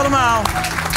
allemaal. 0.00 0.42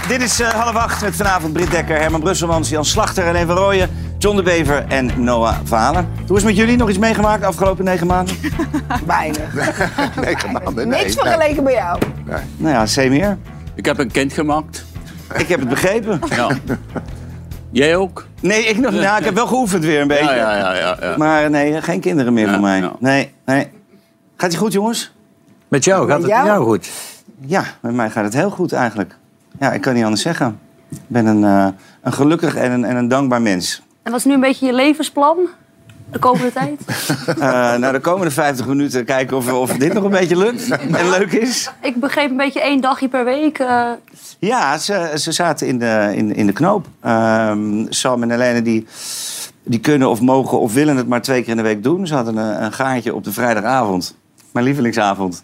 Dit 0.07 0.21
is 0.21 0.39
eh, 0.39 0.47
half 0.49 0.75
acht 0.75 1.01
met 1.01 1.15
vanavond 1.15 1.53
Britt 1.53 1.71
Dekker, 1.71 1.99
Herman 1.99 2.19
Brusselmans, 2.19 2.69
Jan 2.69 2.85
Slachter 2.85 3.27
en 3.27 3.35
Even 3.35 3.55
Rooyen, 3.55 3.89
John 4.17 4.35
de 4.35 4.43
Bever 4.43 4.85
en 4.87 5.23
Noah 5.23 5.55
Valen. 5.63 6.07
Hoe 6.27 6.37
is 6.37 6.43
het 6.43 6.43
met 6.43 6.55
jullie? 6.55 6.77
Nog 6.77 6.89
iets 6.89 6.97
meegemaakt 6.97 7.41
de 7.41 7.47
afgelopen 7.47 7.85
negen 7.85 8.07
maanden? 8.07 8.35
Weinig. 9.05 9.53
Negen 10.23 10.51
maanden, 10.51 10.87
nee. 10.87 11.01
Niks 11.03 11.15
nee. 11.15 11.23
vergeleken 11.25 11.63
bij 11.63 11.73
jou. 11.73 11.99
Nou 12.57 12.73
ja, 12.73 13.03
C 13.05 13.09
meer. 13.09 13.37
Ik 13.75 13.85
heb 13.85 13.97
een 13.97 14.11
kind 14.11 14.33
gemaakt. 14.33 14.85
Ik 15.37 15.47
heb 15.47 15.59
het 15.59 15.69
begrepen. 15.69 16.19
Ja. 16.35 16.49
Jij 17.71 17.95
ook? 17.95 18.25
Nee, 18.39 18.63
ik, 18.65 18.77
nog, 18.77 18.91
nou, 18.91 19.17
ik 19.17 19.25
heb 19.25 19.33
wel 19.33 19.47
geoefend 19.47 19.83
weer 19.83 20.01
een 20.01 20.07
beetje. 20.07 20.23
Ja, 20.23 20.55
ja, 20.55 20.55
ja. 20.55 20.73
ja, 20.73 20.97
ja. 21.01 21.17
Maar 21.17 21.49
nee, 21.49 21.81
geen 21.81 21.99
kinderen 21.99 22.33
meer 22.33 22.45
Ja, 22.45 22.51
voor 22.51 22.61
mij. 22.61 22.79
ja. 22.79 22.91
Nee, 22.99 23.33
nee. 23.45 23.67
Gaat 24.37 24.51
het 24.51 24.59
goed, 24.59 24.73
jongens? 24.73 25.13
Met 25.67 25.83
jou 25.83 26.07
gaat 26.07 26.19
het 26.19 26.27
jou? 26.27 26.43
met 26.43 26.51
jou 26.51 26.63
goed. 26.65 26.89
Ja, 27.45 27.63
met 27.81 27.93
mij 27.93 28.09
gaat 28.09 28.23
het 28.23 28.33
heel 28.33 28.49
goed 28.49 28.73
eigenlijk. 28.73 29.15
Ja, 29.59 29.71
ik 29.71 29.81
kan 29.81 29.93
niet 29.93 30.03
anders 30.03 30.21
zeggen. 30.21 30.59
Ik 30.89 30.99
ben 31.07 31.25
een, 31.25 31.43
eh, 31.43 31.67
een 32.01 32.13
gelukkig 32.13 32.55
en 32.55 32.71
een, 32.71 32.85
en 32.85 32.95
een 32.95 33.07
dankbaar 33.07 33.41
mens. 33.41 33.81
En 34.03 34.11
wat 34.11 34.19
is 34.19 34.25
nu 34.25 34.33
een 34.33 34.39
beetje 34.39 34.65
je 34.65 34.73
levensplan? 34.73 35.37
De 36.11 36.19
komende 36.19 36.51
tijd? 36.59 36.79
Eh 37.39 37.75
nou, 37.75 37.91
de 37.93 37.99
komende 37.99 38.31
50 38.31 38.67
minuten 38.67 39.05
kijken 39.05 39.37
of, 39.37 39.51
of 39.53 39.71
dit 39.77 39.93
nog 39.93 40.03
een 40.03 40.09
beetje 40.11 40.37
lukt 40.37 40.69
en 40.69 41.09
leuk 41.09 41.31
is. 41.31 41.71
Ik 41.81 41.95
begreep 41.95 42.29
een 42.29 42.37
beetje 42.37 42.61
één 42.61 42.81
dagje 42.81 43.07
per 43.07 43.25
week. 43.25 43.59
eh, 43.59 43.89
Ja, 44.39 44.77
ze, 44.77 45.11
ze 45.15 45.31
zaten 45.31 45.67
in 45.67 45.79
de, 45.79 46.11
in, 46.15 46.35
in 46.35 46.45
de 46.45 46.53
knoop. 46.53 46.87
Ehm, 47.01 47.85
Sam 47.89 48.23
en 48.23 48.29
Helene 48.29 48.61
die, 48.61 48.87
die 49.63 49.79
kunnen 49.79 50.09
of 50.09 50.21
mogen 50.21 50.59
of 50.59 50.73
willen 50.73 50.97
het 50.97 51.07
maar 51.07 51.21
twee 51.21 51.41
keer 51.41 51.49
in 51.51 51.57
de 51.57 51.63
week 51.63 51.83
doen. 51.83 52.07
Ze 52.07 52.15
hadden 52.15 52.37
een, 52.37 52.63
een 52.63 52.73
gaatje 52.73 53.15
op 53.15 53.23
de 53.23 53.31
vrijdagavond. 53.31 54.15
Mijn 54.51 54.65
lievelingsavond. 54.65 55.43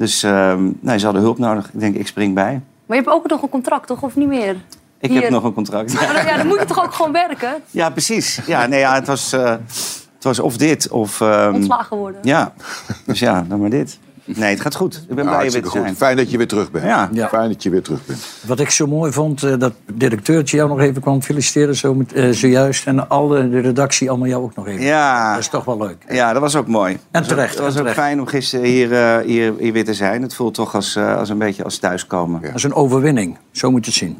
Dus 0.00 0.22
ehm 0.22 0.70
nee, 0.80 0.98
ze 0.98 1.04
hadden 1.04 1.22
hulp 1.22 1.38
nodig. 1.38 1.70
Ik 1.72 1.80
denk, 1.80 1.96
ik 1.96 2.06
spring 2.06 2.34
bij. 2.34 2.60
maar 2.86 2.96
je 2.96 3.02
hebt 3.02 3.14
ook 3.16 3.28
nog 3.28 3.42
een 3.42 3.48
contract, 3.48 3.86
toch? 3.86 4.02
Of 4.02 4.16
niet 4.16 4.28
meer? 4.28 4.56
Ik 4.98 5.10
Hier. 5.10 5.20
heb 5.20 5.30
nog 5.30 5.44
een 5.44 5.52
contract. 5.52 5.92
Maar 5.94 6.12
dan, 6.14 6.24
ja, 6.26 6.36
dan 6.36 6.46
moet 6.46 6.58
je 6.58 6.64
toch 6.64 6.84
ook 6.84 6.92
gewoon 6.94 7.12
werken? 7.12 7.54
Ja, 7.70 7.90
precies. 7.90 8.40
Ja, 8.46 8.66
nee, 8.66 8.78
ja, 8.80 8.94
het, 8.94 9.06
was, 9.06 9.32
eh, 9.32 9.50
het 10.14 10.24
was 10.24 10.38
of 10.38 10.56
dit 10.56 10.88
of... 10.88 11.20
ehm, 11.20 11.54
Ontslagen 11.54 11.96
worden. 11.96 12.20
Ja, 12.22 12.52
dus 13.06 13.18
ja, 13.18 13.44
dan 13.48 13.60
maar 13.60 13.70
dit. 13.70 13.98
Nee, 14.36 14.50
het 14.50 14.60
gaat 14.60 14.74
goed. 14.74 14.94
Ik 15.08 15.14
ben 15.14 15.24
Nou, 15.24 15.28
blij 15.36 15.46
je 15.46 15.52
weer 15.52 15.62
te 15.62 15.70
zijn. 15.70 15.86
goed. 15.88 15.96
Fijn 15.96 16.16
dat 16.16 16.30
je 16.30 16.36
weer 16.36 16.48
terug 16.48 16.70
bent. 16.70 16.84
Ja. 16.84 17.08
Ja. 17.12 17.28
Fijn 17.28 17.48
dat 17.48 17.62
je 17.62 17.70
weer 17.70 17.82
terug 17.82 18.06
bent. 18.06 18.26
Wat 18.46 18.60
ik 18.60 18.70
zo 18.70 18.86
mooi 18.86 19.12
vond, 19.12 19.42
eh, 19.42 19.58
dat 19.58 19.72
directeurtje 19.94 20.56
jou 20.56 20.68
nog 20.68 20.80
even 20.80 21.02
kwam 21.02 21.22
feliciteren 21.22 21.76
zo 21.76 21.94
met, 21.94 22.12
eh, 22.12 22.30
zojuist. 22.30 22.86
En 22.86 23.08
alle, 23.08 23.48
de 23.50 23.58
redactie 23.60 24.08
allemaal 24.08 24.28
jou 24.28 24.42
ook 24.42 24.54
nog 24.56 24.66
even. 24.66 24.82
Ja, 24.84 25.30
Dat 25.30 25.38
is 25.40 25.48
toch 25.48 25.64
wel 25.64 25.78
leuk. 25.78 25.96
ja, 26.08 26.32
dat 26.32 26.42
was 26.42 26.56
ook 26.56 26.66
mooi. 26.66 26.98
En 27.10 27.22
terecht. 27.22 27.54
Het 27.54 27.58
was 27.62 27.68
ook 27.72 27.76
terecht. 27.76 27.94
fijn 27.96 28.20
om 28.20 28.26
gisteren 28.26 28.64
hier, 28.66 28.92
eh, 28.92 29.18
hier, 29.26 29.52
hier 29.58 29.72
weer 29.72 29.84
te 29.84 29.94
zijn. 29.94 30.22
Het 30.22 30.34
voelt 30.34 30.54
toch 30.54 30.74
als, 30.74 30.96
eh, 30.96 31.16
als 31.16 31.28
een 31.28 31.38
beetje 31.38 31.64
als 31.64 31.78
thuiskomen. 31.78 32.40
Ja, 32.40 32.46
Dat 32.46 32.56
is 32.56 32.62
een 32.62 32.74
overwinning. 32.74 33.38
Zo 33.50 33.70
moet 33.70 33.84
je 33.84 33.90
het 33.90 34.00
zien. 34.00 34.18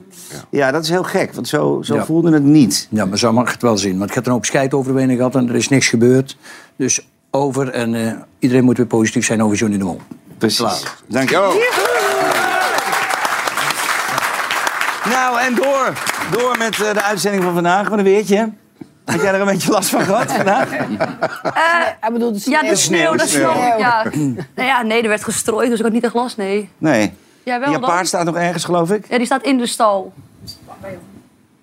dat 0.73 0.83
is 0.85 0.89
heel 0.91 1.03
gek, 1.03 1.35
want 1.35 1.49
zo, 1.49 1.79
zo 1.83 1.95
Ja. 1.95 2.05
voelde 2.05 2.33
het 2.33 2.43
niet. 2.43 2.87
Ja, 2.91 3.05
maar 3.05 3.19
zo 3.19 3.33
mag 3.33 3.53
het 3.53 3.63
wel 3.63 3.79
zien. 3.79 3.99
Want 3.99 4.09
ik 4.09 4.15
heb 4.15 4.27
een 4.27 4.33
hoop 4.33 4.45
scheid 4.45 4.75
overwinning 4.75 5.19
gehad 5.19 5.35
en 5.35 5.49
er 5.49 5.55
is 5.55 5.69
niks 5.69 5.89
gebeurd. 5.89 6.37
Dus 6.77 7.07
over 7.31 7.69
en 7.71 7.95
eh, 7.95 8.13
iedereen 8.39 8.65
moet 8.65 8.77
weer 8.77 8.87
positief 8.87 9.25
zijn 9.27 9.43
over 9.43 9.57
Johnny 9.57 9.79
de 9.79 9.85
Mol. 9.85 10.01
Precies. 10.39 10.59
Klaar. 10.59 10.97
Dank 11.07 11.29
je. 11.31 11.69
Nou, 15.11 15.41
en 15.41 15.55
door. 15.55 15.93
Door 16.31 16.59
met 16.59 16.81
eh, 16.81 16.93
de 16.95 17.03
uitzending 17.03 17.43
van 17.45 17.53
vandaag. 17.55 17.89
Wat 17.89 17.99
een 17.99 18.05
weertje. 18.05 18.51
Had 19.05 19.21
jij 19.21 19.35
er 19.35 19.41
een 19.41 19.47
beetje 19.47 19.71
last 19.71 19.89
van 19.89 20.01
gehad 20.03 20.33
vandaag? 20.33 20.69
Hij 22.01 22.13
bedoelt 22.13 22.45
de 22.45 22.51
Ja, 22.51 22.61
de 22.61 22.67
sneeuw. 22.67 22.77
sneeuw, 22.77 23.17
dat 23.17 23.29
sneeuw. 23.29 23.51
ik. 23.51 23.79
Ja. 23.79 24.05
Nou 24.55 24.69
ja, 24.69 24.83
nee, 24.83 25.03
er 25.03 25.09
werd 25.09 25.25
gestrooid, 25.25 25.69
dus 25.71 25.79
ik 25.79 25.85
had 25.85 25.93
niet 25.93 26.05
echt 26.05 26.15
last, 26.15 26.37
nee. 26.37 26.69
Nee. 26.79 27.13
Jij 27.43 27.61
wel 27.61 27.71
Je 27.73 27.79
dan? 27.79 27.89
paard 27.91 28.07
staat 28.07 28.25
nog 28.25 28.37
ergens, 28.37 28.65
geloof 28.65 28.91
ik. 28.91 29.05
Ja, 29.09 29.17
die 29.17 29.27
staat 29.27 29.43
in 29.43 29.59
de 29.59 29.67
stal. 29.67 30.13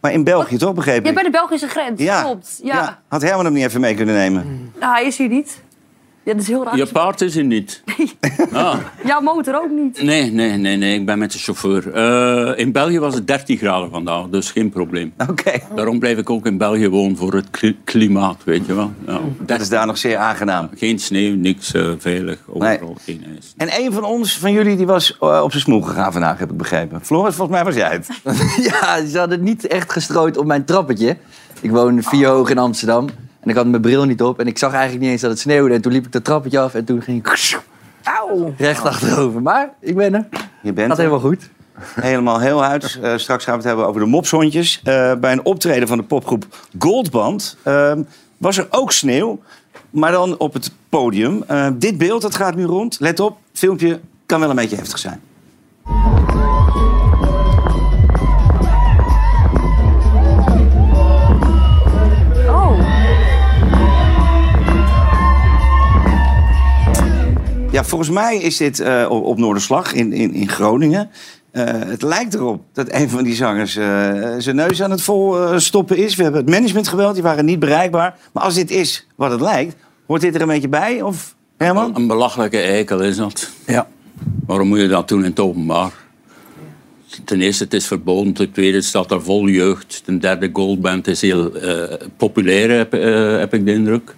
Maar 0.01 0.11
in 0.11 0.23
België 0.23 0.57
toch, 0.57 0.73
begreep 0.73 1.05
Ja, 1.05 1.13
bij 1.13 1.23
de 1.23 1.29
Belgische 1.29 1.67
grens, 1.67 2.21
klopt. 2.21 2.59
Ja. 2.63 3.01
Had 3.07 3.21
Herman 3.21 3.45
hem 3.45 3.53
niet 3.53 3.63
even 3.63 3.81
mee 3.81 3.95
kunnen 3.95 4.15
nemen? 4.15 4.71
Nou, 4.79 4.93
hij 4.93 5.05
is 5.05 5.17
hier 5.17 5.29
niet. 5.29 5.61
Ja, 6.27 6.33
dat 6.33 6.41
is 6.41 6.47
heel 6.47 6.63
raar. 6.63 6.77
Je 6.77 6.85
paard 6.85 7.21
is 7.21 7.35
er 7.35 7.43
niet. 7.43 7.83
Ah, 8.53 8.75
Jouw 9.05 9.21
motor 9.21 9.55
ook 9.55 9.69
niet. 9.69 10.01
nee, 10.01 10.31
nee, 10.31 10.57
nee, 10.57 10.75
nee, 10.77 10.99
ik 10.99 11.05
ben 11.05 11.19
met 11.19 11.31
de 11.31 11.37
chauffeur. 11.37 11.91
Eh, 11.93 12.59
in 12.59 12.71
België 12.71 12.99
was 12.99 13.13
het 13.15 13.27
13 13.27 13.57
graden 13.57 13.89
vandaag, 13.89 14.25
dus 14.29 14.51
geen 14.51 14.69
probleem. 14.69 15.13
Oké. 15.29 15.51
Daarom 15.75 15.99
blijf 15.99 16.17
ik 16.17 16.29
ook 16.29 16.45
in 16.45 16.57
België 16.57 16.89
wonen 16.89 17.17
voor 17.17 17.33
het 17.33 17.49
kli- 17.49 17.77
klimaat, 17.83 18.43
weet 18.43 18.65
je 18.65 18.73
wel. 18.75 18.91
Ja. 19.07 19.19
Dat 19.39 19.61
is 19.61 19.69
daar 19.69 19.85
nog 19.85 19.97
zeer 19.97 20.17
aangenaam. 20.17 20.69
Geen 20.75 20.99
sneeuw, 20.99 21.35
niks 21.35 21.73
eh, 21.73 21.91
veilig, 21.97 22.39
overal 22.47 22.95
geen 23.03 23.23
ijs. 23.33 23.53
En 23.57 23.69
een 23.85 23.93
van 23.93 24.03
ons, 24.03 24.37
van 24.37 24.51
jullie, 24.51 24.75
die 24.75 24.85
was 24.85 25.17
eh, 25.19 25.41
op 25.43 25.51
zijn 25.51 25.63
smoel 25.63 25.81
gegaan 25.81 26.11
vandaag, 26.11 26.39
heb 26.39 26.51
ik 26.51 26.57
begrepen. 26.57 27.05
Floris, 27.05 27.35
volgens 27.35 27.57
mij 27.57 27.65
was 27.65 27.75
jij 27.75 27.91
het. 27.91 28.09
Ja, 28.71 29.05
ze 29.05 29.17
hadden 29.19 29.43
niet 29.43 29.67
echt 29.67 29.91
gestrooid 29.91 30.37
op 30.37 30.45
mijn 30.45 30.65
trappetje. 30.65 31.17
Ik 31.61 31.71
woon 31.71 32.03
vier 32.03 32.27
hoog 32.27 32.49
in 32.49 32.57
Amsterdam. 32.57 33.07
En 33.47 33.53
ik 33.53 33.59
had 33.59 33.67
mijn 33.67 33.81
bril 33.81 34.05
niet 34.05 34.21
op. 34.21 34.39
En 34.39 34.47
ik 34.47 34.57
zag 34.57 34.71
eigenlijk 34.71 35.01
niet 35.01 35.11
eens 35.11 35.21
dat 35.21 35.29
het 35.29 35.39
sneeuwde. 35.39 35.73
En 35.73 35.81
toen 35.81 35.91
liep 35.91 36.05
ik 36.05 36.11
dat 36.11 36.23
trappetje 36.23 36.59
af. 36.59 36.73
En 36.73 36.85
toen 36.85 37.01
ging 37.01 37.17
ik 37.27 37.27
Auw. 38.03 38.53
recht 38.57 38.83
achterover. 38.85 39.41
Maar 39.41 39.69
ik 39.79 39.95
ben 39.95 40.13
er. 40.13 40.27
Je 40.61 40.73
bent 40.73 40.87
Gaat 40.87 40.97
er. 40.97 41.03
helemaal 41.03 41.29
goed. 41.29 41.49
helemaal 41.79 42.39
heel 42.39 42.63
uit. 42.63 42.99
Eh, 43.01 43.17
straks 43.17 43.43
gaan 43.43 43.53
we 43.53 43.59
het 43.59 43.67
hebben 43.67 43.87
over 43.87 44.01
de 44.01 44.07
mopshondjes. 44.07 44.81
Eh, 44.83 45.13
bij 45.15 45.31
een 45.31 45.45
optreden 45.45 45.87
van 45.87 45.97
de 45.97 46.03
popgroep 46.03 46.45
Goldband 46.79 47.57
ehm, 47.63 48.01
was 48.37 48.57
er 48.57 48.67
ook 48.69 48.91
sneeuw. 48.91 49.39
Maar 49.89 50.11
dan 50.11 50.37
op 50.37 50.53
het 50.53 50.71
podium. 50.89 51.43
Eh, 51.47 51.67
dit 51.73 51.97
beeld, 51.97 52.21
dat 52.21 52.35
gaat 52.35 52.55
nu 52.55 52.63
rond. 52.65 52.97
Let 52.99 53.19
op, 53.19 53.37
het 53.49 53.59
filmpje 53.59 53.99
kan 54.25 54.39
wel 54.39 54.49
een 54.49 54.55
beetje 54.55 54.75
heftig 54.75 54.97
zijn. 54.97 55.21
Ja, 67.77 67.83
volgens 67.83 68.09
mij 68.09 68.37
is 68.37 68.57
dit 68.57 68.79
eh, 68.79 69.05
op, 69.09 69.23
op 69.23 69.37
Noorderslag 69.37 69.93
in, 69.93 70.13
in, 70.13 70.33
in 70.33 70.49
Groningen. 70.49 71.09
Eh, 71.51 71.65
het 71.69 72.01
lijkt 72.01 72.33
erop 72.33 72.63
dat 72.73 72.93
een 72.93 73.09
van 73.09 73.23
die 73.23 73.35
zangers 73.35 73.75
eh, 73.75 73.85
zijn 74.37 74.55
neus 74.55 74.81
aan 74.81 74.91
het 74.91 75.01
vol 75.01 75.59
stoppen 75.59 75.97
is. 75.97 76.15
We 76.15 76.23
hebben 76.23 76.41
het 76.41 76.49
management 76.49 76.87
gebeld, 76.87 77.13
die 77.13 77.23
waren 77.23 77.45
niet 77.45 77.59
bereikbaar. 77.59 78.17
Maar 78.33 78.43
als 78.43 78.53
dit 78.53 78.71
is 78.71 79.07
wat 79.15 79.31
het 79.31 79.41
lijkt, 79.41 79.75
hoort 80.07 80.21
dit 80.21 80.35
er 80.35 80.41
een 80.41 80.47
beetje 80.47 80.67
bij? 80.67 81.01
Of 81.01 81.35
Herman? 81.57 81.95
Een 81.95 82.07
belachelijke 82.07 82.59
eikel 82.59 82.99
is 82.99 83.17
dat. 83.17 83.49
Ja. 83.65 83.87
Waarom 84.45 84.67
moet 84.67 84.79
je 84.79 84.87
dat 84.87 85.07
doen 85.07 85.23
in 85.23 85.29
het 85.29 85.39
openbaar? 85.39 85.91
Ten 87.25 87.41
eerste, 87.41 87.63
het 87.63 87.73
is 87.73 87.87
verboden. 87.87 88.33
Ten 88.33 88.51
tweede, 88.51 88.77
het 88.77 88.85
staat 88.85 89.11
er 89.11 89.23
vol 89.23 89.47
jeugd. 89.47 90.01
Ten 90.05 90.19
derde, 90.19 90.49
Goldband 90.53 91.07
is 91.07 91.21
heel 91.21 91.51
populair, 92.17 92.69
heb, 92.69 92.91
heb 93.39 93.53
ik 93.53 93.65
de 93.65 93.73
indruk. 93.73 94.15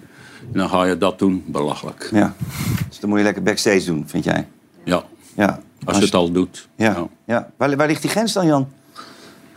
En 0.52 0.58
dan 0.58 0.68
ga 0.68 0.84
je 0.84 0.98
dat 0.98 1.18
doen, 1.18 1.44
belachelijk. 1.46 2.08
Ja. 2.12 2.34
Dus 2.88 3.00
dan 3.00 3.08
moet 3.10 3.18
je 3.18 3.24
lekker 3.24 3.42
backstage 3.42 3.84
doen, 3.84 4.04
vind 4.06 4.24
jij? 4.24 4.46
Ja, 4.84 5.02
Ja. 5.36 5.60
als 5.84 5.98
je 5.98 6.04
het 6.04 6.14
al 6.14 6.30
doet. 6.32 6.68
Ja. 6.76 7.06
ja. 7.24 7.50
Waar, 7.56 7.76
waar 7.76 7.86
ligt 7.86 8.02
die 8.02 8.10
grens 8.10 8.32
dan, 8.32 8.46
Jan? 8.46 8.68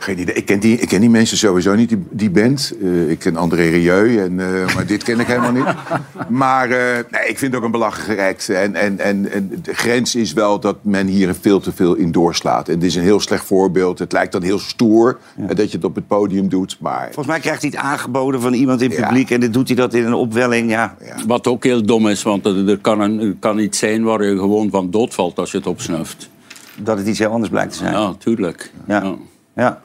Geen 0.04 0.18
idee. 0.18 0.34
Ik 0.34 0.44
ken 0.44 0.60
die, 0.60 0.78
ik 0.78 0.88
ken 0.88 1.00
die 1.00 1.10
mensen 1.10 1.36
sowieso 1.36 1.74
niet, 1.74 1.88
die, 1.88 2.04
die 2.10 2.30
band. 2.30 2.72
Eh, 2.82 3.10
ik 3.10 3.18
ken 3.18 3.36
André 3.36 3.68
Rieu, 3.68 4.18
en, 4.18 4.40
eh, 4.40 4.74
maar 4.74 4.86
dit 4.86 5.02
ken 5.02 5.20
ik 5.20 5.26
helemaal 5.26 5.52
niet. 5.52 5.64
Maar 6.28 6.70
eh, 6.70 7.04
nee, 7.10 7.28
ik 7.28 7.38
vind 7.38 7.40
het 7.40 7.54
ook 7.54 7.62
een 7.62 7.70
belachelijke. 7.70 8.54
En, 8.54 8.74
en, 8.74 8.98
en, 8.98 9.30
en 9.32 9.50
de 9.62 9.74
grens 9.74 10.14
is 10.14 10.32
wel 10.32 10.60
dat 10.60 10.76
men 10.80 11.06
hier 11.06 11.34
veel 11.40 11.60
te 11.60 11.72
veel 11.72 11.94
in 11.94 12.12
doorslaat. 12.12 12.68
En 12.68 12.78
dit 12.78 12.88
is 12.88 12.94
een 12.94 13.02
heel 13.02 13.20
slecht 13.20 13.44
voorbeeld. 13.44 13.98
Het 13.98 14.12
lijkt 14.12 14.32
dan 14.32 14.42
heel 14.42 14.58
stoer 14.58 15.18
dat 15.54 15.70
je 15.70 15.76
het 15.76 15.84
op 15.84 15.94
het 15.94 16.06
podium 16.06 16.48
doet. 16.48 16.76
Maar 16.80 17.04
Volgens 17.04 17.26
mij 17.26 17.40
krijgt 17.40 17.62
hij 17.62 17.70
het 17.70 17.80
aangeboden 17.80 18.40
van 18.40 18.52
iemand 18.52 18.80
in 18.82 18.90
het 18.90 18.98
Ja. 18.98 19.06
publiek... 19.06 19.30
en 19.30 19.40
dan 19.40 19.50
doet 19.50 19.66
hij 19.68 19.76
dat 19.76 19.94
in 19.94 20.04
een 20.04 20.14
opwelling, 20.14 20.70
ja. 20.70 20.96
Wat 21.26 21.46
ook 21.46 21.64
heel 21.64 21.82
dom 21.82 22.08
is, 22.08 22.22
want 22.22 22.46
er, 22.46 22.78
kan, 22.78 23.00
een, 23.00 23.36
kan 23.38 23.58
iets 23.58 23.78
zijn 23.78 24.02
waar 24.04 24.24
je 24.24 24.38
gewoon 24.38 24.70
van 24.70 24.90
doodvalt 24.90 25.38
als 25.38 25.50
je 25.50 25.56
het 25.56 25.66
opsnuift. 25.66 26.28
Dat 26.76 26.98
het 26.98 27.06
iets 27.06 27.18
heel 27.18 27.30
anders 27.30 27.50
blijkt 27.50 27.72
te 27.72 27.78
zijn. 27.78 27.92
Ja, 27.92 28.14
tuurlijk. 28.18 28.72
Ja. 28.86 29.14
ja. 29.54 29.82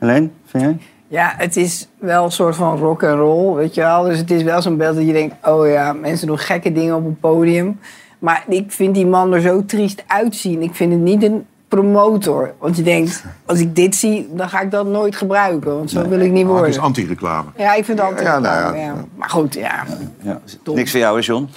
Helene, 0.00 0.28
vind 0.44 0.62
jij? 0.64 0.78
Ja, 1.08 1.34
het 1.36 1.56
is 1.56 1.88
wel 1.98 2.24
een 2.24 2.32
soort 2.32 2.56
van 2.56 2.78
rock 2.78 3.04
and 3.04 3.18
roll, 3.18 3.54
weet 3.54 3.74
je 3.74 3.80
wel. 3.80 4.02
Dus 4.02 4.18
het 4.18 4.30
is 4.30 4.42
wel 4.42 4.62
zo'n 4.62 4.76
beeld 4.76 4.96
dat 4.96 5.06
je 5.06 5.12
denkt, 5.12 5.34
oh 5.48 5.68
ja, 5.68 5.92
mensen 5.92 6.26
doen 6.26 6.38
gekke 6.38 6.72
dingen 6.72 6.94
op 6.96 7.04
een 7.04 7.18
podium. 7.20 7.80
Maar 8.18 8.44
ik 8.48 8.72
vind 8.72 8.94
die 8.94 9.06
man 9.06 9.32
er 9.32 9.40
zo 9.40 9.64
triest 9.64 10.04
uitzien. 10.06 10.62
Ik 10.62 10.74
vind 10.74 10.92
het 10.92 11.00
niet 11.00 11.22
een 11.22 11.46
promotor. 11.68 12.54
Want 12.58 12.76
je 12.76 12.82
denkt, 12.82 13.24
als 13.46 13.58
ik 13.60 13.76
dit 13.76 13.94
zie, 13.94 14.28
dan 14.32 14.48
ga 14.48 14.60
ik 14.60 14.70
dat 14.70 14.86
nooit 14.86 15.16
gebruiken. 15.16 15.76
Want 15.76 15.90
zo 15.90 16.08
wil 16.08 16.20
ik 16.20 16.30
niet 16.30 16.46
het 16.46 16.54
is 16.54 16.60
worden. 16.60 16.80
anti-reclame. 16.80 17.48
Ja, 17.56 17.74
ik 17.74 17.84
vind 17.84 17.98
het 17.98 18.08
altijd 18.08 18.26
Ja, 18.26 18.38
nou 18.38 18.76
ja. 18.76 18.82
ja. 18.82 18.94
Maar 19.16 19.30
goed, 19.30 19.54
ja. 19.54 19.84
Ja. 20.22 20.40
Niks 20.64 20.90
voor 20.90 21.00
jou, 21.00 21.18
hè, 21.18 21.24
John? 21.24 21.48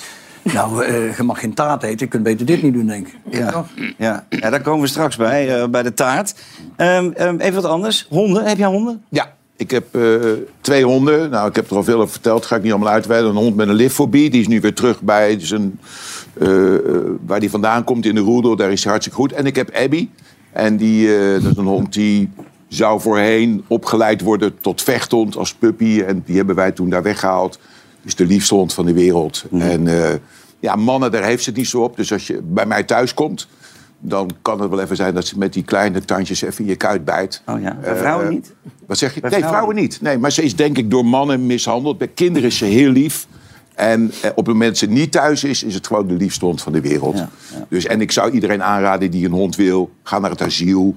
Nou, 0.43 0.83
eh, 0.83 1.17
je 1.17 1.23
mag 1.23 1.39
geen 1.39 1.53
taart 1.53 1.83
eten. 1.83 1.99
Je 1.99 2.07
kunt 2.07 2.23
beter 2.23 2.45
dit 2.45 2.61
niet 2.61 2.73
doen, 2.73 2.85
denk 2.85 3.07
ik. 3.07 3.15
Ja, 3.29 3.65
ja. 3.97 4.25
ja, 4.29 4.49
daar 4.49 4.61
komen 4.61 4.81
we 4.81 4.87
straks 4.87 5.15
bij, 5.15 5.61
eh, 5.61 5.67
bij 5.67 5.83
de 5.83 5.93
taart. 5.93 6.35
Ehm, 6.75 7.11
ehm, 7.11 7.37
even 7.37 7.61
wat 7.61 7.71
anders. 7.71 8.05
Honden, 8.09 8.45
heb 8.45 8.57
jij 8.57 8.67
honden? 8.67 9.03
Ja, 9.09 9.33
ik 9.55 9.71
heb 9.71 9.95
eh, 9.95 10.15
twee 10.61 10.85
honden. 10.85 11.29
Nou, 11.29 11.49
ik 11.49 11.55
heb 11.55 11.69
er 11.69 11.75
al 11.75 11.83
veel 11.83 11.99
over 11.99 12.11
verteld. 12.11 12.45
Ga 12.45 12.55
ik 12.55 12.63
niet 12.63 12.71
allemaal 12.71 12.93
uitweiden. 12.93 13.29
Een 13.29 13.35
hond 13.35 13.55
met 13.55 13.67
een 13.67 13.73
liftfobie. 13.73 14.29
Die 14.29 14.41
is 14.41 14.47
nu 14.47 14.61
weer 14.61 14.73
terug 14.73 15.01
bij 15.01 15.39
zijn, 15.39 15.79
eh, 16.33 16.73
eh, 16.75 16.81
waar 17.25 17.39
die 17.39 17.49
vandaan 17.49 17.83
komt 17.83 18.05
in 18.05 18.15
de 18.15 18.21
roedel. 18.21 18.55
Daar 18.55 18.71
is 18.71 18.83
hij 18.83 18.91
hartstikke 18.91 19.19
goed. 19.21 19.33
En 19.33 19.45
ik 19.45 19.55
heb 19.55 19.75
Abby. 19.75 20.09
En 20.51 20.77
die, 20.77 21.15
eh, 21.15 21.41
dat 21.41 21.51
is 21.51 21.57
een 21.57 21.65
hond 21.65 21.93
die 21.93 22.29
zou 22.67 23.01
voorheen 23.01 23.63
opgeleid 23.67 24.21
worden 24.21 24.59
tot 24.61 24.81
vechthond 24.81 25.37
als 25.37 25.53
puppy. 25.53 26.01
En 26.01 26.23
die 26.25 26.35
hebben 26.35 26.55
wij 26.55 26.71
toen 26.71 26.89
daar 26.89 27.03
weggehaald. 27.03 27.59
Is 28.03 28.15
de 28.15 28.25
liefste 28.25 28.55
hond 28.55 28.73
van 28.73 28.85
de 28.85 28.93
wereld. 28.93 29.45
En 29.59 29.87
eh, 29.87 30.15
ja, 30.59 30.75
mannen, 30.75 31.11
daar 31.11 31.23
heeft 31.23 31.43
ze 31.43 31.49
het 31.49 31.57
niet 31.57 31.67
zo 31.67 31.81
op. 31.83 31.95
Dus 31.95 32.11
als 32.11 32.27
je 32.27 32.41
bij 32.43 32.65
mij 32.65 32.83
thuis 32.83 33.13
komt, 33.13 33.47
dan 33.99 34.29
kan 34.41 34.61
het 34.61 34.69
wel 34.69 34.79
even 34.79 34.95
zijn 34.95 35.13
dat 35.13 35.27
ze 35.27 35.37
met 35.37 35.53
die 35.53 35.63
kleine 35.63 36.05
tandjes 36.05 36.41
even 36.41 36.63
in 36.63 36.69
je 36.69 36.75
kuit 36.75 37.05
bijt. 37.05 37.41
Oh 37.45 37.61
ja, 37.61 37.77
bij 37.81 37.91
Eh, 37.91 37.99
vrouwen 37.99 38.29
niet? 38.29 38.53
Wat 38.87 38.97
zeg 38.97 39.13
je? 39.13 39.21
Bij 39.21 39.29
nee, 39.29 39.39
vrouwen 39.39 39.61
vrouwen 39.63 39.83
niet. 39.83 40.01
Nee, 40.01 40.17
maar 40.17 40.31
ze 40.31 40.43
is 40.43 40.55
denk 40.55 40.77
ik 40.77 40.91
door 40.91 41.05
mannen 41.05 41.45
mishandeld. 41.45 41.97
Bij 41.97 42.07
kinderen 42.07 42.47
is 42.49 42.57
ze 42.57 42.65
heel 42.65 42.91
lief. 42.91 43.27
En 43.75 44.11
eh, 44.21 44.29
op 44.29 44.35
het 44.35 44.47
moment 44.47 44.69
dat 44.69 44.77
ze 44.77 44.85
niet 44.85 45.11
thuis 45.11 45.43
is, 45.43 45.63
is 45.63 45.73
het 45.73 45.87
gewoon 45.87 46.07
de 46.07 46.13
liefste 46.13 46.45
hond 46.45 46.61
van 46.61 46.71
de 46.73 46.81
wereld. 46.81 47.17
Ja, 47.17 47.29
Dus, 47.69 47.85
en 47.85 48.01
ik 48.01 48.11
zou 48.11 48.31
iedereen 48.31 48.63
aanraden 48.63 49.11
die 49.11 49.25
een 49.25 49.31
hond 49.31 49.55
wil, 49.55 49.91
ga 50.03 50.19
naar 50.19 50.29
het 50.29 50.41
asiel. 50.41 50.95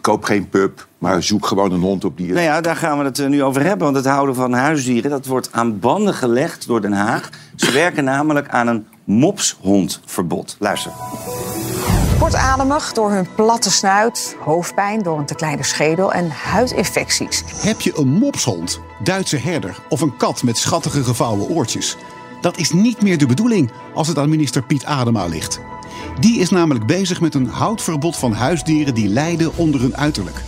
Koop 0.00 0.24
geen 0.24 0.48
pup, 0.48 0.86
maar 0.98 1.22
zoek 1.22 1.46
gewoon 1.46 1.72
een 1.72 1.80
hond 1.80 2.04
op 2.04 2.16
die... 2.16 2.32
Nou 2.32 2.40
ja, 2.40 2.60
daar 2.60 2.76
gaan 2.76 2.98
we 2.98 3.04
het 3.04 3.18
eh, 3.18 3.26
nu 3.26 3.42
over 3.42 3.62
hebben. 3.62 3.84
Want 3.84 3.96
het 3.96 4.06
houden 4.06 4.34
van 4.34 4.52
huisdieren, 4.52 5.10
dat 5.10 5.26
wordt 5.26 5.52
aan 5.52 5.78
banden 5.78 6.14
gelegd 6.14 6.66
door 6.66 6.80
Den 6.80 6.92
Haag. 6.92 7.30
Ze 7.56 7.72
werken 7.72 8.04
namelijk 8.04 8.48
aan 8.48 8.66
een 8.66 8.86
mopshondverbod. 9.04 10.56
Luister. 10.58 10.92
Kortademig 12.18 12.92
door 12.92 13.10
hun 13.10 13.26
platte 13.34 13.70
snuit, 13.70 14.36
hoofdpijn 14.40 15.02
door 15.02 15.18
een 15.18 15.26
te 15.26 15.34
kleine 15.34 15.62
schedel 15.62 16.12
en 16.12 16.30
huidinfecties. 16.30 17.44
Heb 17.62 17.80
je 17.80 17.92
een 17.96 18.08
mopshond, 18.08 18.80
Duitse 19.02 19.36
herder 19.36 19.78
of 19.88 20.00
een 20.00 20.16
kat 20.16 20.42
met 20.42 20.58
schattige 20.58 21.04
gevouwen 21.04 21.48
oortjes? 21.48 21.96
Dat 22.40 22.58
is 22.58 22.72
niet 22.72 23.02
meer 23.02 23.18
de 23.18 23.26
bedoeling 23.26 23.70
als 23.94 24.08
het 24.08 24.18
aan 24.18 24.28
minister 24.28 24.62
Piet 24.62 24.84
Adema 24.84 25.26
ligt. 25.26 25.60
Die 26.20 26.38
is 26.38 26.50
namelijk 26.50 26.86
bezig 26.86 27.20
met 27.20 27.34
een 27.34 27.48
houdverbod 27.48 28.16
van 28.16 28.32
huisdieren 28.32 28.94
die 28.94 29.08
lijden 29.08 29.56
onder 29.56 29.80
hun 29.80 29.96
uiterlijk. 29.96 30.42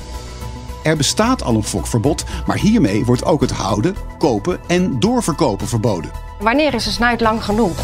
Er 0.82 0.96
bestaat 0.96 1.42
al 1.42 1.54
een 1.54 1.64
fokverbod, 1.64 2.24
maar 2.46 2.58
hiermee 2.58 3.04
wordt 3.04 3.24
ook 3.24 3.40
het 3.40 3.50
houden, 3.50 3.94
kopen 4.18 4.60
en 4.66 5.00
doorverkopen 5.00 5.68
verboden. 5.68 6.10
Wanneer 6.40 6.74
is 6.74 6.86
een 6.86 6.92
snuit 6.92 7.20
lang 7.20 7.44
genoeg? 7.44 7.78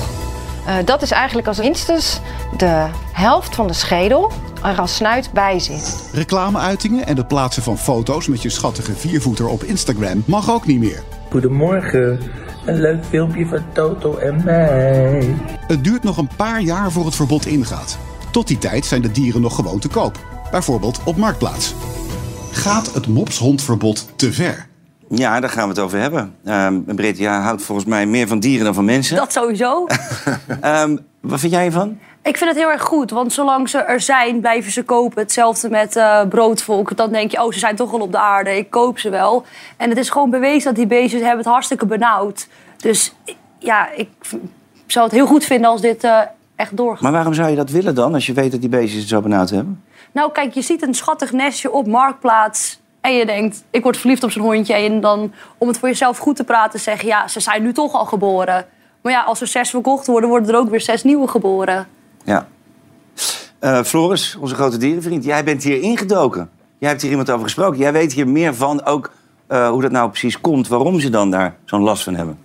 Eh, 0.67 0.75
dat 0.85 1.03
is 1.03 1.11
eigenlijk 1.11 1.49
als 1.49 1.59
minstens 1.59 2.21
de 2.57 2.87
helft 3.13 3.55
van 3.55 3.67
de 3.67 3.73
schedel 3.73 4.33
er 4.63 4.81
als 4.81 4.95
snuit 4.95 5.31
bij 5.33 5.59
zit. 5.59 6.09
Reclameuitingen 6.13 7.07
en 7.07 7.17
het 7.17 7.29
plaatsen 7.29 7.63
van 7.63 7.79
foto's 7.79 8.27
met 8.27 8.43
je 8.43 8.51
schattige 8.51 8.93
viervoeter 8.93 9.49
op 9.49 9.65
Instagram 9.65 10.23
mag 10.27 10.51
ook 10.51 10.67
niet 10.67 10.79
meer. 10.79 11.03
Goedemorgen, 11.31 12.21
een 12.67 12.81
leuk 12.81 13.05
filmpje 13.05 13.47
van 13.47 13.65
Toto 13.73 14.17
en 14.17 14.45
mij. 14.45 15.35
Het 15.67 15.85
duurt 15.85 16.03
nog 16.03 16.17
een 16.17 16.31
paar 16.37 16.61
jaar 16.61 16.93
voor 16.93 17.05
het 17.05 17.15
verbod 17.15 17.47
ingaat. 17.47 17.99
Tot 18.31 18.47
die 18.47 18.59
tijd 18.59 18.87
zijn 18.87 19.03
de 19.03 19.11
dieren 19.11 19.41
nog 19.41 19.55
gewoon 19.55 19.79
te 19.79 19.89
koop. 19.89 20.19
Bijvoorbeeld 20.51 21.01
op 21.05 21.17
Marktplaats. 21.17 21.75
Gaat 22.53 22.95
het 22.95 23.07
mopshondverbod 23.07 24.09
te 24.17 24.33
ver? 24.33 24.67
Ja, 25.09 25.41
daar 25.41 25.51
gaan 25.51 25.63
we 25.63 25.69
het 25.69 25.79
over 25.79 25.99
hebben. 25.99 26.35
Ehm 26.45 26.81
Britt, 26.85 27.19
jij 27.19 27.37
houdt 27.37 27.63
volgens 27.63 27.87
mij 27.87 28.07
meer 28.07 28.29
van 28.29 28.41
dieren 28.41 28.65
dan 28.65 28.75
van 28.75 28.85
mensen. 28.85 29.17
Dat 29.17 29.33
sowieso. 29.33 29.87
Ehm, 30.61 30.97
wat 31.21 31.41
vind 31.41 31.53
jij 31.53 31.65
ervan? 31.65 31.99
Ik 32.27 32.37
vind 32.37 32.51
het 32.51 32.59
heel 32.59 32.71
erg 32.71 32.83
goed, 32.83 33.11
want 33.11 33.33
zolang 33.33 33.69
ze 33.69 33.79
er 33.79 34.01
zijn, 34.01 34.41
blijven 34.41 34.73
ze 34.73 34.83
kopen. 34.83 35.23
Hetzelfde 35.23 35.71
met 35.71 35.97
eh, 35.97 36.21
broodvolk. 36.29 36.97
Dan 36.97 37.13
denk 37.13 37.31
je, 37.31 37.45
oh, 37.45 37.53
ze 37.53 37.59
zijn 37.59 37.77
toch 37.77 37.93
al 37.93 38.01
op 38.01 38.13
de 38.13 38.19
aarde, 38.19 38.57
ik 38.57 38.71
koop 38.71 38.99
ze 38.99 39.11
wel. 39.11 39.45
En 39.77 39.89
het 39.89 39.99
is 39.99 40.11
gewoon 40.11 40.31
bewezen 40.31 40.65
dat 40.65 40.75
die 40.75 40.87
beestjes 40.87 41.21
hebben 41.21 41.39
het 41.39 41.47
hartstikke 41.47 41.87
benauwd. 41.87 42.49
Dus 42.77 43.15
ja, 43.59 43.89
ik 43.93 44.09
zou 44.87 45.05
het 45.05 45.15
heel 45.15 45.27
goed 45.27 45.45
vinden 45.45 45.71
als 45.71 45.81
dit 45.81 46.05
eh, 46.05 46.21
echt 46.57 46.77
doorgaat. 46.77 47.01
Maar 47.01 47.13
waarom 47.13 47.35
zou 47.35 47.51
je 47.51 47.57
dat 47.57 47.71
willen 47.71 47.95
dan, 47.95 48.15
als 48.15 48.27
je 48.27 48.33
weet 48.33 48.51
dat 48.51 48.61
die 48.61 48.69
beestjes 48.69 49.01
het 49.01 49.09
zo 49.09 49.21
benauwd 49.21 49.51
hebben? 49.51 49.85
Nou, 50.13 50.33
kijk, 50.33 50.55
je 50.55 50.63
ziet 50.63 50.83
een 50.87 50.95
schattig 50.95 51.33
nestje 51.33 51.73
op 51.73 51.87
Marktplaats. 51.87 52.81
En 53.01 53.15
je 53.15 53.27
denkt, 53.27 53.65
ik 53.71 53.83
word 53.83 53.97
verliefd 53.97 54.25
op 54.25 54.31
zo'n 54.31 54.43
hondje. 54.43 54.75
En 54.75 55.01
dan, 55.01 55.33
om 55.59 55.69
het 55.69 55.79
voor 55.79 55.89
jezelf 55.89 56.19
goed 56.19 56.37
te 56.37 56.45
praten, 56.45 56.81
zeg 56.81 57.01
je... 57.01 57.07
ja, 57.07 57.29
ze 57.29 57.41
zijn 57.41 57.63
nu 57.63 57.73
toch 57.73 57.93
al 57.93 58.05
geboren. 58.05 58.67
Maar 59.03 59.13
ja, 59.13 59.23
als 59.23 59.41
er 59.41 59.47
zes 59.47 59.71
verkocht 59.71 60.07
worden, 60.07 60.29
worden 60.29 60.49
er 60.49 60.61
ook 60.61 60.71
weer 60.71 60.81
zes 60.81 61.03
nieuwe 61.03 61.29
geboren. 61.29 61.87
Ja. 62.27 62.49
Eh, 63.59 63.83
Floris, 63.83 64.37
onze 64.41 64.55
grote 64.55 64.77
dierenvriend, 64.77 65.25
jij 65.25 65.45
bent 65.45 65.63
hier 65.63 65.81
ingedoken. 65.81 66.51
Jij 66.79 66.89
hebt 66.89 67.03
hier 67.03 67.11
iemand 67.11 67.31
over 67.31 67.45
gesproken. 67.45 67.79
Jij 67.79 67.93
weet 67.93 68.13
hier 68.13 68.29
meer 68.29 68.55
van 68.55 68.85
ook 68.85 69.11
eh, 69.47 69.69
hoe 69.69 69.83
dat 69.83 69.91
nou 69.91 70.11
precies 70.11 70.41
komt. 70.41 70.69
Waarom 70.69 71.01
ze 71.01 71.11
dan 71.11 71.31
daar 71.31 71.57
zo'n 71.65 71.83
last 71.83 72.03
van 72.03 72.15
hebben. 72.15 72.39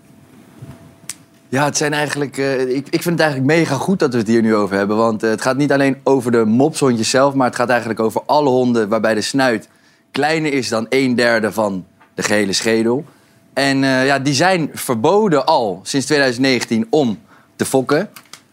Ja, 1.50 1.66
het 1.66 1.78
zijn 1.78 1.94
eigenlijk, 1.94 2.38
eh, 2.38 2.62
ik, 2.62 2.88
ik 2.90 3.02
vind 3.02 3.20
het 3.20 3.20
eigenlijk 3.20 3.60
mega 3.60 3.76
goed 3.76 4.00
dat 4.00 4.12
we 4.12 4.18
het 4.18 4.28
hier 4.28 4.42
nu 4.42 4.56
over 4.56 4.76
hebben. 4.76 4.98
Want 4.98 5.22
het 5.22 5.42
gaat 5.42 5.58
niet 5.58 5.72
alleen 5.72 5.98
over 6.04 6.32
de 6.32 6.46
mopshondjes 6.46 7.10
zelf, 7.10 7.34
maar 7.34 7.48
het 7.48 7.56
gaat 7.56 7.70
eigenlijk 7.70 8.00
over 8.00 8.22
alle 8.26 8.50
honden 8.50 8.90
waarbij 8.90 9.14
de 9.14 9.22
snuit 9.22 9.70
kleiner 10.12 10.54
is 10.54 10.70
dan 10.70 10.86
een 10.90 11.16
derde 11.16 11.52
van 11.52 11.86
de 12.14 12.24
gehele 12.24 12.54
schedel. 12.54 13.06
En 13.54 13.78
ja, 13.80 14.20
die 14.20 14.34
zijn 14.34 14.70
verboden 14.74 15.46
al 15.46 15.80
sinds 15.84 16.06
2019 16.06 16.88
om 16.90 17.20
te 17.56 17.66
fokken. 17.66 18.10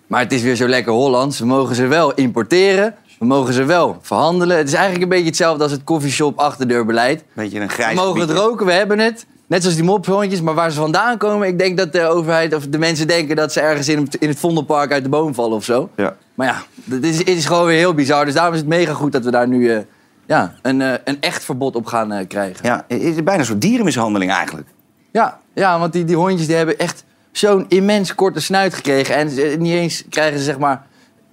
Maar 0.08 0.20
het 0.20 0.32
is 0.32 0.42
weer 0.42 0.56
zo 0.56 0.68
lekker 0.68 0.92
Hollands. 0.92 1.38
We 1.38 1.46
mogen 1.46 1.74
ze 1.74 1.86
wel 1.86 2.14
importeren. 2.14 2.94
We 3.18 3.26
mogen 3.26 3.54
ze 3.54 3.64
wel 3.64 3.98
verhandelen. 4.00 4.56
Het 4.56 4.66
is 4.68 4.72
eigenlijk 4.72 5.02
een 5.02 5.08
beetje 5.08 5.26
hetzelfde 5.26 5.62
als 5.62 5.72
het 5.72 5.84
coffeeshop 5.84 6.38
achterdeurbeleid. 6.38 7.24
Beetje 7.32 7.60
een 7.60 7.66
We 7.66 7.72
grijs 7.72 7.96
mogen 7.96 8.20
het 8.20 8.30
roken, 8.30 8.66
we 8.66 8.72
hebben 8.72 8.98
het. 8.98 9.26
Net 9.46 9.60
zoals 9.62 9.76
die 9.76 9.84
mophondjes, 9.84 10.40
maar 10.40 10.54
waar 10.54 10.70
ze 10.70 10.80
vandaan 10.80 11.16
komen... 11.18 11.48
ik 11.48 11.58
denk 11.58 11.76
dat 11.76 11.92
de 11.92 12.06
overheid 12.06 12.54
of 12.54 12.66
de 12.66 12.78
mensen 12.78 13.06
denken 13.06 13.36
dat 13.36 13.52
ze 13.52 13.60
ergens 13.60 13.88
in, 13.88 13.98
het- 13.98 14.14
in 14.14 14.28
het 14.28 14.38
Vondelpark 14.38 14.92
uit 14.92 15.02
de 15.02 15.08
boom 15.08 15.34
vallen 15.34 15.56
of 15.56 15.64
zo. 15.64 15.88
Ja. 15.96 16.16
Maar 16.34 16.46
ja, 16.46 16.62
het 16.94 17.04
is, 17.04 17.18
het 17.18 17.28
is 17.28 17.46
gewoon 17.46 17.66
weer 17.66 17.76
heel 17.78 17.94
bizar. 17.94 18.24
Dus 18.24 18.34
daarom 18.34 18.52
is 18.54 18.60
het 18.60 18.68
mega 18.68 18.92
goed 18.92 19.12
dat 19.12 19.24
we 19.24 19.30
daar 19.30 19.48
nu 19.48 19.70
eh, 19.72 19.78
ja, 20.26 20.54
een, 20.62 20.80
eh, 20.82 20.92
een 21.04 21.16
echt 21.20 21.44
verbod 21.44 21.74
op 21.76 21.86
gaan 21.86 22.12
eh, 22.12 22.26
krijgen. 22.28 22.66
Ja, 22.66 22.84
het 22.88 23.02
is 23.02 23.14
bijna 23.22 23.40
een 23.40 23.46
soort 23.46 23.60
dierenmishandeling 23.60 24.30
eigenlijk. 24.30 24.68
Ja, 25.12 25.40
ja 25.54 25.78
want 25.78 25.92
die, 25.92 26.04
die 26.04 26.16
hondjes 26.16 26.46
die 26.46 26.56
hebben 26.56 26.78
echt 26.78 27.04
zo'n 27.38 27.64
immens 27.68 28.14
korte 28.14 28.40
snuit 28.40 28.74
gekregen. 28.74 29.14
En 29.14 29.30
ze- 29.30 29.56
niet 29.58 29.72
eens 29.72 30.04
krijgen 30.10 30.38
ze 30.38 30.44
zeg 30.44 30.58
maar 30.58 30.86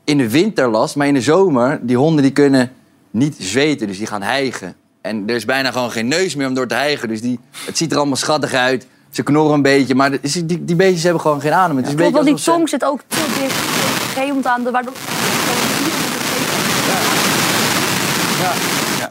in 0.03 0.17
de 0.17 0.29
winter 0.29 0.69
last, 0.69 0.95
maar 0.95 1.07
in 1.07 1.13
de 1.13 1.21
zomer... 1.21 1.79
die 1.81 1.97
honden 1.97 2.23
die 2.23 2.31
kunnen 2.31 2.71
niet 3.11 3.35
zweten, 3.39 3.87
dus 3.87 3.97
die 3.97 4.07
gaan 4.07 4.21
hijgen. 4.21 4.75
En 5.01 5.23
er 5.27 5.35
is 5.35 5.45
bijna 5.45 5.71
gewoon 5.71 5.91
geen 5.91 6.07
neus 6.07 6.35
meer 6.35 6.47
om 6.47 6.53
door 6.53 6.67
te 6.67 6.75
hijgen. 6.75 7.07
Dus 7.07 7.21
die, 7.21 7.39
het 7.65 7.77
ziet 7.77 7.91
er 7.91 7.97
allemaal 7.97 8.15
schattig 8.15 8.53
uit. 8.53 8.87
Ze 9.09 9.23
knorren 9.23 9.53
een 9.53 9.61
beetje, 9.61 9.95
maar 9.95 10.11
de- 10.11 10.45
die, 10.45 10.65
die 10.65 10.75
beestjes 10.75 11.03
hebben 11.03 11.21
gewoon 11.21 11.41
geen 11.41 11.53
adem. 11.53 11.77
Het 11.77 11.87
is 11.87 11.95
Klopt, 11.95 12.11
want 12.13 12.25
die 12.25 12.37
ze- 12.37 12.43
tong 12.51 12.69
zit 12.69 12.83
ook 12.85 12.99
te 13.07 13.25
dicht 13.39 13.55
geemond 14.17 14.45
aan. 14.45 14.63
de- 14.63 14.71
Waardoor... 14.71 14.93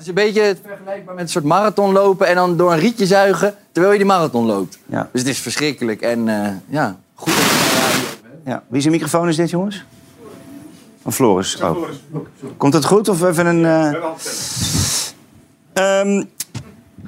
is 0.05 0.09
een 0.09 0.15
beetje 0.15 0.57
vergelijkbaar 0.63 1.15
met 1.15 1.25
een 1.25 1.31
soort 1.31 1.45
marathon 1.45 1.93
lopen... 1.93 2.27
en 2.27 2.35
dan 2.35 2.57
door 2.57 2.73
een 2.73 2.79
rietje 2.79 3.07
zuigen 3.07 3.55
terwijl 3.73 3.93
je 3.93 3.99
die 3.99 4.09
marathon 4.09 4.47
loopt. 4.47 4.79
Ja. 4.87 5.09
Dus 5.13 5.21
het 5.21 5.31
is 5.31 5.39
verschrikkelijk. 5.39 6.01
En 6.01 6.29
eh, 6.29 6.53
ja, 6.69 6.97
goed. 7.15 7.33
Ja. 8.45 8.63
Wie 8.69 8.81
zijn 8.81 8.93
microfoon 8.93 9.29
is 9.29 9.37
dit, 9.37 9.51
jongens? 9.51 9.85
Van 11.03 11.13
Floris. 11.13 11.61
Oh. 11.61 11.77
Komt 12.57 12.73
dat 12.73 12.85
goed? 12.85 13.09
Of 13.09 13.23
even 13.23 13.47
een... 13.47 13.65
eh, 13.65 13.95
ehm, 15.73 16.25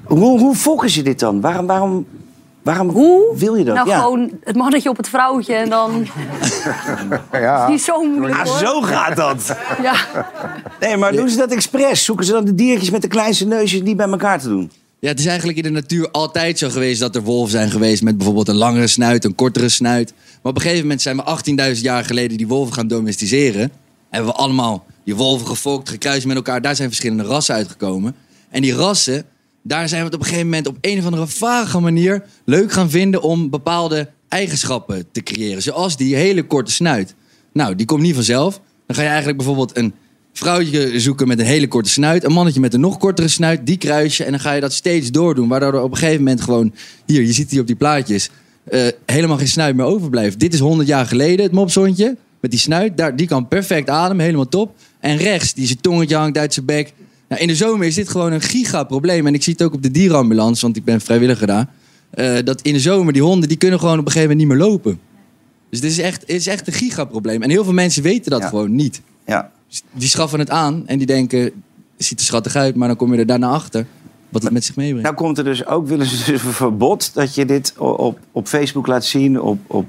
hoe, 0.04 0.38
hoe 0.38 0.54
focussen 0.54 1.02
je 1.02 1.08
dit 1.08 1.18
dan? 1.20 1.40
Waarom, 1.40 1.66
waarom, 1.66 2.06
waarom 2.66 2.88
Hoe? 2.88 3.36
wil 3.36 3.54
je 3.54 3.64
dat? 3.64 3.74
Nou, 3.74 3.88
ja. 3.88 3.98
gewoon 3.98 4.30
het 4.44 4.56
mannetje 4.56 4.88
op 4.88 4.96
het 4.96 5.08
vrouwtje 5.08 5.54
en 5.54 5.68
dan... 5.70 6.06
Ja. 7.32 7.64
Is 7.64 7.70
niet 7.70 7.82
zo 7.82 8.02
moeilijk, 8.02 8.40
Ah, 8.40 8.46
hoor. 8.46 8.58
zo 8.58 8.80
gaat 8.82 9.16
dat. 9.16 9.56
Ja. 9.82 9.94
Nee, 10.80 10.96
maar 10.96 11.12
doen 11.12 11.28
ze 11.28 11.36
dat 11.36 11.50
expres? 11.52 12.04
Zoeken 12.04 12.24
ze 12.24 12.32
dan 12.32 12.44
de 12.44 12.54
diertjes 12.54 12.90
met 12.90 13.02
de 13.02 13.08
kleinste 13.08 13.46
neusjes 13.46 13.82
niet 13.82 13.96
bij 13.96 14.08
elkaar 14.08 14.40
te 14.40 14.48
doen? 14.48 14.70
Ja, 14.98 15.08
het 15.08 15.18
is 15.18 15.26
eigenlijk 15.26 15.58
in 15.58 15.64
de 15.64 15.70
natuur 15.70 16.10
altijd 16.10 16.58
zo 16.58 16.68
geweest 16.68 17.00
dat 17.00 17.14
er 17.16 17.22
wolven 17.22 17.50
zijn 17.50 17.70
geweest 17.70 18.02
met 18.02 18.16
bijvoorbeeld 18.16 18.48
een 18.48 18.54
langere 18.56 18.86
snuit, 18.86 19.24
een 19.24 19.34
kortere 19.34 19.68
snuit. 19.68 20.12
Maar 20.42 20.52
op 20.52 20.56
een 20.56 20.62
gegeven 20.62 20.82
moment 20.82 21.02
zijn 21.02 21.16
we 21.16 21.74
18.000 21.74 21.80
jaar 21.80 22.04
geleden 22.04 22.36
die 22.36 22.46
wolven 22.48 22.74
gaan 22.74 22.88
domesticeren. 22.88 23.72
Hebben 24.10 24.30
we 24.30 24.36
allemaal 24.36 24.84
die 25.04 25.16
wolven 25.16 25.46
gefokt, 25.46 25.88
gekruist 25.88 26.26
met 26.26 26.36
elkaar. 26.36 26.62
Daar 26.62 26.76
zijn 26.76 26.88
verschillende 26.88 27.22
rassen 27.22 27.54
uitgekomen. 27.54 28.14
En 28.50 28.62
die 28.62 28.74
rassen, 28.74 29.24
daar 29.66 29.88
zijn 29.88 30.00
we 30.00 30.06
het 30.06 30.14
op 30.14 30.20
een 30.20 30.26
gegeven 30.26 30.48
moment 30.48 30.66
op 30.66 30.76
een 30.80 30.98
of 30.98 31.04
andere 31.04 31.26
vage 31.26 31.80
manier 31.80 32.22
leuk 32.44 32.72
gaan 32.72 32.90
vinden 32.90 33.22
om 33.22 33.50
bepaalde 33.50 34.08
eigenschappen 34.28 35.06
te 35.12 35.22
creëren. 35.22 35.62
Zoals 35.62 35.96
die 35.96 36.16
hele 36.16 36.42
korte 36.42 36.72
snuit. 36.72 37.14
Nou, 37.52 37.74
die 37.74 37.86
komt 37.86 38.02
niet 38.02 38.14
vanzelf. 38.14 38.60
Dan 38.86 38.96
ga 38.96 39.02
je 39.02 39.08
eigenlijk 39.08 39.36
bijvoorbeeld 39.36 39.76
een 39.76 39.94
vrouwtje 40.32 41.00
zoeken 41.00 41.28
met 41.28 41.38
een 41.38 41.46
hele 41.46 41.68
korte 41.68 41.90
snuit. 41.90 42.24
Een 42.24 42.32
mannetje 42.32 42.60
met 42.60 42.74
een 42.74 42.80
nog 42.80 42.98
kortere 42.98 43.28
snuit. 43.28 43.66
Die 43.66 43.76
kruis 43.76 44.16
je. 44.16 44.24
En 44.24 44.30
dan 44.30 44.40
ga 44.40 44.52
je 44.52 44.60
dat 44.60 44.72
steeds 44.72 45.10
doordoen. 45.10 45.48
Waardoor 45.48 45.74
er 45.74 45.82
op 45.82 45.90
een 45.90 45.96
gegeven 45.96 46.22
moment 46.22 46.40
gewoon... 46.40 46.74
Hier, 47.06 47.22
je 47.22 47.32
ziet 47.32 47.50
hier 47.50 47.60
op 47.60 47.66
die 47.66 47.76
plaatjes. 47.76 48.30
eh, 48.64 48.86
helemaal 49.06 49.38
geen 49.38 49.48
snuit 49.48 49.76
meer 49.76 49.86
overblijft. 49.86 50.40
Dit 50.40 50.54
is 50.54 50.60
100 50.60 50.88
jaar 50.88 51.06
geleden, 51.06 51.44
het 51.44 51.54
mopshondje. 51.54 52.16
Met 52.40 52.50
die 52.50 52.60
snuit. 52.60 52.96
Daar, 52.96 53.16
die 53.16 53.26
kan 53.26 53.48
perfect 53.48 53.88
ademen. 53.88 54.24
Helemaal 54.24 54.48
top. 54.48 54.74
En 55.00 55.16
rechts, 55.16 55.54
die 55.54 55.66
zijn 55.66 55.80
tongetje 55.80 56.16
hangt 56.16 56.38
uit 56.38 56.54
zijn 56.54 56.66
bek. 56.66 56.92
Nou, 57.28 57.40
in 57.42 57.46
de 57.48 57.54
zomer 57.54 57.86
is 57.86 57.94
dit 57.94 58.08
gewoon 58.08 58.32
een 58.32 58.40
gigaprobleem. 58.40 59.26
En 59.26 59.34
ik 59.34 59.42
zie 59.42 59.52
het 59.52 59.62
ook 59.62 59.74
op 59.74 59.82
de 59.82 59.90
dierenambulance. 59.90 60.62
Want 60.62 60.76
ik 60.76 60.84
ben 60.84 61.00
vrijwilliger 61.00 61.46
daar. 61.46 61.66
eh, 62.10 62.36
dat 62.44 62.60
in 62.60 62.72
de 62.72 62.80
zomer 62.80 63.12
die 63.12 63.22
honden... 63.22 63.48
die 63.48 63.58
kunnen 63.58 63.78
gewoon 63.78 63.98
op 63.98 64.06
een 64.06 64.12
gegeven 64.12 64.30
moment 64.36 64.48
niet 64.48 64.58
meer 64.58 64.68
lopen. 64.68 65.00
Dus 65.70 65.80
dit 65.80 65.90
is 65.90 65.98
echt, 65.98 66.20
het 66.20 66.30
is 66.30 66.46
echt 66.46 66.66
een 66.66 66.72
gigaprobleem. 66.72 67.42
En 67.42 67.50
heel 67.50 67.64
veel 67.64 67.72
mensen 67.72 68.02
weten 68.02 68.30
dat 68.30 68.40
Ja. 68.40 68.48
gewoon 68.48 68.74
niet. 68.74 69.00
Ja. 69.26 69.50
Die 69.92 70.08
schaffen 70.08 70.38
het 70.38 70.50
aan 70.50 70.82
en 70.86 70.98
die 70.98 71.06
denken, 71.06 71.50
ziet 71.96 72.18
er 72.20 72.26
schattig 72.26 72.56
uit, 72.56 72.74
maar 72.74 72.88
dan 72.88 72.96
kom 72.96 73.12
je 73.12 73.18
er 73.18 73.26
daarna 73.26 73.48
achter 73.48 73.86
wat 74.28 74.42
het 74.42 74.52
met 74.52 74.64
zich 74.64 74.76
meebrengt. 74.76 75.02
Nou 75.02 75.14
komt 75.14 75.38
er 75.38 75.44
dus 75.44 75.66
ook, 75.66 75.86
willen 75.86 76.06
ze 76.06 76.16
dus 76.32 76.42
een 76.44 76.52
verbod 76.52 77.14
dat 77.14 77.34
je 77.34 77.44
dit 77.44 77.74
op, 77.78 78.18
op 78.32 78.46
Facebook 78.48 78.86
laat 78.86 79.04
zien, 79.04 79.40
op, 79.40 79.58
op, 79.66 79.86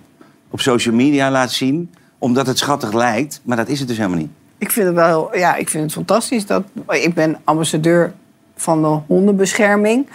op 0.49 0.59
social 0.61 0.95
media 0.95 1.31
laat 1.31 1.51
zien, 1.51 1.89
omdat 2.17 2.47
het 2.47 2.57
schattig 2.57 2.93
lijkt. 2.93 3.41
Maar 3.43 3.57
dat 3.57 3.67
is 3.69 3.79
het 3.79 3.87
dus 3.87 3.97
helemaal 3.97 4.17
niet. 4.19 4.29
Ik 4.57 4.71
vind 4.71 4.85
het 4.85 4.95
wel, 4.95 5.37
ja, 5.37 5.55
ik 5.55 5.69
vind 5.69 5.83
het 5.83 5.93
fantastisch 5.93 6.45
dat 6.45 6.63
ik 6.89 7.13
ben 7.13 7.37
ambassadeur 7.43 8.13
van 8.55 8.81
de 8.81 8.99
hondenbescherming. 9.07 10.07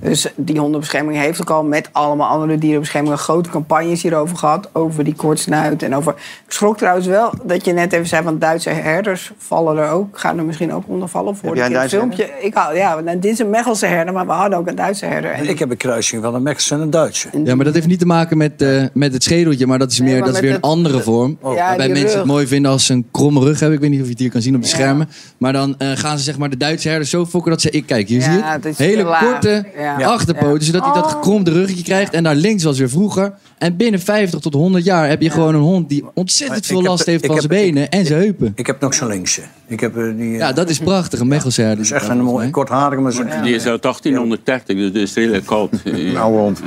Dus 0.00 0.26
die 0.36 0.58
hondenbescherming 0.58 1.18
heeft 1.18 1.40
ook 1.40 1.50
al 1.50 1.64
met 1.64 1.88
allemaal 1.92 2.28
andere 2.28 2.58
dierenbeschermingen 2.58 3.18
grote 3.18 3.50
campagnes 3.50 4.02
hierover 4.02 4.36
gehad. 4.36 4.68
Over 4.72 5.04
die 5.04 5.14
kortsnuit 5.14 5.82
en 5.82 5.94
over. 5.94 6.12
Ik 6.46 6.52
schrok 6.52 6.76
trouwens 6.78 7.06
wel 7.06 7.32
dat 7.42 7.64
je 7.64 7.72
net 7.72 7.92
even 7.92 8.06
zei 8.06 8.22
van 8.22 8.38
Duitse 8.38 8.70
herders 8.70 9.32
vallen 9.38 9.76
er 9.76 9.90
ook. 9.90 10.18
Gaan 10.18 10.38
er 10.38 10.44
misschien 10.44 10.72
ook 10.72 10.82
onder 10.86 11.08
vallen 11.08 11.36
voor. 11.36 11.56
Heb 11.56 11.68
jij 11.70 11.82
een 11.82 11.88
filmpje. 11.88 12.30
Ik 12.40 12.54
had, 12.54 12.76
ja, 12.76 13.00
nou, 13.00 13.18
dit 13.18 13.32
is 13.32 13.38
een 13.38 13.50
Mechelse 13.50 13.86
herder, 13.86 14.14
maar 14.14 14.26
we 14.26 14.32
hadden 14.32 14.58
ook 14.58 14.66
een 14.66 14.74
Duitse 14.76 15.06
herder. 15.06 15.30
En 15.30 15.48
Ik 15.48 15.58
heb 15.58 15.70
een 15.70 15.76
kruising 15.76 16.22
van 16.22 16.34
een 16.34 16.42
Mexicaan 16.42 16.78
en 16.78 16.84
een 16.84 16.90
Duitse. 16.90 17.28
Ja, 17.44 17.54
maar 17.54 17.64
dat 17.64 17.74
heeft 17.74 17.86
niet 17.86 17.98
te 17.98 18.06
maken 18.06 18.36
met, 18.36 18.62
eh, 18.62 18.82
met 18.92 19.12
het 19.12 19.22
schedeltje, 19.22 19.66
maar 19.66 19.78
dat 19.78 19.90
is, 19.90 19.98
Nee, 19.98 20.08
meer, 20.08 20.18
maar 20.18 20.26
dat 20.26 20.34
is 20.36 20.40
weer 20.42 20.50
een 20.50 20.56
het- 20.56 20.64
andere 20.64 21.00
vorm. 21.02 21.38
Ja, 21.42 21.48
waarbij 21.54 21.88
mensen 21.88 22.02
rug. 22.06 22.14
het 22.14 22.24
mooi 22.24 22.46
vinden 22.46 22.70
als 22.70 22.86
ze 22.86 22.92
een 22.92 23.06
kromme 23.10 23.40
rug 23.40 23.58
hebben. 23.60 23.76
Ik 23.76 23.82
weet 23.82 23.90
niet 23.90 23.98
of 24.00 24.04
je 24.06 24.12
het 24.12 24.20
hier 24.20 24.30
kan 24.30 24.42
zien 24.42 24.54
op 24.54 24.62
de 24.62 24.68
schermen. 24.68 25.08
Maar 25.38 25.52
dan 25.52 25.74
eh, 25.78 25.88
gaan 25.94 26.18
ze 26.18 26.24
zeg 26.24 26.38
maar 26.38 26.50
de 26.50 26.56
Duitse 26.56 26.88
herders 26.88 27.10
zo 27.10 27.26
fokken 27.26 27.50
dat 27.50 27.60
ze... 27.60 27.70
Ik, 27.70 27.86
kijk, 27.86 28.08
hier 28.08 28.18
Ja, 28.20 28.24
zie 28.24 28.32
je 28.62 28.68
is 28.68 28.78
Hele 28.78 29.04
korte 29.20 29.64
Ja. 29.98 30.06
achterpoten, 30.08 30.64
zodat 30.64 30.84
hij 30.84 30.92
dat 30.92 31.04
Oh. 31.04 31.10
gekromde 31.10 31.50
ruggetje 31.52 31.84
krijgt. 31.84 32.12
En 32.12 32.22
daar 32.22 32.34
links 32.34 32.64
was 32.64 32.78
weer 32.78 32.90
vroeger. 32.90 33.32
En 33.58 33.76
binnen 33.76 34.00
50 34.00 34.40
tot 34.40 34.54
100 34.54 34.84
jaar 34.84 35.08
heb 35.08 35.22
je 35.22 35.30
gewoon 35.30 35.54
een 35.54 35.60
hond 35.60 35.88
die 35.88 36.04
ontzettend 36.14 36.66
veel 36.66 36.78
heb- 36.78 36.86
last 36.86 37.06
heeft 37.06 37.26
van 37.26 37.36
zijn 37.36 37.48
benen 37.48 37.88
en 37.90 38.06
zijn 38.06 38.20
heupen. 38.20 38.52
Ik 38.54 38.66
heb 38.66 38.80
nog 38.80 38.94
zo'n 38.94 39.08
linkse. 39.08 39.40
Ik 39.66 39.80
heb, 39.80 39.96
eh, 39.96 40.04
die, 40.16 40.32
eh, 40.32 40.38
Ja, 40.38 40.52
dat 40.52 40.68
is 40.70 40.78
prachtig, 40.78 41.20
een 41.20 41.28
Mechelse 41.28 41.62
dat 41.68 41.78
is 41.78 41.90
echt 41.90 42.08
een 42.08 42.22
mooi 42.22 42.50
kortharige, 42.50 43.00
maar 43.00 43.12
zo. 43.12 43.22
Die 43.42 43.54
is 43.54 43.66
uit 43.66 43.82
1830, 43.82 44.76
dus 44.76 44.84
het 44.86 44.94
is 44.96 45.14
redelijk 45.14 45.46
koud. 45.46 45.70
Nou, 46.18 46.32
hond. 46.38 46.60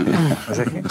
Wat 0.48 0.56
zeg 0.56 0.66
je? 0.74 0.82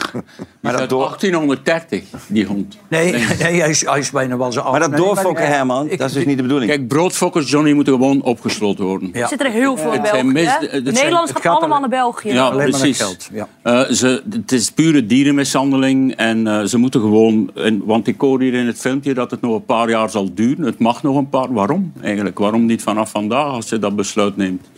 Maar 0.61 0.77
dat 0.77 0.89
door 0.89 1.17
1830, 1.21 2.03
die 2.29 2.45
hond. 2.47 2.77
Nee, 2.89 3.13
nee 3.41 3.61
hij, 3.61 3.71
is, 3.71 3.87
hij 3.87 3.99
is 3.99 4.11
bijna 4.11 4.37
wel 4.37 4.53
zo 4.53 4.61
oud. 4.61 4.71
Maar 4.71 4.81
dat 4.81 4.97
doorfokken, 4.97 5.47
Herman, 5.47 5.91
ik- 5.91 5.99
dat 5.99 6.09
is 6.09 6.15
dus 6.15 6.25
niet 6.25 6.37
de 6.37 6.43
bedoeling. 6.43 6.71
Kijk, 6.71 6.89
broodfokkers, 6.89 7.51
Johnny, 7.51 7.73
moeten 7.73 7.93
gewoon 7.93 8.23
opgesloten 8.23 8.85
worden. 8.85 9.11
Ja. 9.13 9.21
Er 9.21 9.29
zitten 9.29 9.47
er 9.47 9.53
heel 9.53 9.77
veel 9.77 9.93
in 9.93 10.01
Het 10.01 10.09
zijn 10.09 10.33
België. 10.33 11.33
gaan 11.33 11.43
gaat 11.43 11.45
allemaal 11.59 11.81
naar 11.81 11.89
België. 11.89 12.20
Ja, 12.23 12.49
Alleen 12.49 12.71
maar 12.71 12.95
geld. 12.95 13.29
Ja. 13.33 13.49
Eh, 13.63 13.91
ze, 13.91 14.23
het 14.31 14.53
is 14.53 14.71
pure 14.71 15.07
dierenmishandeling 15.07 16.15
en 16.15 16.47
eh, 16.47 16.65
ze 16.65 16.79
moeten 16.79 17.01
gewoon... 17.01 17.51
En, 17.55 17.85
want 17.85 18.07
ik 18.07 18.21
hoor 18.21 18.41
hier 18.41 18.55
in 18.55 18.67
het 18.67 18.79
filmpje 18.79 19.15
dat 19.15 19.31
het 19.31 19.41
nog 19.41 19.55
een 19.55 19.65
paar 19.65 19.89
jaar 19.89 20.11
zal 20.11 20.35
duren. 20.35 20.65
Het 20.65 20.79
mag 20.79 21.03
nog 21.03 21.17
een 21.17 21.29
paar... 21.29 21.53
Waarom 21.53 21.93
eigenlijk? 22.03 22.39
Waarom 22.39 22.67
niet 22.67 22.83
vanaf 22.83 23.11
vandaag 23.11 23.53
als 23.53 23.69
je 23.69 23.79
dat 23.79 23.97
besluit 23.97 24.37
neemt? 24.37 24.71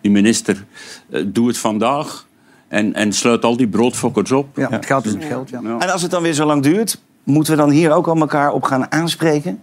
Die 0.00 0.10
minister, 0.10 0.64
eh, 1.10 1.24
doe 1.26 1.48
het 1.48 1.58
vandaag 1.58 2.26
en, 2.68 2.94
en 2.94 3.12
sluit 3.12 3.44
al 3.44 3.56
die 3.56 3.68
broodfokkers 3.68 4.32
op. 4.32 4.48
Ja, 4.56 4.70
het 4.70 4.86
gaat 4.86 5.02
dus 5.02 5.12
om 5.12 5.18
het 5.18 5.28
geld, 5.28 5.50
ja. 5.50 5.60
En 5.78 5.92
als 5.92 6.02
het 6.02 6.10
dan 6.10 6.22
weer 6.22 6.32
zo 6.32 6.46
lang 6.46 6.62
duurt, 6.62 7.00
moeten 7.22 7.52
we 7.52 7.58
dan 7.58 7.70
hier 7.70 7.92
ook 7.92 8.06
al 8.06 8.16
elkaar 8.16 8.52
op 8.52 8.62
gaan 8.62 8.92
aanspreken? 8.92 9.60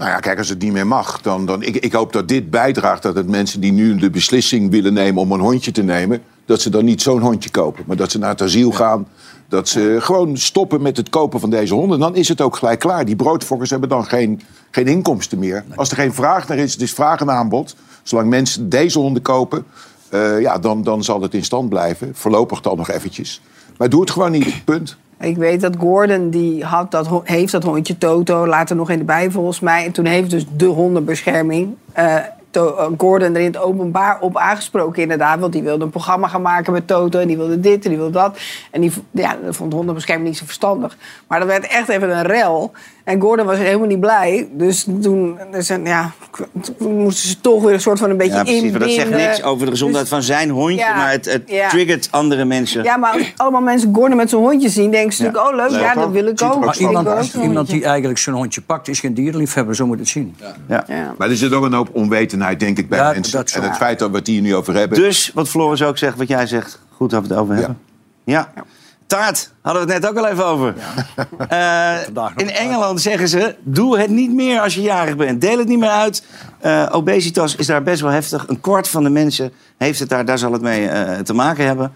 Nou 0.00 0.12
ja, 0.12 0.18
kijk, 0.18 0.38
als 0.38 0.48
het 0.48 0.62
niet 0.62 0.72
meer 0.72 0.86
mag, 0.86 1.20
dan... 1.20 1.46
dan 1.46 1.62
ik, 1.62 1.76
ik 1.76 1.92
hoop 1.92 2.12
dat 2.12 2.28
dit 2.28 2.50
bijdraagt 2.50 3.02
dat 3.02 3.14
het 3.14 3.28
mensen 3.28 3.60
die 3.60 3.72
nu 3.72 3.96
de 3.96 4.10
beslissing 4.10 4.70
willen 4.70 4.92
nemen 4.92 5.22
om 5.22 5.32
een 5.32 5.40
hondje 5.40 5.70
te 5.70 5.82
nemen... 5.82 6.22
dat 6.44 6.60
ze 6.60 6.70
dan 6.70 6.84
niet 6.84 7.02
zo'n 7.02 7.20
hondje 7.20 7.50
kopen, 7.50 7.84
maar 7.86 7.96
dat 7.96 8.10
ze 8.10 8.18
naar 8.18 8.30
het 8.30 8.42
asiel 8.42 8.70
gaan... 8.70 9.08
dat 9.48 9.68
ze 9.68 9.96
gewoon 10.00 10.36
stoppen 10.36 10.82
met 10.82 10.96
het 10.96 11.08
kopen 11.08 11.40
van 11.40 11.50
deze 11.50 11.74
honden. 11.74 11.98
Dan 11.98 12.14
is 12.14 12.28
het 12.28 12.40
ook 12.40 12.56
gelijk 12.56 12.78
klaar. 12.78 13.04
Die 13.04 13.16
broodfokkers 13.16 13.70
hebben 13.70 13.88
dan 13.88 14.04
geen, 14.04 14.40
geen 14.70 14.86
inkomsten 14.86 15.38
meer. 15.38 15.64
Als 15.74 15.90
er 15.90 15.96
geen 15.96 16.14
vraag 16.14 16.48
naar 16.48 16.58
is, 16.58 16.72
het 16.72 16.82
is 16.82 16.92
vraag 16.92 17.20
en 17.20 17.30
aanbod. 17.30 17.76
Zolang 18.02 18.28
mensen 18.28 18.68
deze 18.68 18.98
honden 18.98 19.22
kopen, 19.22 19.64
eh, 20.08 20.40
ja, 20.40 20.58
dan, 20.58 20.82
dan 20.82 21.04
zal 21.04 21.22
het 21.22 21.34
in 21.34 21.44
stand 21.44 21.68
blijven. 21.68 22.10
Voorlopig 22.14 22.60
dan 22.60 22.76
nog 22.76 22.90
eventjes. 22.90 23.40
Maar 23.76 23.88
doe 23.88 24.00
het 24.00 24.10
gewoon 24.10 24.30
niet, 24.30 24.64
punt. 24.64 24.96
Ik 25.20 25.36
weet 25.36 25.60
dat 25.60 25.76
Gordon, 25.78 26.30
die 26.30 26.64
had 26.64 26.90
dat, 26.90 27.20
heeft 27.24 27.52
dat 27.52 27.62
hondje 27.62 27.98
Toto, 27.98 28.46
later 28.46 28.76
nog 28.76 28.90
in 28.90 28.98
de 28.98 29.04
bij 29.04 29.30
volgens 29.30 29.60
mij. 29.60 29.84
En 29.84 29.92
toen 29.92 30.04
heeft 30.04 30.30
dus 30.30 30.46
de 30.56 30.66
hondenbescherming 30.66 31.74
eh, 31.92 32.16
eh, 32.50 32.86
Gordon 32.96 33.34
er 33.34 33.40
in 33.40 33.46
het 33.46 33.58
openbaar 33.58 34.20
op 34.20 34.36
aangesproken 34.36 35.02
inderdaad. 35.02 35.40
Want 35.40 35.52
die 35.52 35.62
wilde 35.62 35.84
een 35.84 35.90
programma 35.90 36.28
gaan 36.28 36.42
maken 36.42 36.72
met 36.72 36.86
Toto 36.86 37.18
en 37.18 37.26
die 37.26 37.36
wilde 37.36 37.60
dit 37.60 37.84
en 37.84 37.90
die 37.90 37.98
wilde 37.98 38.12
dat. 38.12 38.38
En 38.70 38.80
die 38.80 38.92
ja, 39.10 39.36
vond 39.48 39.72
hondenbescherming 39.72 40.28
niet 40.28 40.38
zo 40.38 40.44
verstandig. 40.44 40.96
Maar 41.26 41.38
dat 41.38 41.48
werd 41.48 41.66
echt 41.66 41.88
even 41.88 42.16
een 42.16 42.22
rel. 42.22 42.72
En 43.04 43.20
Gordon 43.20 43.46
was 43.46 43.58
helemaal 43.58 43.86
niet 43.86 44.00
blij. 44.00 44.48
Dus 44.52 44.86
toen, 45.02 45.38
dus, 45.50 45.68
ja, 45.84 46.10
toen 46.78 46.98
moesten 46.98 47.28
ze 47.28 47.40
toch 47.40 47.62
weer 47.62 47.72
een 47.72 47.80
soort 47.80 47.98
van 47.98 48.10
een 48.10 48.16
beetje 48.16 48.34
Ja, 48.34 48.42
precies. 48.42 48.70
Maar 48.70 48.80
dat 48.80 48.90
zegt 48.90 49.10
niks 49.10 49.42
over 49.42 49.64
de 49.64 49.70
gezondheid 49.70 50.02
Dus- 50.02 50.12
van 50.12 50.22
zijn 50.22 50.50
hondje, 50.50 50.76
Ja, 50.76 50.96
maar 50.96 51.10
het, 51.10 51.32
het 51.32 51.42
ja. 51.46 51.68
triggert 51.68 52.08
andere 52.10 52.44
mensen. 52.44 52.82
Ja, 52.82 52.96
maar 52.96 53.12
als 53.12 53.32
allemaal 53.36 53.60
mensen 53.60 53.94
Gordon 53.94 54.16
met 54.16 54.30
zo'n 54.30 54.42
hondje 54.42 54.68
zien, 54.68 54.90
denken 54.90 55.12
ze 55.12 55.22
natuurlijk, 55.22 55.52
oh 55.52 55.56
leuk, 55.56 55.80
ja, 55.80 55.94
dat 55.94 56.10
wil 56.10 56.26
ik 56.26 56.42
ook. 56.42 56.64
Maar 56.64 56.78
iemand, 56.78 57.08
ook 57.08 57.42
iemand 57.42 57.68
die 57.70 57.84
eigenlijk 57.84 58.18
zo'n 58.18 58.34
hondje 58.34 58.60
pakt, 58.60 58.88
is 58.88 59.00
geen 59.00 59.14
dierenliefhebber, 59.14 59.74
zo 59.74 59.86
moet 59.86 59.98
het 59.98 60.08
zien. 60.08 60.36
Ja. 60.68 60.84
Maar 61.18 61.28
er 61.30 61.36
zit 61.36 61.52
ook 61.52 61.64
een 61.64 61.72
hoop 61.72 61.88
onwetendheid, 61.92 62.60
denk 62.60 62.78
ik, 62.78 62.88
bij 62.88 62.98
Ja, 62.98 63.12
mensen. 63.12 63.44
en 63.54 63.62
het 63.62 63.76
feit 63.76 63.98
dat 63.98 64.10
we 64.10 64.16
het 64.16 64.26
hier 64.26 64.40
nu 64.42 64.54
over 64.54 64.74
hebben... 64.74 64.98
Dus, 64.98 65.30
wat 65.34 65.48
Floris 65.48 65.82
ook 65.82 65.98
zegt, 65.98 66.16
wat 66.16 66.28
jij 66.28 66.46
zegt, 66.46 66.80
goed 66.90 67.10
dat 67.10 67.22
we 67.22 67.28
het 67.28 67.38
over 67.42 67.54
hebben. 67.54 67.78
Ja. 68.24 68.52
Taart, 69.10 69.52
hadden 69.60 69.86
we 69.86 69.92
het 69.92 70.02
net 70.02 70.10
ook 70.10 70.18
al 70.18 70.26
even 70.26 70.44
over. 70.44 70.74
Eh, 71.48 71.96
in 72.36 72.50
Engeland 72.50 73.00
zeggen 73.00 73.28
ze, 73.28 73.54
doe 73.62 73.98
het 73.98 74.10
niet 74.10 74.32
meer 74.32 74.60
als 74.60 74.74
je 74.74 74.80
jarig 74.80 75.16
bent. 75.16 75.40
Deel 75.40 75.58
het 75.58 75.68
niet 75.68 75.78
meer 75.78 75.88
uit. 75.88 76.24
Eh, 76.58 76.86
obesitas 76.90 77.56
is 77.56 77.66
daar 77.66 77.82
best 77.82 78.00
wel 78.00 78.10
heftig. 78.10 78.48
Een 78.48 78.60
kwart 78.60 78.88
van 78.88 79.02
de 79.02 79.10
mensen 79.10 79.52
heeft 79.76 79.98
het 79.98 80.08
daar, 80.08 80.24
daar 80.24 80.38
zal 80.38 80.52
het 80.52 80.62
mee 80.62 80.88
eh, 80.88 81.18
te 81.18 81.32
maken 81.32 81.64
hebben. 81.64 81.92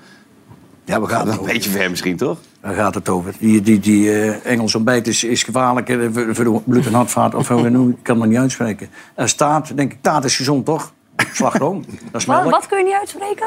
Ja, 0.85 1.01
we 1.01 1.07
gaan 1.07 1.27
het 1.27 1.37
wel 1.37 1.47
een 1.47 1.53
beetje 1.53 1.71
ver 1.71 1.91
misschien, 1.91 2.17
toch? 2.17 2.39
Daar 2.61 2.75
gaat 2.75 2.95
het 2.95 3.09
over. 3.09 3.35
Die, 3.39 3.61
die, 3.61 3.81
die 3.81 4.31
Engels 4.31 4.75
ontbijt 4.75 5.07
is, 5.07 5.25
is 5.25 5.43
gevaarlijk 5.43 5.99
voor, 6.13 6.35
voor 6.35 6.45
de 6.45 6.61
bloed- 6.65 6.87
en 6.87 6.95
hartvaat. 6.95 7.35
Of 7.35 7.49
hoe 7.49 7.63
we 7.63 7.69
noemen, 7.69 7.93
ik 7.93 8.03
kan 8.03 8.21
het 8.21 8.31
niet 8.31 8.39
uitspreken. 8.39 8.89
Er 9.15 9.29
staat, 9.29 9.77
denk 9.77 9.93
ik, 9.93 9.99
taart 10.01 10.25
is 10.25 10.37
gezond, 10.37 10.65
toch? 10.65 10.93
Slagroom, 11.33 11.85
dat 12.13 12.21
is 12.21 12.27
Wat, 12.27 12.37
melk. 12.41 12.51
wat 12.51 12.67
kun 12.67 12.79
je 12.79 12.85
niet 12.85 12.95
uitspreken? 12.95 13.47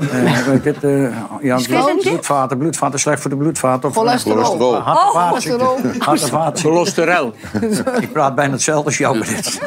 Eh, 0.00 0.46
weet 0.46 0.58
ik 0.58 0.64
het, 0.64 0.84
eh, 0.84 1.16
ja, 1.40 1.58
bloedvaten. 2.02 2.58
Bloedvaten 2.58 2.94
is 2.94 3.00
slecht 3.00 3.20
voor 3.20 3.30
de 3.30 3.36
bloedvaten. 3.36 3.88
Of, 3.88 3.94
Cholesterol. 3.94 4.42
Cholesterol. 4.44 4.74
Hart- 4.80 4.98
Oh, 4.98 5.26
cholesterol. 5.28 5.78
Hart- 5.98 6.22
en 6.22 6.28
vaatziekten. 6.28 6.72
Cholesterol. 6.72 7.32
Ik 8.00 8.12
praat 8.12 8.34
bijna 8.34 8.52
hetzelfde 8.52 8.84
als 8.84 8.98
jou 8.98 9.18
met 9.18 9.28
dit. 9.28 9.60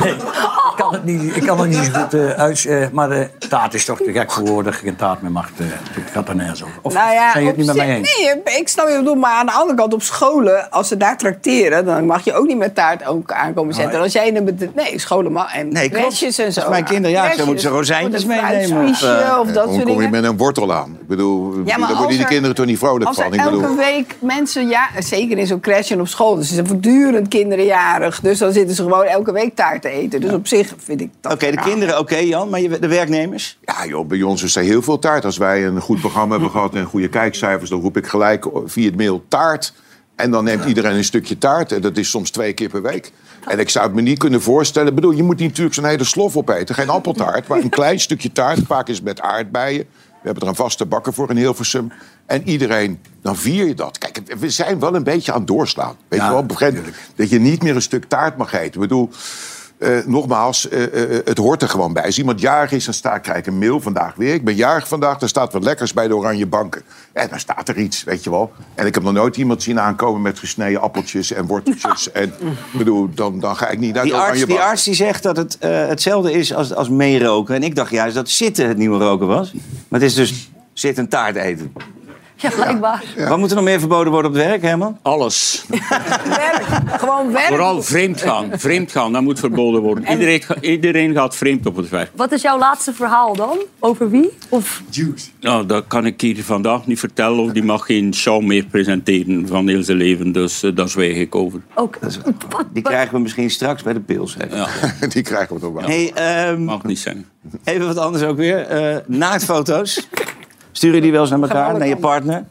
Nee, 0.00 0.12
ik, 0.70 0.76
kan 0.76 0.92
het 0.92 1.04
niet, 1.04 1.36
ik 1.36 1.42
kan 1.46 1.60
het 1.60 1.68
niet 1.68 1.84
zo 1.84 2.00
goed 2.00 2.14
uh, 2.14 2.30
uit... 2.30 2.64
eh, 2.64 2.86
maar 2.92 3.10
eh, 3.10 3.26
taart 3.48 3.74
is 3.74 3.84
toch 3.84 3.98
te 3.98 4.12
gek 4.12 4.32
voor 4.32 4.46
woorden. 4.46 4.72
Geen 4.72 4.96
taart 4.96 5.22
meer 5.22 5.30
mag. 5.32 5.48
eh, 5.56 5.66
het 5.68 6.10
gaat 6.12 6.28
er 6.28 6.36
nergens 6.36 6.62
over. 6.62 6.74
Of 6.82 6.94
Nou 6.94 7.12
ja, 7.12 7.30
zijn 7.30 7.42
je 7.44 7.48
het 7.48 7.58
niet 7.58 7.66
met 7.66 7.76
mij 7.76 7.88
eens? 7.96 8.16
Nee, 8.44 8.58
ik 8.60 8.68
snap 8.68 8.84
je 8.86 8.90
wat 8.90 9.00
je 9.00 9.04
bedoelt. 9.04 9.18
Maar 9.24 9.32
aan 9.34 9.46
de 9.46 9.52
andere 9.52 9.76
kant, 9.78 9.94
op 9.94 10.02
scholen, 10.02 10.70
als 10.70 10.88
ze 10.88 10.96
daar 10.96 11.18
tracteren... 11.18 11.84
dan 11.84 12.06
mag 12.06 12.24
je 12.24 12.34
ook 12.34 12.46
niet 12.46 12.58
met 12.58 12.74
taart 12.74 13.06
ook 13.06 13.32
aankomen 13.32 13.74
zetten. 13.74 13.94
En 13.94 14.00
als 14.02 14.12
jij 14.12 14.26
in 14.26 14.36
een 14.36 14.44
bed- 14.44 14.74
Nee, 14.74 14.98
scholen 14.98 15.32
mag. 15.32 15.54
En 15.54 15.72
Nee, 15.72 15.88
klopt. 15.90 16.04
Crèches 16.40 16.46
en 16.46 16.52
zo. 16.52 16.60
Als 16.60 16.70
mijn 16.70 16.84
kinderen 16.84 17.16
zijn, 17.16 17.26
Crèches. 17.26 17.44
moeten 17.46 17.62
ze 17.64 17.68
rozijntjes 17.68 18.24
meenemen, 18.24 18.50
of, 18.60 18.66
fruitsmoesje 18.66 19.06
eh, 19.08 19.38
Of 19.40 19.50
dat 19.52 19.72
soort 19.74 19.84
kom 19.84 20.02
je 20.02 20.08
met 20.08 20.24
een 20.24 20.36
wortel 20.36 20.72
aan. 20.72 20.96
Ik 21.00 21.06
bedoel, 21.06 21.54
Ja, 21.64 21.76
daar 21.78 21.88
worden 21.88 22.08
die 22.08 22.18
er- 22.18 22.24
kinderen 22.26 22.56
toch 22.56 22.66
niet 22.66 22.78
vrolijk 22.78 23.04
Als 23.06 23.16
van. 23.16 23.32
Ik 23.34 23.42
bedoel, 23.44 23.62
elke 23.62 23.74
week 23.74 24.16
mensen, 24.20 24.68
ja, 24.68 24.88
zeker 24.98 25.38
in 25.38 25.46
zo'n 25.46 25.60
crash 25.60 25.90
en 25.90 26.00
op 26.00 26.08
school, 26.08 26.34
dus 26.36 26.48
ze 26.48 26.54
zijn 26.54 26.66
voortdurend 26.66 27.28
kinderen 27.28 27.64
jarig. 27.64 28.20
Dus 28.20 28.38
dan 28.38 28.52
zitten 28.52 28.76
ze 28.76 28.82
gewoon 28.82 29.04
elke 29.04 29.32
week 29.32 29.54
taart 29.54 29.82
te 29.82 29.88
eten. 29.88 30.20
Dus 30.20 30.32
op 30.32 30.46
zich 30.46 30.74
vind 30.78 31.00
ik 31.00 31.10
dat. 31.20 31.32
Oké, 31.32 31.50
de 31.50 31.56
kinderen, 31.60 31.98
oké 31.98 32.16
Jan, 32.16 32.48
maar 32.48 32.60
je, 32.60 32.78
de 32.78 32.88
werknemers? 32.88 33.58
ja, 33.64 33.86
joh, 33.86 34.06
bij 34.08 34.22
ons 34.22 34.42
is 34.42 34.56
er 34.56 34.62
heel 34.62 34.82
veel 34.82 34.98
taart. 34.98 35.24
Als 35.24 35.36
wij 35.36 35.64
een 35.66 35.80
goed 35.80 36.00
programma 36.00 36.32
hebben 36.32 36.50
gehad 36.50 36.74
en 36.74 36.84
goede 36.84 37.08
kijkcijfers, 37.08 37.70
dan 37.70 37.80
roep 37.80 37.96
ik 37.96 38.06
gelijk 38.06 38.46
via 38.64 38.86
het 38.86 38.96
mail 38.96 39.22
taart. 39.28 39.72
En 40.20 40.30
dan 40.30 40.44
neemt 40.44 40.64
iedereen 40.64 40.96
een 40.96 41.04
stukje 41.04 41.38
taart. 41.38 41.72
En 41.72 41.80
dat 41.80 41.96
is 41.96 42.10
soms 42.10 42.30
twee 42.30 42.52
keer 42.52 42.68
per 42.68 42.82
week. 42.82 43.12
En 43.48 43.58
ik 43.58 43.68
zou 43.68 43.86
het 43.86 43.94
me 43.94 44.00
niet 44.00 44.18
kunnen 44.18 44.42
voorstellen. 44.42 44.88
Ik 44.88 44.94
bedoel, 44.94 45.10
je 45.10 45.22
moet 45.22 45.38
niet 45.38 45.48
natuurlijk 45.48 45.74
zo'n 45.74 45.84
hele 45.84 46.04
slof 46.04 46.36
opeten. 46.36 46.74
Geen 46.74 46.88
appeltaart, 46.88 47.48
maar 47.48 47.58
een 47.58 47.68
klein 47.68 48.00
stukje 48.00 48.32
taart. 48.32 48.58
Vaak 48.66 48.88
is 48.88 48.96
het 48.96 49.04
met 49.04 49.20
aardbeien. 49.20 49.84
We 50.22 50.26
hebben 50.26 50.42
er 50.42 50.48
een 50.48 50.54
vaste 50.54 50.86
bakker 50.86 51.12
voor 51.12 51.30
in 51.30 51.36
Hilversum. 51.36 51.92
En 52.26 52.48
iedereen, 52.48 53.00
dan 53.22 53.36
vier 53.36 53.66
je 53.66 53.74
dat. 53.74 53.98
Kijk, 53.98 54.20
we 54.38 54.50
zijn 54.50 54.80
wel 54.80 54.94
een 54.94 55.04
beetje 55.04 55.32
aan 55.32 55.38
het 55.38 55.46
doorslaan. 55.46 55.96
Weet 56.08 56.20
Ja, 56.20 56.26
je 56.26 56.32
wel, 56.32 56.42
moment 56.42 56.78
dat 57.16 57.30
je 57.30 57.38
niet 57.40 57.62
meer 57.62 57.74
een 57.74 57.82
stuk 57.82 58.04
taart 58.04 58.36
mag 58.36 58.52
eten. 58.52 58.74
Ik 58.74 58.80
bedoel, 58.80 59.10
eh, 59.80 59.98
nogmaals, 60.06 60.68
eh, 60.68 60.82
eh, 60.82 61.20
het 61.24 61.38
hoort 61.38 61.62
er 61.62 61.68
gewoon 61.68 61.92
bij. 61.92 62.04
Als 62.04 62.18
iemand 62.18 62.40
jarig 62.40 62.72
is, 62.72 62.84
dan 62.84 62.94
sta, 62.94 63.18
krijg 63.18 63.38
ik 63.38 63.46
een 63.46 63.58
mail 63.58 63.80
vandaag 63.80 64.14
weer. 64.14 64.34
Ik 64.34 64.44
ben 64.44 64.54
jarig 64.54 64.88
vandaag, 64.88 65.18
dan 65.18 65.28
staat 65.28 65.52
wat 65.52 65.64
lekkers 65.64 65.92
bij 65.92 66.08
de 66.08 66.16
oranje 66.16 66.46
banken. 66.46 66.82
En 67.12 67.28
dan 67.28 67.38
staat 67.38 67.68
er 67.68 67.76
iets, 67.76 68.04
weet 68.04 68.24
je 68.24 68.30
wel. 68.30 68.52
En 68.74 68.86
ik 68.86 68.94
heb 68.94 69.02
nog 69.02 69.12
nooit 69.12 69.36
iemand 69.36 69.62
zien 69.62 69.80
aankomen 69.80 70.22
met 70.22 70.38
gesneden 70.38 70.80
appeltjes 70.80 71.32
en 71.32 71.46
worteltjes. 71.46 72.12
En 72.12 72.32
ik 72.72 72.78
bedoel, 72.78 73.08
dan, 73.14 73.40
dan 73.40 73.56
ga 73.56 73.68
ik 73.68 73.78
niet 73.78 73.94
naar 73.94 74.02
Die 74.02 74.12
de 74.12 74.18
oranje 74.18 74.40
arts, 74.40 74.46
die 74.46 74.60
arts 74.60 74.84
die 74.84 74.94
zegt 74.94 75.22
dat 75.22 75.36
het 75.36 75.56
hetzelfde 75.60 76.32
is 76.32 76.54
als, 76.54 76.74
als 76.74 76.88
meeroken. 76.88 77.54
En 77.54 77.62
ik 77.62 77.74
dacht 77.74 77.90
juist 77.90 78.14
dat 78.14 78.28
zitten 78.28 78.68
het 78.68 78.76
nieuwe 78.76 78.98
roken 78.98 79.26
was. 79.26 79.52
Maar 79.88 80.00
het 80.00 80.08
is 80.08 80.14
dus 80.14 80.50
zitten 80.72 81.08
taart 81.08 81.36
eten. 81.36 81.72
Ja, 82.40 82.50
blijkbaar. 82.50 83.04
Wat 83.28 83.38
moet 83.38 83.50
er 83.50 83.56
nog 83.56 83.64
meer 83.64 83.78
verboden 83.78 84.12
worden 84.12 84.30
op 84.30 84.36
het 84.36 84.46
werk, 84.46 84.62
Herman? 84.62 84.98
Alles. 85.02 85.64
Werk. 86.24 86.64
Gewoon 86.86 87.32
werk. 87.32 87.46
Vooral 87.46 87.82
vreemd 87.82 88.20
gaan. 88.20 88.50
Vreemd 88.52 88.92
gaan, 88.92 89.12
dat 89.12 89.22
moet 89.22 89.38
verboden 89.38 89.80
worden. 89.82 90.10
Iedereen, 90.10 90.42
iedereen 90.60 91.14
gaat 91.14 91.36
vreemd 91.36 91.66
op 91.66 91.76
het 91.76 91.88
werk. 91.88 92.10
Wat 92.14 92.32
is 92.32 92.42
jouw 92.42 92.58
laatste 92.58 92.92
verhaal 92.92 93.36
dan? 93.36 93.58
Over 93.78 94.10
wie? 94.10 94.30
Of... 94.48 94.82
Nou, 95.40 95.66
dat 95.66 95.84
kan 95.86 96.06
ik 96.06 96.20
hier 96.20 96.44
vandaag 96.44 96.86
niet 96.86 96.98
vertellen. 96.98 97.38
Of 97.38 97.52
die 97.52 97.62
mag 97.62 97.86
geen 97.86 98.14
show 98.14 98.42
meer 98.42 98.64
presenteren 98.64 99.46
van 99.48 99.68
heel 99.68 99.82
zijn 99.82 99.96
leven. 99.96 100.32
Dus 100.32 100.62
eh, 100.62 100.74
daar 100.74 100.88
zwijg 100.88 101.16
ik 101.16 101.34
over. 101.34 101.60
Ook. 101.74 101.98
Die 102.72 102.82
krijgen 102.82 103.14
we 103.14 103.20
misschien 103.20 103.50
straks 103.50 103.82
bij 103.82 103.92
de 103.92 104.00
pils. 104.00 104.36
Ja, 104.50 104.68
Die 105.12 105.22
krijgen 105.22 105.54
we 105.54 105.60
toch 105.60 105.72
wel. 105.72 105.82
Hey, 105.82 106.12
ehm, 106.14 106.62
mag 106.64 106.82
niet 106.82 106.98
zijn. 106.98 107.26
even 107.64 107.86
wat 107.86 107.96
anders 107.98 108.24
ook 108.24 108.36
weer. 108.36 108.58
Eh 108.60 108.96
naaktfoto's. 109.06 110.08
Stuur 110.72 110.94
je 110.94 111.00
die 111.00 111.12
wel 111.12 111.20
eens 111.20 111.30
naar 111.30 111.40
elkaar, 111.40 111.78
naar 111.78 111.88
je 111.88 111.96
partner? 111.96 112.44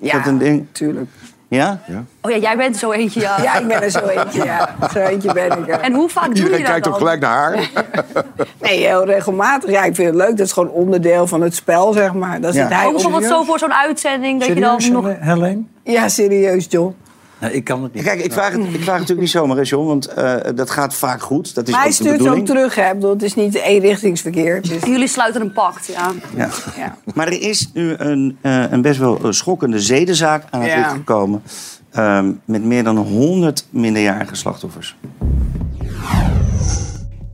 Is 0.00 0.10
Ja, 0.10 0.18
dat 0.18 0.26
een 0.26 0.38
ding? 0.38 0.66
tuurlijk. 0.72 1.10
Ja? 1.48 1.80
Oh 2.20 2.30
ja, 2.30 2.36
jij 2.36 2.56
bent 2.56 2.76
zo 2.76 2.90
eentje, 2.92 3.20
ja. 3.20 3.42
Ja, 3.42 3.58
ik 3.58 3.66
ben 3.68 3.82
er 3.82 3.90
zo 3.90 4.06
eentje, 4.06 4.44
ja. 4.44 4.74
Zo 4.94 4.98
eentje 4.98 5.32
ben 5.32 5.58
ik. 5.58 5.66
En 5.66 5.92
hoe 5.94 6.08
vaak 6.08 6.24
doe 6.26 6.34
Iedereen 6.34 6.58
je 6.58 6.62
dat 6.62 6.72
kijkt 6.72 6.88
ook 6.88 6.96
gelijk 6.96 7.20
naar 7.20 7.36
haar. 7.36 7.70
Nee, 8.60 8.86
heel 8.86 9.04
regelmatig. 9.04 9.70
Ja, 9.70 9.84
ik 9.84 9.94
vind 9.94 10.08
het 10.08 10.16
leuk. 10.16 10.36
Dat 10.36 10.46
is 10.46 10.52
gewoon 10.52 10.70
onderdeel 10.70 11.26
van 11.26 11.40
het 11.42 11.54
spel, 11.54 11.92
zeg 11.92 12.12
maar. 12.14 12.40
Dat 12.40 12.54
Ja. 12.54 12.60
zit 12.62 12.72
hij 12.76 12.86
Ook 12.86 12.92
bijvoorbeeld 12.92 13.22
serieus? 13.22 13.40
zo 13.40 13.46
voor 13.46 13.58
zo'n 13.58 13.74
uitzending 13.74 14.38
dat 14.38 14.48
je 14.48 14.54
dan 14.54 14.80
nog... 14.92 15.04
Hel- 15.04 15.16
Helene? 15.20 15.62
Ja, 15.84 16.08
serieus, 16.08 16.66
John. 16.68 16.94
Nee, 17.42 17.52
ik 17.52 17.64
kan 17.64 17.82
het 17.82 17.94
niet. 17.94 18.02
Kijk, 18.04 18.20
ik 18.24 18.32
vraag, 18.32 18.52
het, 18.52 18.60
ik 18.60 18.66
vraag 18.70 18.76
het 18.76 18.86
natuurlijk 18.86 19.20
niet 19.20 19.30
zomaar, 19.30 19.56
hè, 19.56 19.62
John, 19.62 19.86
want 19.86 20.06
eh, 20.06 20.34
dat 20.54 20.70
gaat 20.70 20.94
vaak 20.94 21.22
goed. 21.22 21.54
Dat 21.54 21.66
is 21.68 21.72
Maar 21.74 21.82
hij 21.82 21.92
stuurt 21.92 22.28
ook 22.28 22.46
terug, 22.46 22.74
hè. 22.74 22.86
Ik 22.86 22.94
bedoel, 22.94 23.10
Het 23.10 23.22
is 23.22 23.34
niet 23.34 23.54
eenrichtingsverkeer. 23.54 24.62
Dus, 24.62 24.82
Jullie 24.84 25.08
sluiten 25.08 25.40
een 25.40 25.52
pact, 25.52 25.86
ja. 25.86 26.12
Ja. 26.36 26.48
ja. 26.76 26.96
Maar 27.14 27.26
er 27.26 27.40
is 27.40 27.70
nu 27.74 27.94
een, 27.96 28.36
eh, 28.40 28.70
een 28.70 28.82
best 28.82 28.98
wel 28.98 29.18
schokkende 29.32 29.80
zedenzaak 29.80 30.44
aan 30.50 30.60
het 30.60 30.70
Ja. 30.70 30.76
licht 30.78 30.90
gekomen. 30.90 31.42
ehm, 31.90 32.32
met 32.44 32.64
meer 32.64 32.84
dan 32.84 32.96
100 32.96 33.66
minderjarige 33.70 34.34
slachtoffers. 34.34 34.96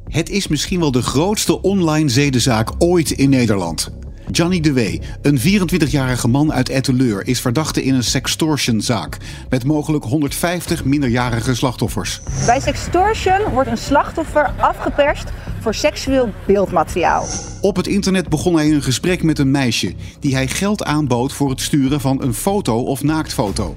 Het 0.09 0.31
is 0.31 0.49
misschien 0.49 0.81
wel 0.81 0.93
de 0.93 1.03
grootste 1.03 1.63
online 1.63 2.09
zedenzaak 2.09 2.71
ooit 2.79 3.11
in 3.11 3.31
Nederland. 3.31 3.91
Johnny 4.31 4.61
de 4.61 4.73
Wee, 4.73 5.01
een 5.23 5.39
24-jarige 5.39 6.29
man 6.29 6.53
uit 6.53 6.69
Etteleur, 6.69 7.27
is 7.27 7.41
verdachte 7.41 7.85
in 7.85 7.95
een 7.95 8.05
sextortionzaak 8.05 9.17
met 9.49 9.65
mogelijk 9.65 10.05
150 10.05 10.85
minderjarige 10.85 11.55
slachtoffers. 11.55 12.21
Bij 12.47 12.61
sextortion 12.61 13.53
wordt 13.53 13.71
een 13.71 13.79
slachtoffer 13.79 14.51
afgeperst 14.57 15.33
voor 15.61 15.75
seksueel 15.75 16.33
beeldmateriaal. 16.47 17.27
Op 17.61 17.77
het 17.77 17.87
internet 17.87 18.29
begon 18.29 18.55
hij 18.55 18.71
een 18.71 18.83
gesprek 18.83 19.23
met 19.23 19.39
een 19.39 19.51
meisje 19.51 19.95
die 20.21 20.35
hij 20.35 20.49
geld 20.49 20.85
aanbood 20.85 21.33
voor 21.33 21.51
het 21.51 21.61
sturen 21.61 22.01
van 22.01 22.23
een 22.23 22.35
foto 22.35 22.83
of 22.83 23.03
naaktfoto. 23.03 23.77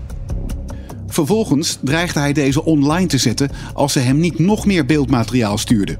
Vervolgens 1.07 1.77
dreigde 1.81 2.19
hij 2.19 2.33
deze 2.33 2.65
online 2.65 3.07
te 3.07 3.17
zetten 3.17 3.51
als 3.73 3.93
ze 3.93 3.99
hem 3.99 4.19
niet 4.19 4.39
nog 4.39 4.65
meer 4.65 4.85
beeldmateriaal 4.85 5.57
stuurde. 5.57 5.97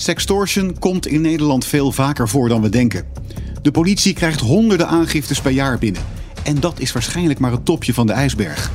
Sextortion 0.00 0.78
komt 0.78 1.06
in 1.06 1.20
Nederland 1.20 1.64
veel 1.64 1.92
vaker 1.92 2.28
voor 2.28 2.48
dan 2.48 2.62
we 2.62 2.68
denken. 2.68 3.06
De 3.62 3.70
politie 3.70 4.14
krijgt 4.14 4.40
honderden 4.40 4.88
aangiftes 4.88 5.40
per 5.40 5.50
jaar 5.50 5.78
binnen. 5.78 6.02
En 6.44 6.60
dat 6.60 6.80
is 6.80 6.92
waarschijnlijk 6.92 7.38
maar 7.38 7.50
het 7.50 7.64
topje 7.64 7.94
van 7.94 8.06
de 8.06 8.12
ijsberg. 8.12 8.70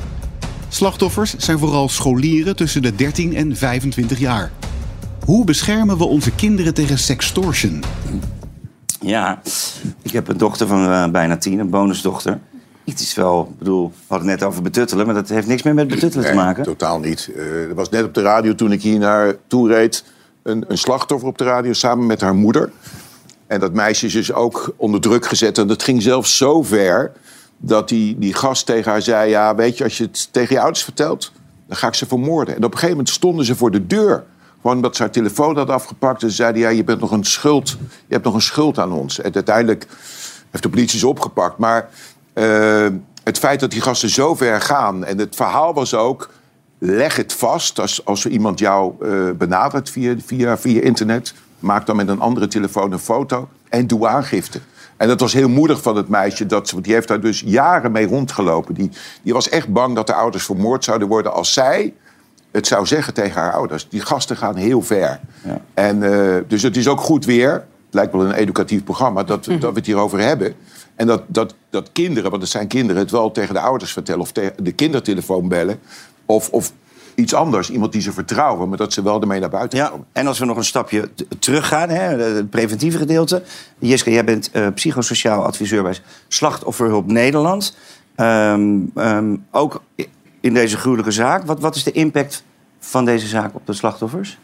Slachtoffers 0.68 1.36
zijn 1.36 1.58
vooral 1.58 1.88
scholieren 1.88 2.56
tussen 2.56 2.82
de 2.82 2.94
13 2.94 3.36
en 3.36 3.56
25 3.56 4.18
jaar. 4.18 4.50
Hoe 5.24 5.44
beschermen 5.44 5.98
we 5.98 6.04
onze 6.04 6.30
kinderen 6.30 6.74
tegen 6.74 6.98
sextortion? 6.98 7.82
Ja, 9.00 9.40
ik 10.02 10.10
heb 10.10 10.28
een 10.28 10.38
dochter 10.38 10.66
van 10.66 10.90
eh, 10.90 11.10
bijna 11.10 11.36
tien, 11.36 11.58
een 11.58 11.70
bonusdochter. 11.70 12.38
Het 12.84 13.00
is 13.00 13.14
wel, 13.14 13.48
ik 13.52 13.58
bedoel, 13.58 13.88
we 13.88 13.94
hadden 14.06 14.28
het 14.28 14.40
net 14.40 14.48
over 14.48 14.62
betuttelen, 14.62 15.06
maar 15.06 15.14
dat 15.14 15.28
heeft 15.28 15.46
niks 15.46 15.62
meer 15.62 15.74
met 15.74 15.88
betuttelen 15.88 16.26
te 16.26 16.34
maken. 16.34 16.64
totaal 16.64 16.98
niet. 16.98 17.30
Eh, 17.36 17.68
er 17.68 17.74
was 17.74 17.88
net 17.88 18.04
op 18.04 18.14
de 18.14 18.22
radio 18.22 18.54
toen 18.54 18.72
ik 18.72 18.82
hier 18.82 18.98
naar 18.98 19.34
toe 19.46 19.68
reed... 19.68 20.04
Een, 20.44 20.64
een 20.68 20.78
slachtoffer 20.78 21.28
op 21.28 21.38
de 21.38 21.44
radio 21.44 21.72
samen 21.72 22.06
met 22.06 22.20
haar 22.20 22.34
moeder. 22.34 22.70
En 23.46 23.60
dat 23.60 23.72
meisje 23.72 24.06
is 24.06 24.12
dus 24.12 24.32
ook 24.32 24.74
onder 24.76 25.00
druk 25.00 25.26
gezet. 25.26 25.58
En 25.58 25.66
dat 25.66 25.82
ging 25.82 26.02
zelfs 26.02 26.36
zo 26.36 26.62
ver 26.62 27.12
dat 27.56 27.88
die, 27.88 28.18
die 28.18 28.34
gast 28.34 28.66
tegen 28.66 28.90
haar 28.90 29.02
zei... 29.02 29.30
ja, 29.30 29.54
weet 29.54 29.78
je, 29.78 29.84
als 29.84 29.98
je 29.98 30.04
het 30.04 30.32
tegen 30.32 30.54
je 30.54 30.60
ouders 30.60 30.84
vertelt, 30.84 31.32
dan 31.66 31.76
ga 31.76 31.86
ik 31.86 31.94
ze 31.94 32.06
vermoorden. 32.06 32.56
En 32.56 32.64
op 32.64 32.72
een 32.72 32.78
gegeven 32.78 32.96
moment 32.96 33.14
stonden 33.14 33.44
ze 33.44 33.56
voor 33.56 33.70
de 33.70 33.86
deur. 33.86 34.24
Gewoon 34.60 34.76
omdat 34.76 34.96
ze 34.96 35.02
haar 35.02 35.10
telefoon 35.10 35.56
had 35.56 35.70
afgepakt. 35.70 36.22
En 36.22 36.28
ze 36.28 36.34
zeiden, 36.34 36.60
ja, 36.62 36.68
je, 36.68 36.84
bent 36.84 37.00
nog 37.00 37.10
een 37.10 37.24
schuld, 37.24 37.68
je 38.06 38.12
hebt 38.12 38.24
nog 38.24 38.34
een 38.34 38.42
schuld 38.42 38.78
aan 38.78 38.92
ons. 38.92 39.20
En 39.20 39.34
uiteindelijk 39.34 39.86
heeft 40.50 40.62
de 40.62 40.70
politie 40.70 40.98
ze 40.98 41.08
opgepakt. 41.08 41.58
Maar 41.58 41.88
eh, 42.32 42.86
het 43.22 43.38
feit 43.38 43.60
dat 43.60 43.70
die 43.70 43.80
gasten 43.80 44.08
zo 44.08 44.34
ver 44.34 44.60
gaan... 44.60 45.04
en 45.04 45.18
het 45.18 45.36
verhaal 45.36 45.74
was 45.74 45.94
ook... 45.94 46.30
leg 46.78 47.16
het 47.16 47.32
vast 47.32 47.80
als, 47.80 48.04
als 48.04 48.24
er 48.24 48.30
iemand 48.30 48.58
jou 48.58 48.94
eh, 49.00 49.30
benadert 49.36 49.90
via, 49.90 50.14
via, 50.24 50.58
via 50.58 50.80
internet. 50.80 51.34
Maak 51.58 51.86
dan 51.86 51.96
met 51.96 52.08
een 52.08 52.20
andere 52.20 52.46
telefoon 52.46 52.92
een 52.92 52.98
foto 52.98 53.48
en 53.68 53.86
doe 53.86 54.06
aangifte. 54.08 54.60
En 54.96 55.08
dat 55.08 55.20
was 55.20 55.32
heel 55.32 55.48
moedig 55.48 55.82
van 55.82 55.96
het 55.96 56.08
meisje. 56.08 56.46
Dat, 56.46 56.70
want 56.70 56.84
die 56.84 56.94
heeft 56.94 57.08
daar 57.08 57.20
dus 57.20 57.42
jaren 57.46 57.92
mee 57.92 58.06
rondgelopen. 58.06 58.74
Die, 58.74 58.90
die 59.22 59.32
was 59.32 59.48
echt 59.48 59.72
bang 59.72 59.94
dat 59.94 60.06
de 60.06 60.14
ouders 60.14 60.44
vermoord 60.44 60.84
zouden 60.84 61.08
worden... 61.08 61.32
als 61.32 61.52
zij 61.52 61.94
het 62.50 62.66
zou 62.66 62.86
zeggen 62.86 63.14
tegen 63.14 63.40
haar 63.40 63.52
ouders. 63.52 63.88
Die 63.88 64.00
gasten 64.00 64.36
gaan 64.36 64.56
heel 64.56 64.82
ver. 64.82 65.20
En, 65.74 66.02
eh, 66.02 66.42
dus 66.48 66.62
het 66.62 66.76
is 66.76 66.88
ook 66.88 67.00
goed 67.00 67.24
weer. 67.24 67.50
Het 67.50 67.94
lijkt 67.94 68.12
wel 68.12 68.24
een 68.24 68.32
educatief 68.32 68.84
programma 68.84 69.22
dat, 69.22 69.44
dat 69.44 69.60
we 69.60 69.78
het 69.78 69.86
hierover 69.86 70.20
hebben. 70.20 70.54
En 70.94 71.06
dat, 71.06 71.22
dat, 71.26 71.54
dat 71.70 71.92
kinderen, 71.92 72.30
want 72.30 72.42
het 72.42 72.50
zijn 72.50 72.66
kinderen, 72.66 73.02
het 73.02 73.10
wel 73.10 73.30
tegen 73.30 73.54
de 73.54 73.60
ouders 73.60 73.92
vertellen 73.92 74.20
of 74.20 74.32
tegen 74.32 74.64
de 74.64 74.72
kindertelefoon 74.72 75.48
bellen. 75.48 75.78
Of, 76.26 76.48
of 76.50 76.72
iets 77.14 77.34
anders, 77.34 77.70
iemand 77.70 77.92
die 77.92 78.00
ze 78.00 78.12
vertrouwen, 78.12 78.68
maar 78.68 78.78
dat 78.78 78.92
ze 78.92 79.02
wel 79.02 79.20
ermee 79.20 79.40
naar 79.40 79.50
buiten 79.50 79.78
Ja, 79.78 79.92
en 80.12 80.26
als 80.26 80.38
we 80.38 80.44
nog 80.44 80.56
een 80.56 80.64
stapje 80.64 81.10
teruggaan, 81.38 81.88
hè, 81.88 82.22
het 82.22 82.50
preventieve 82.50 82.98
gedeelte. 82.98 83.42
Jeske, 83.78 84.10
jij 84.10 84.24
bent 84.24 84.50
eh, 84.50 84.66
psychosociaal 84.74 85.44
adviseur 85.44 85.82
bij 85.82 85.96
Slachtofferhulp 86.28 87.06
Nederland. 87.06 87.76
Ehm, 88.14 88.78
ehm, 88.94 89.36
ook 89.50 89.82
in 90.40 90.54
deze 90.54 90.76
gruwelijke 90.76 91.10
zaak. 91.10 91.44
Wat, 91.46 91.60
wat 91.60 91.76
is 91.76 91.84
de 91.84 91.92
impact 91.92 92.44
van 92.78 93.04
deze 93.04 93.26
zaak 93.26 93.54
op 93.54 93.66
de 93.66 93.72
slachtoffers? 93.72 94.38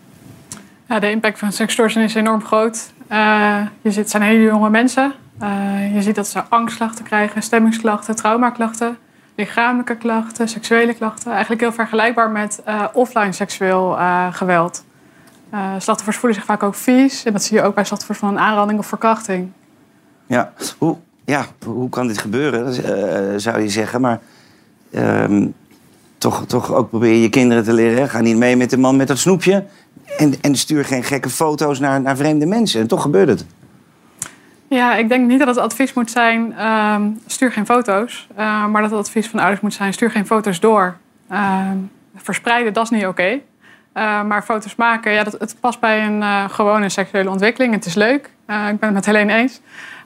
Ja, 0.89 0.99
de 0.99 1.11
impact 1.11 1.39
van 1.39 1.53
sextortion 1.53 2.05
is 2.05 2.15
enorm 2.15 2.45
groot. 2.45 2.93
Eh, 3.07 3.61
je 3.83 3.91
ziet, 3.91 4.01
het 4.01 4.11
zijn 4.11 4.23
hele 4.23 4.43
jonge 4.43 4.71
mensen. 4.71 5.13
Eh, 5.39 5.95
je 5.95 6.03
ziet 6.03 6.15
dat 6.15 6.29
ze 6.29 6.43
angstklachten 6.43 7.05
krijgen, 7.05 7.43
stemmingsklachten, 7.43 8.17
traumaklachten, 8.17 8.99
lichamelijke 9.41 9.97
klachten, 9.97 10.49
seksuele 10.49 10.95
klachten. 10.95 11.31
Eigenlijk 11.31 11.61
heel 11.61 11.73
vergelijkbaar 11.73 12.31
met 12.31 12.61
eh, 12.65 12.85
offline 12.93 13.33
seksueel 13.33 13.99
eh, 13.99 14.35
geweld. 14.35 14.85
Eh, 15.51 15.73
slachtoffers 15.79 16.17
voelen 16.17 16.39
zich 16.39 16.47
vaak 16.47 16.63
ook 16.63 16.75
vies. 16.75 17.25
En 17.25 17.33
dat 17.33 17.43
zie 17.43 17.57
je 17.57 17.63
ook 17.63 17.75
bij 17.75 17.85
slachtoffers 17.85 18.19
van 18.19 18.29
een 18.29 18.39
aanranding 18.39 18.79
of 18.79 18.87
verkrachting. 18.87 19.51
Ja, 20.27 20.53
hoe, 20.79 20.97
ja, 21.25 21.45
hoe 21.65 21.89
kan 21.89 22.07
dit 22.07 22.19
gebeuren, 22.19 22.75
zou 23.41 23.61
je 23.61 23.69
zeggen. 23.69 24.01
Maar 24.01 24.21
ehm, 24.91 25.47
toch, 26.19 26.45
toch 26.47 26.75
ook 26.75 26.89
probeer 26.89 27.15
je 27.15 27.29
kinderen 27.29 27.65
te 27.65 27.73
leren. 27.73 28.09
Ga 28.09 28.21
niet 28.21 28.37
mee 28.37 28.57
met 28.57 28.71
de 28.71 28.79
man 28.79 28.97
met 28.97 29.09
dat 29.09 29.19
snoepje. 29.19 29.65
En, 30.19 30.35
en 30.41 30.57
stuur 30.57 30.85
geen 30.85 31.05
gekke 31.05 31.31
foto's 31.31 31.79
naar, 31.79 32.01
naar 32.01 32.17
vreemde 32.17 32.47
mensen. 32.47 32.81
En 32.81 32.87
toch 32.87 33.03
gebeurt 33.03 33.29
het. 33.29 33.45
Ja, 34.71 34.95
ik 34.97 35.09
denk 35.09 35.27
niet 35.29 35.39
dat 35.39 35.49
het 35.49 35.57
advies 35.59 35.93
moet 35.93 36.11
zijn, 36.11 36.55
ehm, 36.57 37.03
stuur 37.27 37.53
geen 37.53 37.67
foto's. 37.67 38.29
Eh, 38.37 38.67
maar 38.67 38.83
dat 38.83 38.91
het 38.91 39.01
advies 39.01 39.29
van 39.29 39.39
ouders 39.39 39.61
moet 39.61 39.75
zijn, 39.75 39.93
stuur 39.93 40.11
geen 40.11 40.27
foto's 40.27 40.61
door. 40.61 40.97
Ehm, 41.29 41.77
verspreiden, 42.17 42.73
dat 42.73 42.85
is 42.85 42.91
niet 42.91 43.07
oké. 43.07 43.41
Eh, 43.93 44.23
maar 44.23 44.43
foto's 44.43 44.75
maken, 44.77 45.13
ja, 45.13 45.25
dat, 45.25 45.33
het 45.39 45.57
past 45.61 45.81
bij 45.81 46.07
een 46.07 46.23
eh, 46.23 46.49
gewone 46.49 46.89
seksuele 46.89 47.31
ontwikkeling. 47.31 47.75
Het 47.75 47.85
is 47.87 47.95
leuk. 47.95 48.31
Eh, 48.47 48.57
ik 48.69 48.79
ben 48.79 48.89
het 48.89 48.93
met 48.93 49.07
Helene 49.07 49.33
eens. 49.33 49.61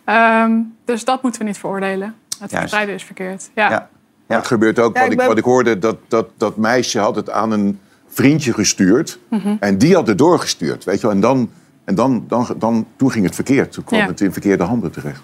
Ehm, 0.04 0.52
dus 0.84 1.04
dat 1.04 1.22
moeten 1.22 1.40
we 1.40 1.46
niet 1.46 1.58
veroordelen. 1.58 2.14
Het 2.38 2.50
verspreiden 2.50 2.94
is 2.94 3.04
verkeerd. 3.04 3.50
Ja. 3.54 3.88
Maar 4.26 4.38
Het 4.38 4.46
gebeurt 4.46 4.78
ook, 4.78 4.94
Ja, 4.94 4.98
wat, 5.00 5.06
ik 5.06 5.12
ik, 5.12 5.18
ben- 5.18 5.26
wat 5.28 5.38
ik 5.38 5.44
hoorde, 5.44 5.78
dat, 5.78 5.96
dat 6.08 6.26
dat 6.36 6.56
meisje 6.56 6.98
had 6.98 7.16
het 7.16 7.30
aan 7.30 7.50
een 7.50 7.80
vriendje 8.08 8.52
gestuurd. 8.52 9.18
Mhm. 9.28 9.56
En 9.60 9.78
die 9.78 9.94
had 9.94 10.06
het 10.06 10.18
doorgestuurd, 10.18 10.84
weet 10.84 11.00
je 11.00 11.06
wel. 11.06 11.10
En, 11.16 11.20
dan, 11.20 11.50
en 11.84 11.94
dan, 11.94 12.24
dan, 12.28 12.46
dan, 12.56 12.86
toen 12.96 13.10
ging 13.10 13.24
het 13.24 13.34
verkeerd. 13.34 13.72
Toen 13.72 13.84
kwam 13.84 14.00
Ja. 14.00 14.06
het 14.06 14.20
in 14.20 14.32
verkeerde 14.32 14.62
handen 14.64 14.90
terecht. 14.90 15.22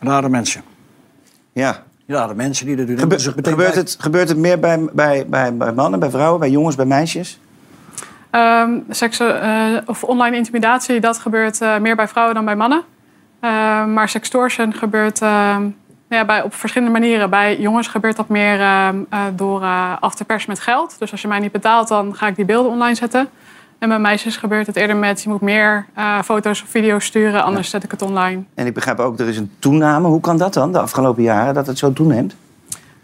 Rare 0.00 0.28
mensen. 0.28 0.62
Ja. 1.52 1.82
Rare 2.06 2.34
mensen 2.34 2.66
die 2.66 2.76
dat 2.76 2.86
doen. 2.86 2.98
Gebe- 2.98 3.14
Dus 3.14 3.26
gebeurt, 3.26 3.74
het, 3.74 3.96
gebeurt 3.98 4.28
het 4.28 4.38
meer 4.38 4.58
bij, 4.60 4.84
bij, 4.92 5.26
bij, 5.26 5.56
bij 5.56 5.72
mannen, 5.72 6.00
bij 6.00 6.10
vrouwen, 6.10 6.40
bij 6.40 6.50
jongens, 6.50 6.76
bij 6.76 6.86
meisjes? 6.86 7.38
Ehm, 8.30 8.78
eh, 9.18 9.76
of 9.86 10.04
online 10.04 10.36
intimidatie, 10.36 11.00
dat 11.00 11.18
gebeurt 11.18 11.60
eh, 11.60 11.78
meer 11.78 11.96
bij 11.96 12.08
vrouwen 12.08 12.34
dan 12.34 12.44
bij 12.44 12.56
mannen. 12.56 12.82
Ehm, 13.40 13.92
maar 13.92 14.08
sextortion 14.08 14.72
gebeurt 14.74 15.22
ehm, 15.22 15.68
ja, 16.08 16.24
bij, 16.24 16.42
op 16.42 16.54
verschillende 16.54 16.92
manieren. 16.92 17.30
Bij 17.30 17.58
jongens 17.60 17.88
gebeurt 17.88 18.16
dat 18.16 18.28
meer 18.28 18.60
ehm, 18.60 18.96
eh, 19.10 19.20
door 19.34 19.62
eh, 19.62 19.92
af 20.00 20.14
te 20.14 20.24
persen 20.24 20.50
met 20.50 20.60
geld. 20.60 20.96
Dus 20.98 21.10
als 21.10 21.22
je 21.22 21.28
mij 21.28 21.38
niet 21.38 21.52
betaalt, 21.52 21.88
dan 21.88 22.14
ga 22.14 22.26
ik 22.26 22.36
die 22.36 22.44
beelden 22.44 22.72
online 22.72 22.94
zetten. 22.94 23.28
En 23.78 23.88
bij 23.88 23.98
meisjes 23.98 24.36
gebeurt 24.36 24.66
het 24.66 24.76
eerder 24.76 24.96
met... 24.96 25.22
je 25.22 25.28
moet 25.28 25.40
meer 25.40 25.86
eh, 25.94 26.22
foto's 26.22 26.62
of 26.62 26.68
video's 26.68 27.04
sturen, 27.04 27.44
anders 27.44 27.70
zet 27.70 27.84
ik 27.84 27.90
het 27.90 28.02
online. 28.02 28.42
En 28.54 28.66
ik 28.66 28.74
begrijp 28.74 28.98
ook, 28.98 29.18
er 29.18 29.28
is 29.28 29.36
een 29.36 29.50
toename. 29.58 30.08
Hoe 30.08 30.20
kan 30.20 30.38
dat 30.38 30.54
dan, 30.54 30.72
de 30.72 30.80
afgelopen 30.80 31.22
jaren, 31.22 31.54
dat 31.54 31.66
het 31.66 31.78
zo 31.78 31.92
toeneemt? 31.92 32.34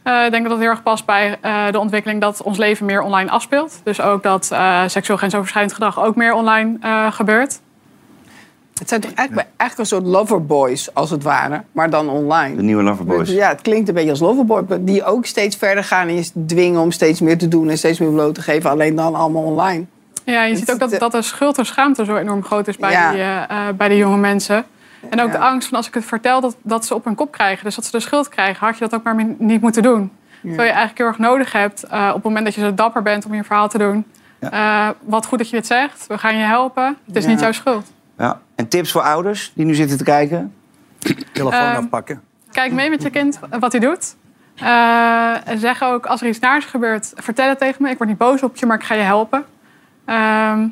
Eh, 0.03 0.25
ik 0.25 0.31
denk 0.31 0.43
dat 0.43 0.53
het 0.53 0.61
heel 0.61 0.71
erg 0.71 0.83
past 0.83 1.05
bij 1.05 1.39
eh, 1.41 1.71
de 1.71 1.79
ontwikkeling 1.79 2.21
dat 2.21 2.43
ons 2.43 2.59
leven 2.59 2.87
meer 2.87 3.03
online 3.03 3.31
afspeelt. 3.31 3.81
Dus 3.83 4.01
ook 4.01 4.23
dat 4.23 4.51
eh, 4.53 4.83
seksueel 4.87 5.19
grensoverschrijdend 5.19 5.75
gedrag 5.75 6.05
ook 6.05 6.17
meer 6.17 6.33
online 6.35 6.77
eh, 6.81 7.13
gebeurt. 7.13 7.61
Het 8.75 8.89
zijn 8.89 9.01
toch 9.01 9.13
eigenlijk, 9.13 9.49
eigenlijk 9.57 9.91
een 9.91 9.97
soort 9.99 10.13
loverboys, 10.13 10.95
als 10.95 11.11
het 11.11 11.23
ware, 11.23 11.63
maar 11.73 11.91
dan 11.91 12.09
online. 12.09 12.57
De 12.57 12.63
nieuwe 12.63 12.83
Loverboys. 12.83 13.31
Ja, 13.31 13.49
het 13.49 13.61
klinkt 13.61 13.89
een 13.89 13.95
beetje 13.95 14.11
als 14.11 14.21
loverboy, 14.21 14.65
maar 14.69 14.85
die 14.85 15.05
ook 15.05 15.27
steeds 15.27 15.57
verder 15.57 15.85
gaan 15.85 16.09
en 16.09 16.15
je 16.15 16.31
dwingen 16.47 16.81
om 16.81 16.91
steeds 16.91 17.21
meer 17.21 17.39
te 17.39 17.49
doen 17.49 17.71
en 17.71 17.79
steeds 17.79 17.99
meer 17.99 18.11
bloot 18.11 18.35
te 18.35 18.43
geven, 18.43 18.71
alleen 18.71 18.95
dan 18.95 19.15
allemaal 19.15 19.43
online. 19.43 19.87
Ja, 20.25 20.43
je 20.43 20.57
ziet 20.57 20.73
ook 20.73 20.79
dat, 20.79 20.91
dat 20.99 21.13
de 21.13 21.23
schuld 21.23 21.59
en 21.59 21.67
schaamte 21.67 22.05
zo 22.05 22.17
enorm 22.17 22.45
groot 22.45 22.69
is 22.69 22.77
bij, 22.77 22.91
Ja. 22.91 23.11
die, 23.11 23.21
eh, 23.21 23.43
eh, 23.69 23.75
bij 23.75 23.89
die 23.89 23.97
jonge 23.99 24.17
mensen. 24.17 24.65
En 25.11 25.21
ook 25.21 25.33
de 25.33 25.39
angst 25.39 25.69
van 25.69 25.77
als 25.77 25.87
ik 25.87 25.95
het 25.95 26.05
vertel 26.05 26.41
dat, 26.41 26.57
dat 26.63 26.87
ze 26.87 26.95
op 26.95 27.05
hun 27.05 27.15
kop 27.15 27.33
krijgen. 27.33 27.65
Dus 27.65 27.75
dat 27.75 27.85
ze 27.85 27.91
de 27.91 28.01
schuld 28.01 28.29
krijgen, 28.29 28.67
had 28.67 28.79
je 28.79 28.89
dat 28.89 28.95
ook 28.95 29.03
maar 29.03 29.25
niet 29.39 29.61
moeten 29.61 29.83
doen. 29.83 30.13
Terwijl 30.41 30.63
je 30.69 30.75
eigenlijk 30.75 30.99
heel 30.99 31.07
erg 31.07 31.19
nodig 31.19 31.53
hebt 31.53 31.83
eh, 31.85 32.07
op 32.09 32.15
het 32.15 32.23
moment 32.25 32.45
dat 32.45 32.55
je 32.55 32.61
zo 32.61 32.75
dapper 32.75 33.03
bent 33.03 33.25
om 33.27 33.35
je 33.35 33.45
verhaal 33.45 33.69
te 33.69 33.79
doen. 33.79 34.05
Eh, 34.41 34.89
wat 35.01 35.27
goed 35.27 35.39
dat 35.39 35.51
je 35.51 35.57
dit 35.57 35.67
zegt, 35.67 36.07
we 36.07 36.19
gaan 36.19 36.37
je 36.37 36.45
helpen. 36.45 36.97
Het 37.07 37.17
is 37.17 37.25
Ja. 37.25 37.31
niet 37.31 37.41
jouw 37.41 37.53
schuld. 37.53 37.93
Ja. 38.19 38.41
En 38.55 38.69
tips 38.69 38.93
voor 38.93 39.03
ouders 39.03 39.53
die 39.55 39.65
nu 39.65 39.75
zitten 39.75 39.97
te 39.99 40.05
kijken? 40.05 40.55
Telefoon 41.33 41.61
Ehm, 41.61 41.77
afpakken. 41.77 42.21
Kijk 42.53 42.73
mee 42.73 42.91
met 42.91 43.03
je 43.03 43.11
kind 43.11 43.39
wat 43.61 43.73
hij 43.73 43.81
doet. 43.81 44.17
Eh, 44.55 45.33
zeg 45.57 45.83
ook, 45.83 46.07
als 46.07 46.21
er 46.21 46.29
iets 46.29 46.39
naars 46.39 46.65
gebeurt, 46.65 47.13
vertel 47.15 47.49
het 47.49 47.59
tegen 47.59 47.83
me. 47.83 47.91
Ik 47.91 47.97
word 47.97 48.09
niet 48.09 48.19
boos 48.19 48.43
op 48.43 48.57
je, 48.57 48.67
maar 48.67 48.77
ik 48.77 48.83
ga 48.85 48.95
je 48.95 49.03
helpen. 49.03 49.45
Ehm, 50.05 50.67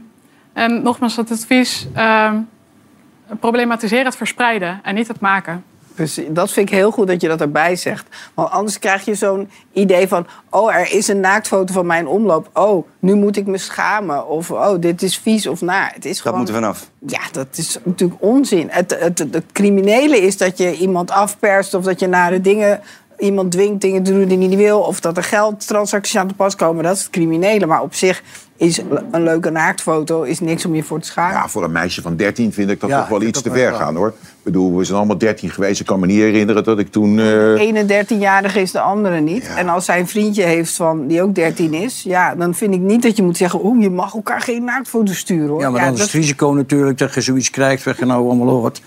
en 0.53 0.83
nogmaals, 0.83 1.15
dat 1.15 1.31
advies... 1.31 1.87
ehm 1.95 2.37
problematiseren 3.41 4.05
het 4.05 4.17
verspreiden 4.17 4.81
en 4.83 4.95
niet 4.95 5.09
het 5.09 5.21
maken. 5.21 5.65
Precies, 5.95 6.25
dat 6.29 6.51
vind 6.51 6.69
ik 6.69 6.75
heel 6.75 6.91
goed 6.91 7.07
dat 7.07 7.21
je 7.21 7.29
dat 7.29 7.41
erbij 7.41 7.77
zegt. 7.77 8.07
Want 8.35 8.51
anders 8.51 8.79
krijg 8.79 9.05
je 9.05 9.15
zo'n 9.15 9.51
idee 9.73 10.09
van... 10.09 10.27
oh, 10.51 10.75
er 10.75 10.93
is 10.93 11.09
een 11.09 11.21
naaktfoto 11.21 11.73
van 11.73 11.87
mijn 11.87 12.07
omloop. 12.07 12.51
Oh, 12.53 12.87
nu 12.99 13.15
moet 13.15 13.37
ik 13.37 13.47
me 13.47 13.59
schamen. 13.59 14.29
Of 14.29 14.51
oh, 14.51 14.81
dit 14.81 15.03
is 15.03 15.19
vies 15.19 15.47
of 15.47 15.61
naar. 15.61 15.91
Het 15.95 16.05
is 16.05 16.17
Dat 16.17 16.23
gewoon... 16.23 16.39
moet 16.39 16.49
er 16.49 16.55
vanaf. 16.55 16.91
Ja, 17.07 17.21
dat 17.33 17.47
is 17.57 17.79
natuurlijk 17.85 18.23
onzin. 18.23 18.69
Het, 18.71 18.97
het, 19.01 19.19
het, 19.19 19.35
het 19.35 19.45
criminele 19.53 20.21
is 20.21 20.37
dat 20.37 20.59
je 20.59 20.77
iemand 20.77 21.11
afperst... 21.11 21.75
of 21.75 21.85
dat 21.85 22.01
je 22.01 22.07
nare 22.07 22.41
dingen... 22.41 22.81
iemand 23.23 23.53
dwingt 23.53 23.81
dingen 23.81 24.03
te 24.03 24.11
doen 24.13 24.21
die 24.29 24.39
hij 24.39 24.47
niet 24.47 24.57
wil... 24.59 24.81
of 24.81 25.01
dat 25.01 25.17
er 25.17 25.23
geldtransacties 25.23 26.17
aan 26.17 26.29
te 26.29 26.35
pas 26.35 26.57
komen. 26.57 26.85
Dat 26.85 26.97
is 26.97 27.03
het 27.03 27.11
criminele. 27.11 27.67
Maar 27.67 27.83
op 27.83 27.95
zich 27.95 28.23
is 28.57 28.81
een 29.11 29.23
leuke 29.23 29.51
naaktfoto 29.51 30.23
is 30.23 30.41
niks 30.41 30.67
om 30.67 30.75
je 30.75 30.83
voor 30.83 31.01
te 31.01 31.07
schamen. 31.07 31.35
Ja, 31.37 31.49
voor 31.49 31.65
een 31.65 31.73
meisje 31.73 32.03
van 32.03 32.17
13 32.17 32.53
vind 32.53 32.71
ik 32.71 32.81
dat 32.81 32.91
Ja, 32.91 32.99
toch 33.01 33.09
wel 33.09 33.23
iets 33.23 33.43
te 33.43 33.51
ver 33.51 33.71
wel. 33.71 33.79
gaan 33.79 33.97
hoor. 33.97 34.09
Ik 34.09 34.15
bedoel, 34.43 34.77
we 34.77 34.85
zijn 34.85 34.99
allemaal 34.99 35.19
13 35.19 35.51
geweest. 35.51 35.81
Ik 35.81 35.87
kan 35.87 36.01
me 36.01 36.07
niet 36.07 36.19
herinneren 36.19 36.65
dat 36.65 36.79
ik 36.79 36.91
toen. 36.93 37.11
eh, 37.19 37.25
De 37.25 37.57
ene 37.59 38.05
13-jarige 38.05 38.61
is 38.61 38.71
de 38.71 38.81
andere 38.81 39.21
niet. 39.21 39.51
En 39.57 39.69
als 39.69 39.85
zij 39.85 39.99
een 40.01 40.09
vriendje 40.09 40.43
heeft 40.43 40.77
van, 40.77 41.07
die 41.07 41.23
ook 41.23 41.35
13 41.35 41.75
is... 41.75 42.03
Ja, 42.03 42.35
dan 42.35 42.55
vind 42.55 42.75
ik 42.75 42.81
niet 42.81 43.03
dat 43.03 43.17
je 43.17 43.23
moet 43.23 43.37
zeggen... 43.37 43.61
oh, 43.61 43.81
je 43.83 43.91
mag 43.91 44.15
elkaar 44.15 44.41
geen 44.41 44.65
naaktfoto 44.65 45.13
sturen, 45.13 45.49
hoor. 45.49 45.61
Ja, 45.61 45.71
maar 45.71 45.81
dan 45.81 45.93
is 45.93 45.99
dat- 45.99 46.07
het 46.07 46.17
risico 46.17 46.51
natuurlijk 46.53 46.99
dat 46.99 47.15
je 47.15 47.21
zoiets 47.21 47.51
krijgt 47.51 47.85
wat 47.85 47.99
je 47.99 48.05
nou 48.05 48.25
allemaal 48.27 48.49
hoort. 48.49 48.83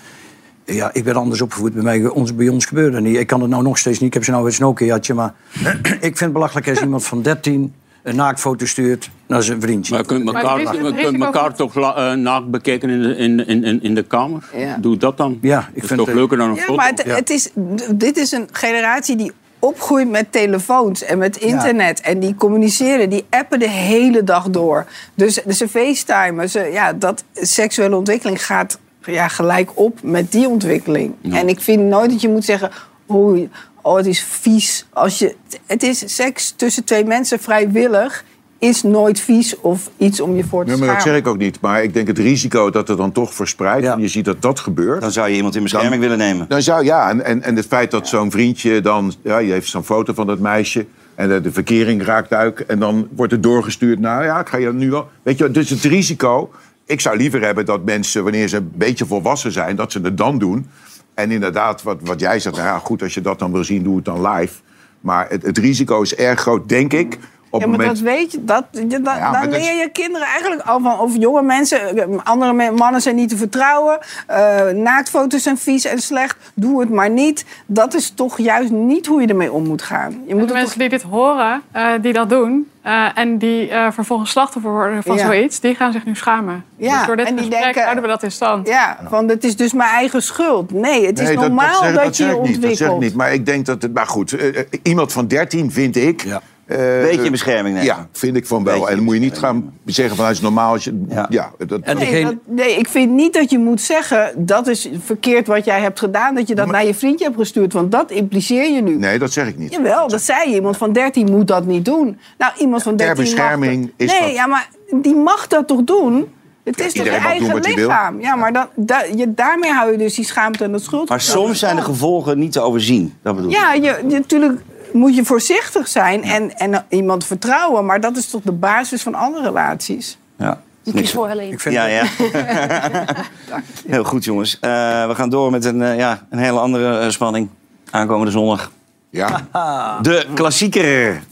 Ja, 0.66 0.90
ik 0.92 1.04
ben 1.04 1.14
anders 1.16 1.40
opgevoed. 1.40 1.72
Bij, 1.74 1.82
mij, 1.82 2.06
ons, 2.08 2.34
bij 2.34 2.48
ons 2.48 2.64
gebeurde 2.64 2.90
dat 2.90 3.00
niet. 3.00 3.16
Ik 3.16 3.26
kan 3.26 3.40
het 3.40 3.50
nou 3.50 3.62
nog 3.62 3.78
steeds 3.78 3.98
niet. 3.98 4.08
Ik 4.08 4.14
heb 4.14 4.24
ze 4.24 4.30
nou 4.30 4.46
eens 4.46 4.58
een 4.58 4.64
Nokia'tje. 4.64 5.14
Maar 5.14 5.34
ik 5.82 6.00
vind 6.00 6.20
het 6.20 6.32
belachelijk 6.32 6.68
als 6.68 6.80
iemand 6.80 7.04
van 7.04 7.22
13 7.22 7.74
een 8.02 8.16
naaktfoto 8.16 8.66
stuurt 8.66 9.10
naar 9.26 9.42
zijn 9.42 9.60
vriendje. 9.60 9.92
Maar 9.92 10.00
je 10.02 10.06
kunt 10.06 10.26
elkaar, 10.26 10.62
kunt 10.94 11.22
elkaar 11.22 11.54
toch 11.54 11.74
la- 11.74 11.94
eh, 12.10 12.16
naakt 12.18 12.50
bekijken 12.50 12.90
in 12.90 13.02
de, 13.02 13.16
in, 13.16 13.46
in, 13.64 13.82
in, 13.82 13.94
de 13.94 14.02
kamer? 14.02 14.44
Ja. 14.56 14.76
Doe 14.80 14.96
dat 14.96 15.16
dan. 15.16 15.38
Ja, 15.40 15.68
ik 15.72 15.84
vind 15.84 16.00
het 16.00 16.08
toch 16.08 16.14
leuker 16.16 16.36
dan 16.36 16.48
een 16.48 16.54
Ja, 16.54 16.60
foto. 16.60 16.74
maar 16.74 16.88
het, 16.88 17.02
het 17.04 17.30
is, 17.30 17.50
dit 17.94 18.16
is 18.16 18.32
een 18.32 18.48
generatie 18.52 19.16
die 19.16 19.32
opgroeit 19.58 20.10
met 20.10 20.32
telefoons 20.32 21.02
en 21.02 21.18
met 21.18 21.36
internet. 21.36 22.00
En 22.00 22.20
die 22.20 22.34
communiceren, 22.34 23.10
die 23.10 23.24
appen 23.30 23.58
de 23.58 23.70
hele 23.70 24.24
dag 24.24 24.50
door. 24.50 24.86
Dus, 25.14 25.40
dus 25.44 25.58
ze 25.58 25.68
facetimen. 25.68 26.50
Ze, 26.50 26.60
ja, 26.72 26.92
dat 26.92 27.24
seksuele 27.32 27.96
ontwikkeling 27.96 28.46
gaat 28.46 28.78
ja, 29.06 29.28
gelijk 29.28 29.70
op 29.74 29.98
met 30.02 30.32
die 30.32 30.48
ontwikkeling. 30.48 31.14
En 31.30 31.48
ik 31.48 31.60
vind 31.60 31.82
nooit 31.82 32.10
dat 32.10 32.20
je 32.20 32.28
moet 32.28 32.44
zeggen... 32.44 32.70
Oh, 33.06 33.48
oh, 33.82 33.96
het 33.96 34.06
is 34.06 34.20
vies. 34.22 34.86
Als 34.92 35.18
je, 35.18 35.34
het 35.66 35.82
is 35.82 36.14
seks 36.14 36.52
tussen 36.56 36.84
twee 36.84 37.04
mensen 37.04 37.38
vrijwillig... 37.38 38.24
is 38.58 38.82
nooit 38.82 39.20
vies 39.20 39.60
of 39.60 39.90
iets 39.96 40.20
om 40.20 40.36
je 40.36 40.44
voor 40.44 40.64
te 40.64 40.70
Nee, 40.70 40.78
maar 40.78 40.94
dat 40.94 41.02
zeg 41.02 41.16
ik 41.16 41.26
ook 41.26 41.38
niet. 41.38 41.60
Maar 41.60 41.82
ik 41.82 41.94
denk 41.94 42.06
het 42.06 42.18
risico 42.18 42.70
dat 42.70 42.88
het 42.88 42.98
dan 42.98 43.12
toch 43.12 43.34
verspreidt. 43.34 43.86
En 43.86 44.00
je 44.00 44.08
ziet 44.08 44.24
dat 44.24 44.42
dat 44.42 44.60
gebeurt. 44.60 45.00
Dan 45.00 45.12
zou 45.12 45.28
je 45.28 45.36
iemand 45.36 45.56
in 45.56 45.62
bescherming 45.62 45.92
Dan- 45.92 46.00
willen 46.00 46.18
nemen. 46.18 46.48
Dan 46.48 46.62
zou 46.62 46.84
ja, 46.84 47.08
en, 47.10 47.24
en, 47.24 47.42
en 47.42 47.56
het 47.56 47.66
feit 47.66 47.90
dat 47.90 48.08
zo'n 48.08 48.30
vriendje 48.30 48.80
dan. 48.80 49.12
Ja, 49.22 49.38
je 49.38 49.52
heeft 49.52 49.68
zo'n 49.68 49.84
foto 49.84 50.12
van 50.12 50.26
dat 50.26 50.38
meisje. 50.38 50.86
En 51.14 51.28
de, 51.28 51.40
de 51.40 51.52
verkering 51.52 52.04
raakt 52.04 52.32
uit. 52.32 52.66
En 52.66 52.78
dan 52.78 53.08
wordt 53.14 53.32
het 53.32 53.42
doorgestuurd. 53.42 53.98
Nou 53.98 54.24
ja, 54.24 54.40
ik 54.40 54.48
ga 54.48 54.56
je 54.56 54.72
nu 54.72 54.90
wel. 54.90 55.08
Weet 55.22 55.38
je, 55.38 55.50
dus 55.50 55.70
het 55.70 55.82
risico. 55.82 56.50
Ik 56.86 57.00
zou 57.00 57.16
liever 57.16 57.40
hebben 57.42 57.64
dat 57.64 57.84
mensen, 57.84 58.22
wanneer 58.22 58.48
ze 58.48 58.56
een 58.56 58.72
beetje 58.74 59.06
volwassen 59.06 59.52
zijn, 59.52 59.76
dat 59.76 59.92
ze 59.92 60.00
het 60.00 60.16
dan 60.16 60.38
doen. 60.38 60.70
En 61.14 61.30
inderdaad, 61.30 61.82
wat, 61.82 61.98
wat 62.00 62.20
jij 62.20 62.40
zegt, 62.40 62.56
nou 62.56 62.68
ja, 62.68 62.78
goed, 62.78 63.02
als 63.02 63.14
je 63.14 63.20
dat 63.20 63.38
dan 63.38 63.52
wil 63.52 63.64
zien, 63.64 63.82
doe 63.82 63.96
het 63.96 64.04
dan 64.04 64.28
live. 64.28 64.54
Maar 65.00 65.28
het, 65.28 65.42
het 65.42 65.58
risico 65.58 66.02
is 66.02 66.14
erg 66.14 66.40
groot, 66.40 66.68
denk 66.68 66.92
ik. 66.92 67.18
Op 67.50 67.60
ja, 67.60 67.66
maar 67.66 67.76
moment... 67.78 67.96
dat 67.98 68.06
weet 68.14 68.32
je. 68.32 68.44
Dat, 68.44 68.64
dat- 68.72 68.90
dan 69.04 69.32
dat 69.32 69.46
leer 69.50 69.74
je 69.74 69.88
kinderen 69.92 70.26
eigenlijk 70.26 70.62
al 70.62 70.80
van... 70.80 70.98
of 71.00 71.16
jonge 71.16 71.42
mensen, 71.42 71.96
eh, 71.98 72.18
andere 72.24 72.70
mannen 72.70 73.00
zijn 73.02 73.14
niet 73.16 73.28
te 73.28 73.36
vertrouwen. 73.36 73.98
eh, 74.26 74.66
naaktfoto's 74.68 75.42
zijn 75.42 75.58
vies 75.58 75.84
en 75.84 75.98
slecht. 75.98 76.36
Doe 76.54 76.80
het 76.80 76.90
maar 76.90 77.10
niet. 77.10 77.44
Dat 77.66 77.94
is 77.94 78.10
toch 78.10 78.38
juist 78.38 78.70
niet 78.70 79.06
hoe 79.06 79.20
je 79.20 79.26
ermee 79.26 79.52
om 79.52 79.66
moet 79.66 79.82
gaan. 79.82 80.10
Je 80.26 80.34
moet 80.34 80.48
de 80.48 80.54
het 80.54 80.62
mensen 80.62 80.78
die 80.78 80.88
dit 80.88 81.02
horen, 81.02 81.62
eh, 81.72 81.88
die 82.00 82.12
dat 82.12 82.28
doen... 82.30 82.70
eh, 82.82 83.06
en 83.14 83.38
die 83.38 83.68
eh, 83.70 83.90
vervolgens 83.92 84.30
slachtoffer 84.30 84.70
worden 84.70 85.02
van 85.02 85.16
Ja. 85.16 85.24
zoiets... 85.26 85.60
die 85.60 85.74
gaan 85.74 85.92
zich 85.92 86.04
nu 86.04 86.14
schamen. 86.16 86.64
Ja, 86.76 86.98
dus 86.98 87.06
door 87.06 87.16
dit 87.16 87.26
en 87.26 87.34
die 87.34 87.44
gesprek 87.44 87.62
denken- 87.62 87.82
houden 87.82 88.02
we 88.02 88.08
dat 88.10 88.22
in 88.22 88.30
stand. 88.32 88.68
Ja, 88.68 88.98
van 89.08 89.28
het 89.28 89.44
is 89.44 89.56
dus 89.56 89.72
mijn 89.72 89.90
eigen 89.90 90.22
schuld. 90.22 90.70
Nee, 90.72 91.06
het 91.06 91.18
is 91.18 91.26
Nee, 91.28 91.36
normaal 91.36 91.80
dat, 91.82 91.92
zeg- 91.94 92.04
je 92.06 92.12
zeg 92.14 92.26
je 92.30 92.36
ik 92.36 92.42
niet, 92.42 92.62
dat 92.62 92.76
zeg 92.76 92.86
ik 92.88 92.92
ontwikkelt. 92.92 93.00
niet. 93.00 93.14
Maar 93.14 93.32
ik 93.32 93.46
denk 93.46 93.66
dat 93.66 93.82
het. 93.82 93.94
Maar 93.94 94.06
goed, 94.06 94.36
iemand 94.82 95.12
van 95.12 95.26
13 95.26 95.72
vind 95.72 95.96
ik. 95.96 96.22
eh, 96.24 96.36
Beetje 96.66 97.30
bescherming 97.30 97.74
nemen. 97.74 97.84
Ja, 97.96 98.08
vind 98.12 98.36
ik 98.36 98.46
van 98.46 98.64
wel. 98.64 98.88
en 98.88 98.94
dan 98.96 99.04
moet 99.04 99.14
je 99.14 99.20
niet 99.20 99.38
gaan 99.38 99.72
zeggen 99.84 100.16
van 100.16 100.24
hij 100.24 100.34
is 100.34 100.40
normaal. 100.40 100.72
Als 100.72 100.84
je, 100.84 101.04
ja. 101.28 101.50
dat, 101.66 101.94
Nee, 101.98 102.24
dat- 102.24 102.34
nee, 102.46 102.76
ik 102.78 102.88
vind 102.88 103.12
niet 103.12 103.32
dat 103.32 103.50
je 103.50 103.58
moet 103.58 103.80
zeggen... 103.80 104.32
dat 104.36 104.66
is 104.66 104.88
verkeerd 105.04 105.46
wat 105.46 105.64
jij 105.64 105.80
hebt 105.80 105.98
gedaan... 105.98 106.34
dat 106.34 106.48
je 106.48 106.54
dat 106.54 106.70
naar 106.70 106.86
je 106.86 106.94
vriendje 106.94 107.24
hebt 107.24 107.36
gestuurd. 107.36 107.72
Want 107.72 107.92
dat 107.92 108.10
impliceer 108.10 108.70
je 108.72 108.82
nu. 108.82 108.94
nee, 108.96 109.18
dat 109.18 109.32
zeg 109.32 109.48
ik 109.48 109.58
niet. 109.58 109.72
Jawel, 109.72 110.08
dat 110.08 110.22
zei 110.22 110.48
je. 110.50 110.54
Iemand 110.54 110.76
van 110.76 110.92
13 110.92 111.30
moet 111.30 111.48
dat 111.48 111.66
niet 111.66 111.84
doen. 111.84 112.18
Nou, 112.38 112.52
iemand 112.58 112.82
van 112.82 112.96
Ter 112.96 113.06
13 113.06 113.24
bescherming 113.24 113.80
mag 113.80 113.90
dat. 113.96 114.06
is 114.06 114.12
Nee, 114.12 114.20
dat- 114.20 114.34
ja, 114.34 114.46
maar 114.46 114.68
die 115.00 115.14
mag 115.14 115.46
dat 115.46 115.66
toch 115.68 115.84
doen? 115.84 116.26
Het 116.64 116.80
is 116.80 116.92
toch 116.92 117.04
je 117.04 117.10
eigen 117.10 117.60
lichaam? 117.60 118.20
Ja, 118.20 118.36
maar 118.36 118.52
dan, 118.52 118.66
da- 118.74 119.04
je, 119.16 119.34
daarmee 119.34 119.70
hou 119.72 119.92
je 119.92 119.98
dus 119.98 120.14
die 120.14 120.24
schaamte 120.24 120.64
en 120.64 120.72
dat 120.72 120.82
schuld. 120.82 121.08
Maar 121.08 121.20
soms 121.20 121.58
zijn 121.58 121.76
de 121.76 121.82
gevolgen 121.82 122.38
niet 122.38 122.52
te 122.52 122.60
overzien. 122.60 123.14
Dat 123.22 123.34
bedoel 123.36 123.50
ik. 123.50 123.56
Ja, 123.56 123.72
je, 123.72 123.80
je- 123.82 124.02
natuurlijk 124.18 124.60
moet 124.96 125.14
je 125.14 125.24
voorzichtig 125.24 125.88
zijn 125.88 126.22
en, 126.22 126.58
en 126.58 126.84
iemand 126.88 127.24
vertrouwen. 127.24 127.86
Maar 127.86 128.00
dat 128.00 128.16
is 128.16 128.30
toch 128.30 128.42
de 128.42 128.52
basis 128.52 129.02
van 129.02 129.14
alle 129.14 129.42
relaties? 129.42 130.18
Ja. 130.38 130.60
Ik 130.84 130.94
kies 130.94 131.12
voor 131.12 131.28
Helene. 131.28 131.58
Ja, 131.70 131.86
ja. 131.86 132.04
Heel 133.86 134.04
goed, 134.04 134.24
jongens. 134.24 134.58
Eh, 134.60 134.70
we 135.06 135.14
gaan 135.14 135.30
door 135.30 135.50
met 135.50 135.64
een, 135.64 135.82
eh, 135.82 135.96
ja, 135.96 136.26
een 136.30 136.38
hele 136.38 136.58
andere 136.58 136.98
eh, 136.98 137.08
spanning. 137.08 137.48
Aankomende 137.90 138.30
zondag. 138.30 138.70
Ja. 139.10 139.46
De 140.02 140.26
klassieker. 140.34 141.22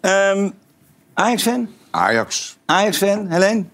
Ehm 0.00 0.48
Ajax-fan? 1.14 1.68
Ajax. 1.90 2.56
Ajax-fan, 2.66 3.26
Helene? 3.28 3.64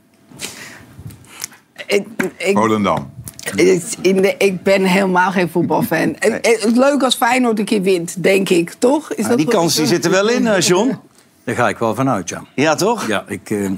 Ik, 1.87 2.07
ik, 2.37 2.57
Volendam. 2.57 3.11
Ik- 3.55 3.83
in 4.01 4.17
de, 4.23 4.35
ik 4.39 4.63
ben 4.63 4.85
helemaal 4.85 5.31
geen 5.31 5.49
voetbalfan. 5.49 6.17
Het 6.19 6.47
is 6.65 6.75
leuk 6.75 7.03
als 7.03 7.15
Feyenoord 7.15 7.59
een 7.59 7.65
keer 7.65 7.83
wint, 7.83 8.23
denk 8.23 8.49
ik, 8.49 8.73
toch? 8.79 9.13
Is 9.13 9.27
die 9.37 9.47
kans 9.49 9.75
die 9.75 9.87
zit 9.87 10.05
er 10.05 10.11
wel 10.11 10.29
in, 10.29 10.47
eh, 10.47 10.61
John. 10.61 10.99
Daar 11.45 11.55
ga 11.55 11.69
ik 11.69 11.79
wel 11.79 11.95
vanuit, 11.95 12.29
ja. 12.29 12.43
Ja, 12.55 12.75
toch? 12.75 13.07
Ja, 13.07 13.25
ik, 13.29 13.51
eh, 13.51 13.71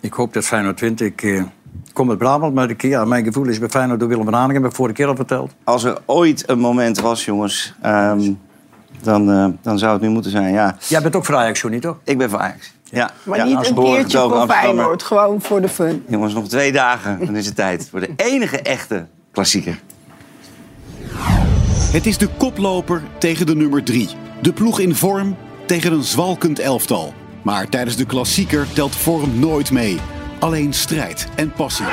ik 0.00 0.12
hoop 0.12 0.32
dat 0.32 0.44
Feyenoord 0.44 0.80
wint. 0.80 1.00
Ik 1.00 1.22
eh, 1.22 1.42
kom 1.92 2.08
uit 2.08 2.18
Brabant, 2.18 2.54
maar 2.54 2.70
ik, 2.70 2.82
ja, 2.82 3.04
mijn 3.04 3.24
gevoel 3.24 3.46
is 3.46 3.58
bij 3.58 3.68
Feyenoord 3.68 4.00
door 4.00 4.08
Willem 4.08 4.24
van 4.24 4.34
Hanegem. 4.34 4.62
heb 4.62 4.70
ik 4.70 4.76
vorige 4.76 4.94
keer 4.94 5.06
al 5.06 5.16
verteld. 5.16 5.52
Als 5.64 5.84
er 5.84 5.98
ooit 6.04 6.48
een 6.48 6.58
moment 6.58 7.00
was, 7.00 7.24
jongens, 7.24 7.74
ehm, 7.82 8.32
dan, 9.02 9.30
eh, 9.30 9.46
dan 9.62 9.78
zou 9.78 9.92
het 9.92 10.02
nu 10.02 10.08
moeten 10.08 10.30
zijn, 10.30 10.52
ja. 10.52 10.76
Jij 10.88 11.02
bent 11.02 11.16
ook 11.16 11.24
voor 11.24 11.36
Ajax, 11.36 11.62
niet 11.64 11.82
toch? 11.82 11.96
Ik 12.04 12.18
ben 12.18 12.30
voor 12.30 12.38
Ajax. 12.38 12.72
Ja. 12.92 13.10
Maar 13.22 13.38
Ja, 13.38 13.44
niet 13.44 13.54
een 13.54 13.62
keertje 13.74 14.18
voor 14.18 14.32
Amsterdammer. 14.32 14.56
Feyenoord, 14.56 15.02
gewoon 15.02 15.40
voor 15.40 15.60
de 15.60 15.68
fun. 15.68 16.04
Jongens, 16.08 16.34
nog 16.34 16.48
twee 16.48 16.72
dagen, 16.72 17.26
dan 17.26 17.36
is 17.36 17.46
het 17.46 17.54
tijd 17.54 17.88
voor 17.90 18.00
de 18.00 18.10
enige 18.16 18.60
echte 18.62 19.06
klassieker. 19.32 19.80
Het 21.92 22.06
is 22.06 22.18
de 22.18 22.28
koploper 22.36 23.02
tegen 23.18 23.46
de 23.46 23.54
nummer 23.54 23.82
3. 23.84 24.08
De 24.42 24.52
ploeg 24.52 24.78
in 24.80 24.94
vorm 24.94 25.36
tegen 25.66 25.92
een 25.92 26.02
zwalkend 26.02 26.58
elftal. 26.58 27.14
Maar 27.42 27.68
tijdens 27.68 27.96
de 27.96 28.04
klassieker 28.06 28.66
telt 28.72 28.96
vorm 28.96 29.38
nooit 29.38 29.70
mee. 29.70 29.98
Alleen 30.38 30.72
strijd 30.72 31.26
en 31.34 31.52
passie. 31.52 31.86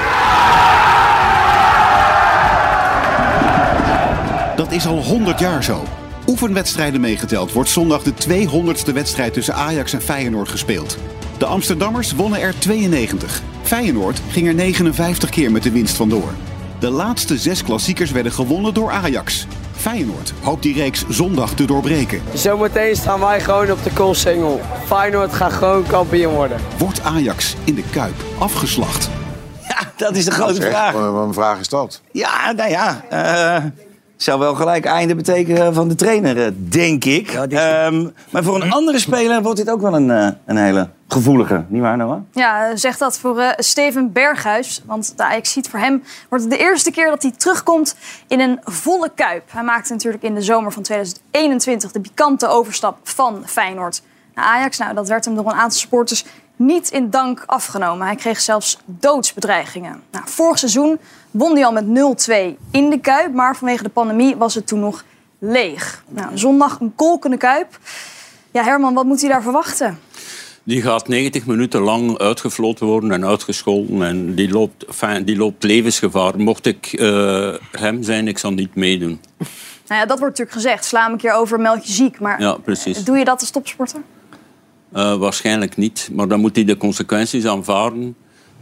Dat 4.55 4.71
is 4.71 4.87
al 4.87 5.03
100 5.03 5.39
jaar 5.39 5.63
zo. 5.63 5.83
Oefenwedstrijden 6.29 7.01
meegeteld 7.01 7.51
wordt 7.51 7.69
zondag 7.69 8.03
de 8.03 8.13
200ste 8.13 8.93
wedstrijd 8.93 9.33
tussen 9.33 9.53
Ajax 9.55 9.93
en 9.93 10.01
Feyenoord 10.01 10.49
gespeeld. 10.49 10.97
De 11.37 11.45
Amsterdammers 11.45 12.13
wonnen 12.13 12.41
er 12.41 12.59
92. 12.59 13.41
Feyenoord 13.63 14.21
ging 14.31 14.47
er 14.47 14.53
59 14.53 15.29
keer 15.29 15.51
met 15.51 15.63
de 15.63 15.71
winst 15.71 15.95
vandoor. 15.95 16.33
De 16.79 16.89
laatste 16.89 17.37
zes 17.37 17.63
klassiekers 17.63 18.11
werden 18.11 18.31
gewonnen 18.31 18.73
door 18.73 18.91
Ajax. 18.91 19.47
Feyenoord 19.71 20.33
hoopt 20.41 20.63
die 20.63 20.73
reeks 20.73 21.05
zondag 21.09 21.53
te 21.53 21.65
doorbreken. 21.65 22.21
Zometeen 22.33 22.95
staan 22.95 23.19
wij 23.19 23.41
gewoon 23.41 23.71
op 23.71 23.83
de 23.83 23.91
koolsingel. 23.93 24.61
Feyenoord 24.85 25.33
gaat 25.33 25.53
gewoon 25.53 25.85
kampioen 25.87 26.33
worden. 26.33 26.59
Wordt 26.77 27.01
Ajax 27.01 27.55
in 27.63 27.75
de 27.75 27.83
Kuip 27.91 28.15
afgeslacht? 28.39 29.09
Dat 29.97 30.15
is 30.15 30.25
de 30.25 30.31
grote 30.31 30.61
vraag. 30.61 30.93
Wat 30.93 31.11
wat 31.11 31.27
een 31.27 31.33
vraag 31.33 31.59
is 31.59 31.69
dat? 31.69 32.01
Ja, 32.11 32.51
nou 32.51 32.69
ja. 32.69 33.05
eh, 33.09 33.63
zou 34.21 34.39
wel 34.39 34.55
gelijk 34.55 34.85
einde 34.85 35.15
betekenen 35.15 35.73
van 35.73 35.87
de 35.87 35.95
trainer, 35.95 36.45
eh, 36.45 36.51
denk 36.55 37.05
ik. 37.05 37.29
Ehm, 37.31 38.07
maar 38.29 38.43
voor 38.43 38.61
een 38.61 38.71
andere 38.71 38.99
speler 38.99 39.41
wordt 39.41 39.57
dit 39.57 39.69
ook 39.69 39.81
wel 39.81 39.95
een, 39.95 40.11
eh, 40.11 40.27
een 40.45 40.57
hele 40.57 40.89
gevoelige. 41.07 41.65
Niet 41.67 41.81
waar, 41.81 41.97
Noah? 41.97 42.21
Ja, 42.31 42.75
zeg 42.75 42.97
dat 42.97 43.19
voor 43.19 43.39
eh, 43.39 43.49
Steven 43.57 44.11
Berghuis. 44.11 44.83
Want 44.85 45.17
de 45.17 45.23
Ajax 45.23 45.51
ziet 45.51 45.69
voor 45.69 45.79
hem 45.79 46.03
wordt 46.29 46.43
het 46.43 46.53
de 46.53 46.59
eerste 46.59 46.91
keer 46.91 47.09
dat 47.09 47.21
hij 47.21 47.31
terugkomt 47.31 47.95
in 48.27 48.39
een 48.39 48.59
volle 48.63 49.11
kuip. 49.15 49.43
Hij 49.51 49.63
maakte 49.63 49.93
natuurlijk 49.93 50.23
in 50.23 50.35
de 50.35 50.41
zomer 50.41 50.71
van 50.71 50.83
2021 50.83 51.91
de 51.91 51.99
pikante 51.99 52.47
overstap 52.47 52.97
van 53.03 53.43
Feyenoord 53.45 54.01
naar 54.35 54.45
Ajax. 54.45 54.77
Nou, 54.77 54.93
dat 54.93 55.07
werd 55.07 55.25
hem 55.25 55.35
door 55.35 55.45
een 55.45 55.51
aantal 55.51 55.79
supporters 55.79 56.25
niet 56.59 56.89
in 56.89 57.09
dank 57.09 57.43
afgenomen. 57.45 58.05
Hij 58.07 58.15
kreeg 58.15 58.39
zelfs 58.39 58.77
doodsbedreigingen. 58.85 60.01
Nou, 60.11 60.23
vorig 60.27 60.59
seizoen 60.59 60.99
won 61.31 61.53
hij 61.55 61.65
al 61.65 61.71
met 61.71 61.85
0-2 61.85 62.33
in 62.71 62.89
de 62.89 62.99
kuip. 63.01 63.33
Maar 63.33 63.55
vanwege 63.55 63.83
de 63.83 63.89
pandemie 63.89 64.35
was 64.35 64.55
het 64.55 64.67
toen 64.67 64.79
nog 64.79 65.03
leeg. 65.39 66.03
Nou, 66.09 66.37
zondag 66.37 66.79
een 66.79 66.95
kolkende 66.95 67.37
kuip. 67.37 67.79
Ja, 68.51 68.63
Herman, 68.63 68.93
wat 68.93 69.05
moet 69.05 69.21
hij 69.21 69.29
daar 69.29 69.41
verwachten? 69.41 69.99
Die 70.63 70.81
gaat 70.81 71.07
90 71.07 71.45
minuten 71.45 71.81
lang 71.81 72.17
uitgefloten 72.17 72.85
worden 72.85 73.11
en 73.11 73.25
uitgescholden. 73.25 74.03
En 74.03 74.35
die 74.35 74.49
loopt, 74.49 74.85
enfin, 74.85 75.23
die 75.23 75.37
loopt 75.37 75.63
levensgevaar. 75.63 76.37
Mocht 76.39 76.65
ik 76.65 76.85
eh, 76.85 77.53
hem 77.71 78.03
zijn, 78.03 78.27
ik 78.27 78.37
zal 78.37 78.51
niet 78.51 78.75
meedoen. 78.75 79.21
Nou 79.87 80.01
ja, 80.01 80.07
dat 80.07 80.19
wordt 80.19 80.37
natuurlijk 80.37 80.51
gezegd. 80.51 80.85
Sla 80.85 81.03
hem 81.03 81.11
een 81.11 81.17
keer 81.17 81.33
over, 81.33 81.59
meld 81.59 81.87
je 81.87 81.93
ziek. 81.93 82.19
Maar 82.19 82.41
Ja, 82.41 82.53
precies. 82.53 83.03
doe 83.03 83.17
je 83.17 83.25
dat 83.25 83.39
als 83.39 83.49
topsporter? 83.49 84.01
Eh, 84.93 85.15
waarschijnlijk 85.15 85.77
niet. 85.77 86.09
Maar 86.13 86.27
dan 86.27 86.39
moet 86.39 86.55
hij 86.55 86.65
de 86.65 86.77
consequenties 86.77 87.45
aanvaarden. 87.45 88.15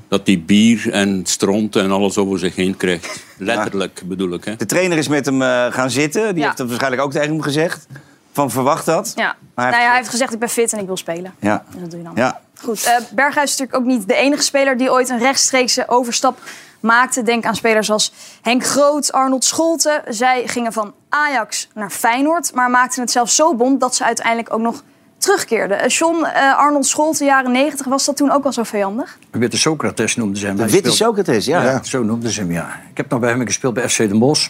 Dat 0.07 0.21
hij 0.27 0.43
bier 0.45 0.91
en 0.91 1.21
stront 1.25 1.75
en 1.75 1.91
alles 1.91 2.17
over 2.17 2.39
zich 2.39 2.55
heen 2.55 2.77
krijgt. 2.77 3.23
Letterlijk 3.37 4.01
bedoel 4.05 4.33
ik. 4.33 4.45
Hè. 4.45 4.55
De 4.55 4.65
trainer 4.65 4.97
is 4.97 5.07
met 5.07 5.25
hem 5.25 5.41
eh, 5.41 5.65
gaan 5.69 5.89
zitten. 5.89 6.27
Die 6.27 6.37
Ja. 6.37 6.43
heeft 6.45 6.57
dat 6.57 6.67
waarschijnlijk 6.67 7.01
ook 7.03 7.11
tegen 7.11 7.27
hem 7.29 7.41
gezegd. 7.41 7.87
Van 8.31 8.51
verwacht 8.51 8.85
dat. 8.85 9.11
Ja. 9.15 9.23
Maar 9.23 9.33
hij 9.33 9.35
Nou 9.55 9.65
heeft- 9.73 9.81
ja, 9.83 9.87
hij 9.87 9.97
heeft 9.97 10.09
gezegd, 10.09 10.33
ik 10.33 10.39
ben 10.39 10.49
fit 10.49 10.73
en 10.73 10.79
ik 10.79 10.85
wil 10.85 10.97
spelen. 10.97 11.33
Ja. 11.39 11.63
Dus 11.71 11.81
dat 11.81 11.89
doe 11.89 11.99
je 11.99 12.05
dan. 12.05 12.13
Ja. 12.15 12.39
Goed, 12.61 12.83
eh, 12.85 12.95
Berghuis 13.11 13.51
is 13.51 13.57
natuurlijk 13.57 13.77
ook 13.77 13.97
niet 13.97 14.07
de 14.07 14.15
enige 14.15 14.43
speler 14.43 14.77
die 14.77 14.91
ooit 14.91 15.09
een 15.09 15.19
rechtstreekse 15.19 15.83
overstap 15.87 16.39
maakte. 16.79 17.23
Denk 17.23 17.45
aan 17.45 17.55
spelers 17.55 17.91
als 17.91 18.11
Henk 18.41 18.65
Groot, 18.65 19.11
Arnold 19.11 19.43
Scholten. 19.45 20.01
Zij 20.07 20.47
gingen 20.47 20.73
van 20.73 20.93
Ajax 21.09 21.67
naar 21.73 21.89
Feyenoord, 21.89 22.53
maar 22.53 22.69
maakten 22.69 23.01
het 23.01 23.11
zelfs 23.11 23.35
zo 23.35 23.55
bond 23.55 23.79
dat 23.79 23.95
ze 23.95 24.03
uiteindelijk 24.05 24.53
ook 24.53 24.61
nog 24.61 24.83
terugkeerden. 25.17 25.79
Eh, 25.79 25.89
John, 25.89 26.23
eh, 26.25 26.57
Arnold 26.57 26.85
Scholten, 26.85 27.25
jaren 27.25 27.51
90, 27.51 27.85
was 27.87 28.05
dat 28.05 28.17
toen 28.17 28.31
ook 28.31 28.45
al 28.45 28.53
zo 28.53 28.63
vijandig? 28.63 29.17
De 29.31 29.39
witte 29.39 29.57
Socrates 29.57 30.15
noemden 30.15 30.37
ze 30.39 30.45
hem. 30.45 30.55
De 30.55 30.61
witte 30.69 30.77
speelde- 30.91 30.97
Socrates, 31.17 31.45
ja. 31.45 31.83
Zo 31.83 32.03
noemden 32.03 32.31
ze 32.31 32.39
hem, 32.39 32.51
ja. 32.51 32.79
Ik 32.91 32.97
heb 32.97 33.09
nog 33.09 33.19
bij 33.19 33.29
hem 33.29 33.45
gespeeld 33.45 33.73
bij 33.73 33.89
FC 33.89 33.97
Den 33.97 34.19
Bosch. 34.19 34.49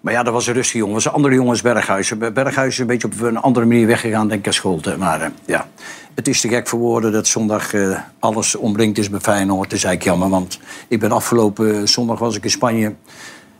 Maar 0.00 0.12
ja, 0.14 0.22
dat 0.22 0.32
was 0.32 0.46
een 0.46 0.54
rustige 0.54 0.78
jongen. 0.78 0.94
Dat 0.94 1.02
was 1.04 1.12
een 1.12 1.18
andere 1.18 1.34
jongen 1.34 1.50
als 1.50 1.62
Berghuis. 1.62 2.18
Bij 2.18 2.32
Berghuis 2.32 2.72
is 2.72 2.78
een 2.78 2.86
beetje 2.86 3.06
op 3.06 3.20
een 3.20 3.36
andere 3.36 3.66
manier 3.66 3.86
weggegaan, 3.86 4.28
denk 4.28 4.40
ik, 4.40 4.46
als 4.46 4.56
Scholte. 4.56 4.96
Maar 4.98 5.20
eh, 5.20 5.28
ja, 5.44 5.66
het 6.14 6.28
is 6.28 6.40
te 6.40 6.48
gek 6.48 6.68
voor 6.68 6.78
woorden 6.78 7.12
dat 7.12 7.26
zondag 7.26 7.74
eh, 7.74 7.98
alles 8.18 8.54
omringd 8.54 8.98
is 8.98 9.10
bij 9.10 9.20
Feyenoord. 9.20 9.70
Dat 9.70 9.78
is 9.78 9.84
eigenlijk 9.84 10.16
jammer, 10.18 10.38
want 10.38 10.58
ik 10.88 11.00
ben 11.00 11.12
afgelopen 11.12 11.88
zondag 11.88 12.18
was 12.18 12.36
ik 12.36 12.44
in 12.44 12.50
Spanje. 12.50 12.94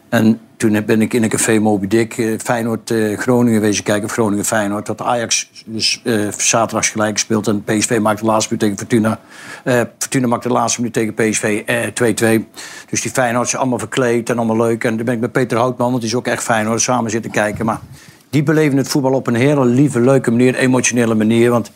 En 0.08 0.40
toen 0.56 0.84
ben 0.86 1.02
ik 1.02 1.14
in 1.14 1.22
een 1.22 1.28
café 1.28 1.58
Moby 1.58 1.86
Dick, 1.86 2.18
eh, 2.18 2.38
Feyenoord, 2.38 2.90
eh, 2.90 3.18
Groningen 3.18 3.60
wezen 3.60 3.84
kijken. 3.84 4.08
Groningen 4.08 4.44
Feyenoord. 4.44 4.86
Dat 4.86 5.02
Ajax 5.02 5.50
dus 5.66 6.00
eh, 6.04 6.28
zaterdags 6.36 6.88
gelijk 6.88 7.12
gespeeld. 7.12 7.48
En 7.48 7.64
PSV 7.64 7.98
maakte 8.00 8.24
de 8.24 8.30
laatste 8.30 8.54
minuut 8.54 8.78
tegen 8.78 8.78
Fortuna. 8.88 9.20
Eh, 9.64 9.80
Fortuna 9.98 10.26
maakte 10.26 10.48
de 10.48 10.54
laatste 10.54 10.80
minuut 10.80 10.94
tegen 10.94 11.14
PSV 11.14 11.62
eh, 11.66 12.38
2-2. 12.40 12.48
Dus 12.90 13.02
die 13.02 13.10
Feyenoord 13.10 13.48
zijn 13.48 13.60
allemaal 13.60 13.78
verkleed 13.78 14.30
en 14.30 14.36
allemaal 14.36 14.66
leuk. 14.66 14.84
En 14.84 14.96
dan 14.96 15.04
ben 15.04 15.14
ik 15.14 15.20
met 15.20 15.32
Peter 15.32 15.58
Houtman, 15.58 15.90
want 15.90 16.00
die 16.00 16.10
is 16.10 16.16
ook 16.16 16.26
echt 16.26 16.42
Feyenoord, 16.42 16.80
samen 16.80 17.10
zitten 17.10 17.30
kijken. 17.30 17.64
Maar 17.64 17.80
die 18.30 18.42
beleven 18.42 18.76
het 18.76 18.88
voetbal 18.88 19.12
op 19.12 19.26
een 19.26 19.34
hele 19.34 19.64
lieve, 19.64 20.00
leuke 20.00 20.30
manier, 20.30 20.54
emotionele 20.54 21.14
manier. 21.14 21.50
Want 21.50 21.70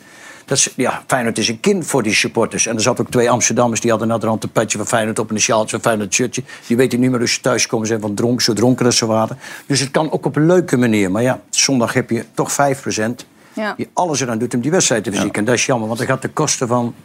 dat 0.51 0.59
is, 0.59 0.73
ja, 0.75 1.03
Feyenoord 1.07 1.37
is 1.37 1.47
een 1.47 1.59
kind 1.59 1.85
voor 1.85 2.03
die 2.03 2.13
supporters. 2.13 2.65
En 2.65 2.75
er 2.75 2.81
zaten 2.81 3.05
ook 3.05 3.11
twee 3.11 3.29
Amsterdammers 3.29 3.81
die 3.81 3.89
hadden 3.89 4.07
naderhand 4.07 4.43
een 4.43 4.51
petje 4.51 4.77
van 4.77 4.87
Feyenoord 4.87 5.19
op 5.19 5.29
en 5.29 5.35
een 5.35 5.41
sjaaltje 5.41 5.69
van 5.69 5.79
Feyenoord 5.79 6.13
shirtje. 6.13 6.43
Die 6.67 6.77
weten 6.77 6.99
niet 6.99 7.09
meer 7.09 7.19
hoe 7.19 7.27
ze 7.27 7.41
thuis 7.41 7.67
komen 7.67 7.87
zijn 7.87 8.01
van 8.01 8.13
dronken, 8.13 8.43
zo 8.43 8.53
dronken 8.53 8.85
als 8.85 8.97
ze 8.97 9.05
waren. 9.05 9.37
Dus 9.65 9.79
het 9.79 9.91
kan 9.91 10.11
ook 10.11 10.25
op 10.25 10.35
een 10.35 10.45
leuke 10.45 10.77
manier. 10.77 11.11
Maar 11.11 11.21
ja, 11.21 11.39
zondag 11.49 11.93
heb 11.93 12.09
je 12.09 12.25
toch 12.33 12.51
5% 12.51 13.25
Ja. 13.53 13.73
die 13.77 13.89
alles 13.93 14.21
eraan 14.21 14.37
doet 14.37 14.53
om 14.53 14.61
die 14.61 14.71
wedstrijd 14.71 15.03
te 15.03 15.11
verzieken. 15.11 15.39
En 15.39 15.45
dat 15.45 15.55
is 15.55 15.65
jammer, 15.65 15.87
want 15.87 15.99
dat 15.99 16.07
gaat 16.07 16.21
de 16.21 16.29
kosten 16.29 16.67
van, 16.67 16.95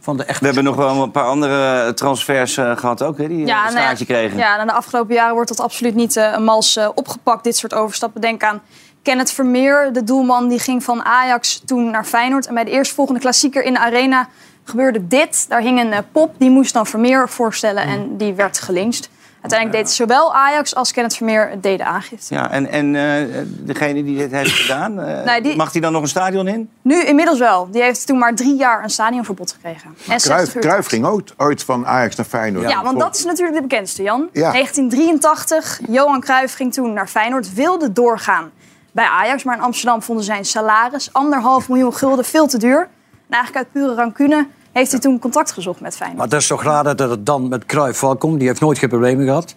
van 0.00 0.16
de 0.16 0.24
echte... 0.24 0.40
We 0.40 0.46
hebben 0.46 0.64
nog 0.64 0.76
wel 0.76 1.02
een 1.02 1.10
paar 1.10 1.24
andere 1.24 1.94
transfers 1.94 2.56
eh, 2.56 2.76
gehad 2.76 3.02
ook, 3.02 3.18
hè, 3.18 3.28
die 3.28 3.46
ja, 3.46 3.66
een 3.66 3.72
nou 3.74 3.84
staartje 3.84 4.04
kregen. 4.04 4.38
Ja, 4.38 4.54
nou, 4.54 4.66
de 4.66 4.74
afgelopen 4.74 5.14
jaren 5.14 5.34
wordt 5.34 5.48
dat 5.48 5.60
absoluut 5.60 5.94
niet 5.94 6.16
eh, 6.16 6.32
een 6.32 6.44
mals 6.44 6.76
eh, 6.76 6.88
opgepakt, 6.94 7.44
dit 7.44 7.56
soort 7.56 7.74
overstappen. 7.74 8.20
Denk 8.20 8.42
aan 8.42 8.62
Kenneth 9.02 9.32
Vermeer, 9.32 9.92
de 9.92 10.04
doelman, 10.04 10.48
die 10.48 10.58
ging 10.58 10.84
van 10.84 11.04
Ajax 11.04 11.62
toen 11.64 11.90
naar 11.90 12.04
Feyenoord. 12.04 12.46
En 12.46 12.54
bij 12.54 12.64
de 12.64 12.70
eerstvolgende 12.70 13.20
klassieker 13.20 13.62
in 13.62 13.72
de 13.72 13.78
arena 13.78 14.28
gebeurde 14.64 15.06
dit. 15.06 15.48
Daar 15.48 15.60
hing 15.60 15.80
een 15.80 15.92
eh, 15.92 15.98
pop, 16.12 16.34
die 16.38 16.50
moest 16.50 16.72
dan 16.72 16.86
Vermeer 16.86 17.28
voorstellen 17.28 17.82
en 17.82 18.16
die 18.16 18.34
werd 18.34 18.58
gelincht. 18.58 19.08
Uiteindelijk 19.40 19.84
deed 19.84 19.94
zowel 19.94 20.34
Ajax 20.34 20.74
als 20.74 20.92
Kenneth 20.92 21.16
Vermeer 21.16 21.50
deden 21.60 21.86
aangifte. 21.86 22.34
Ja, 22.34 22.50
en, 22.50 22.70
en 22.70 22.94
eh, 22.94 23.38
degene 23.48 24.04
die 24.04 24.16
dit 24.16 24.30
heeft 24.30 24.50
gedaan, 24.52 25.00
eh, 25.00 25.24
Nee, 25.30 25.40
die- 25.42 25.56
mag 25.56 25.72
die 25.72 25.80
dan 25.80 25.92
nog 25.92 26.02
een 26.02 26.08
stadion 26.08 26.48
in? 26.48 26.70
Nu 26.82 27.04
inmiddels 27.04 27.38
wel. 27.38 27.70
Die 27.70 27.82
heeft 27.82 28.06
toen 28.06 28.18
maar 28.18 28.34
drie 28.34 28.56
jaar 28.56 28.82
een 28.82 28.90
stadionverbod 28.90 29.52
gekregen. 29.52 29.94
En 30.08 30.20
60 30.20 30.60
Cruijff, 30.60 30.88
ging 30.88 31.06
ooit, 31.06 31.34
ooit 31.36 31.64
van 31.64 31.86
Ajax 31.86 32.16
naar 32.16 32.26
Feyenoord. 32.26 32.68
Ja, 32.70 32.82
want 32.82 32.98
dat 32.98 33.16
is 33.16 33.24
natuurlijk 33.24 33.56
de 33.56 33.62
bekendste, 33.62 34.02
Jan. 34.02 34.28
Ja. 34.32 34.52
1983, 34.52 35.80
Johan 35.88 36.20
Cruijff 36.20 36.54
ging 36.54 36.72
toen 36.72 36.92
naar 36.92 37.08
Feyenoord, 37.08 37.54
wilde 37.54 37.92
doorgaan 37.92 38.50
bij 38.98 39.06
Ajax. 39.06 39.44
Maar 39.44 39.56
in 39.56 39.62
Amsterdam 39.62 40.02
vonden 40.02 40.24
zijn 40.24 40.44
salaris, 40.44 41.12
anderhalf 41.12 41.68
miljoen 41.68 41.94
gulden, 41.94 42.24
veel 42.24 42.46
te 42.46 42.58
duur. 42.58 42.80
En 43.28 43.34
eigenlijk 43.34 43.64
uit 43.64 43.72
pure 43.72 43.94
rancune 43.94 44.46
heeft 44.72 44.90
hij 44.90 45.00
toen 45.00 45.18
contact 45.18 45.52
gezocht 45.52 45.80
met 45.80 45.96
Feyenoord. 45.96 46.18
Maar 46.18 46.28
dat 46.28 46.40
is 46.40 46.46
toch 46.46 46.62
raar 46.62 46.84
dat 46.96 47.10
het 47.10 47.26
dan 47.26 47.48
met 47.48 47.66
Cruijff 47.66 48.00
wel 48.00 48.16
komt. 48.16 48.38
Die 48.38 48.48
heeft 48.48 48.60
nooit 48.60 48.78
geen 48.78 48.88
problemen 48.88 49.24
gehad. 49.24 49.54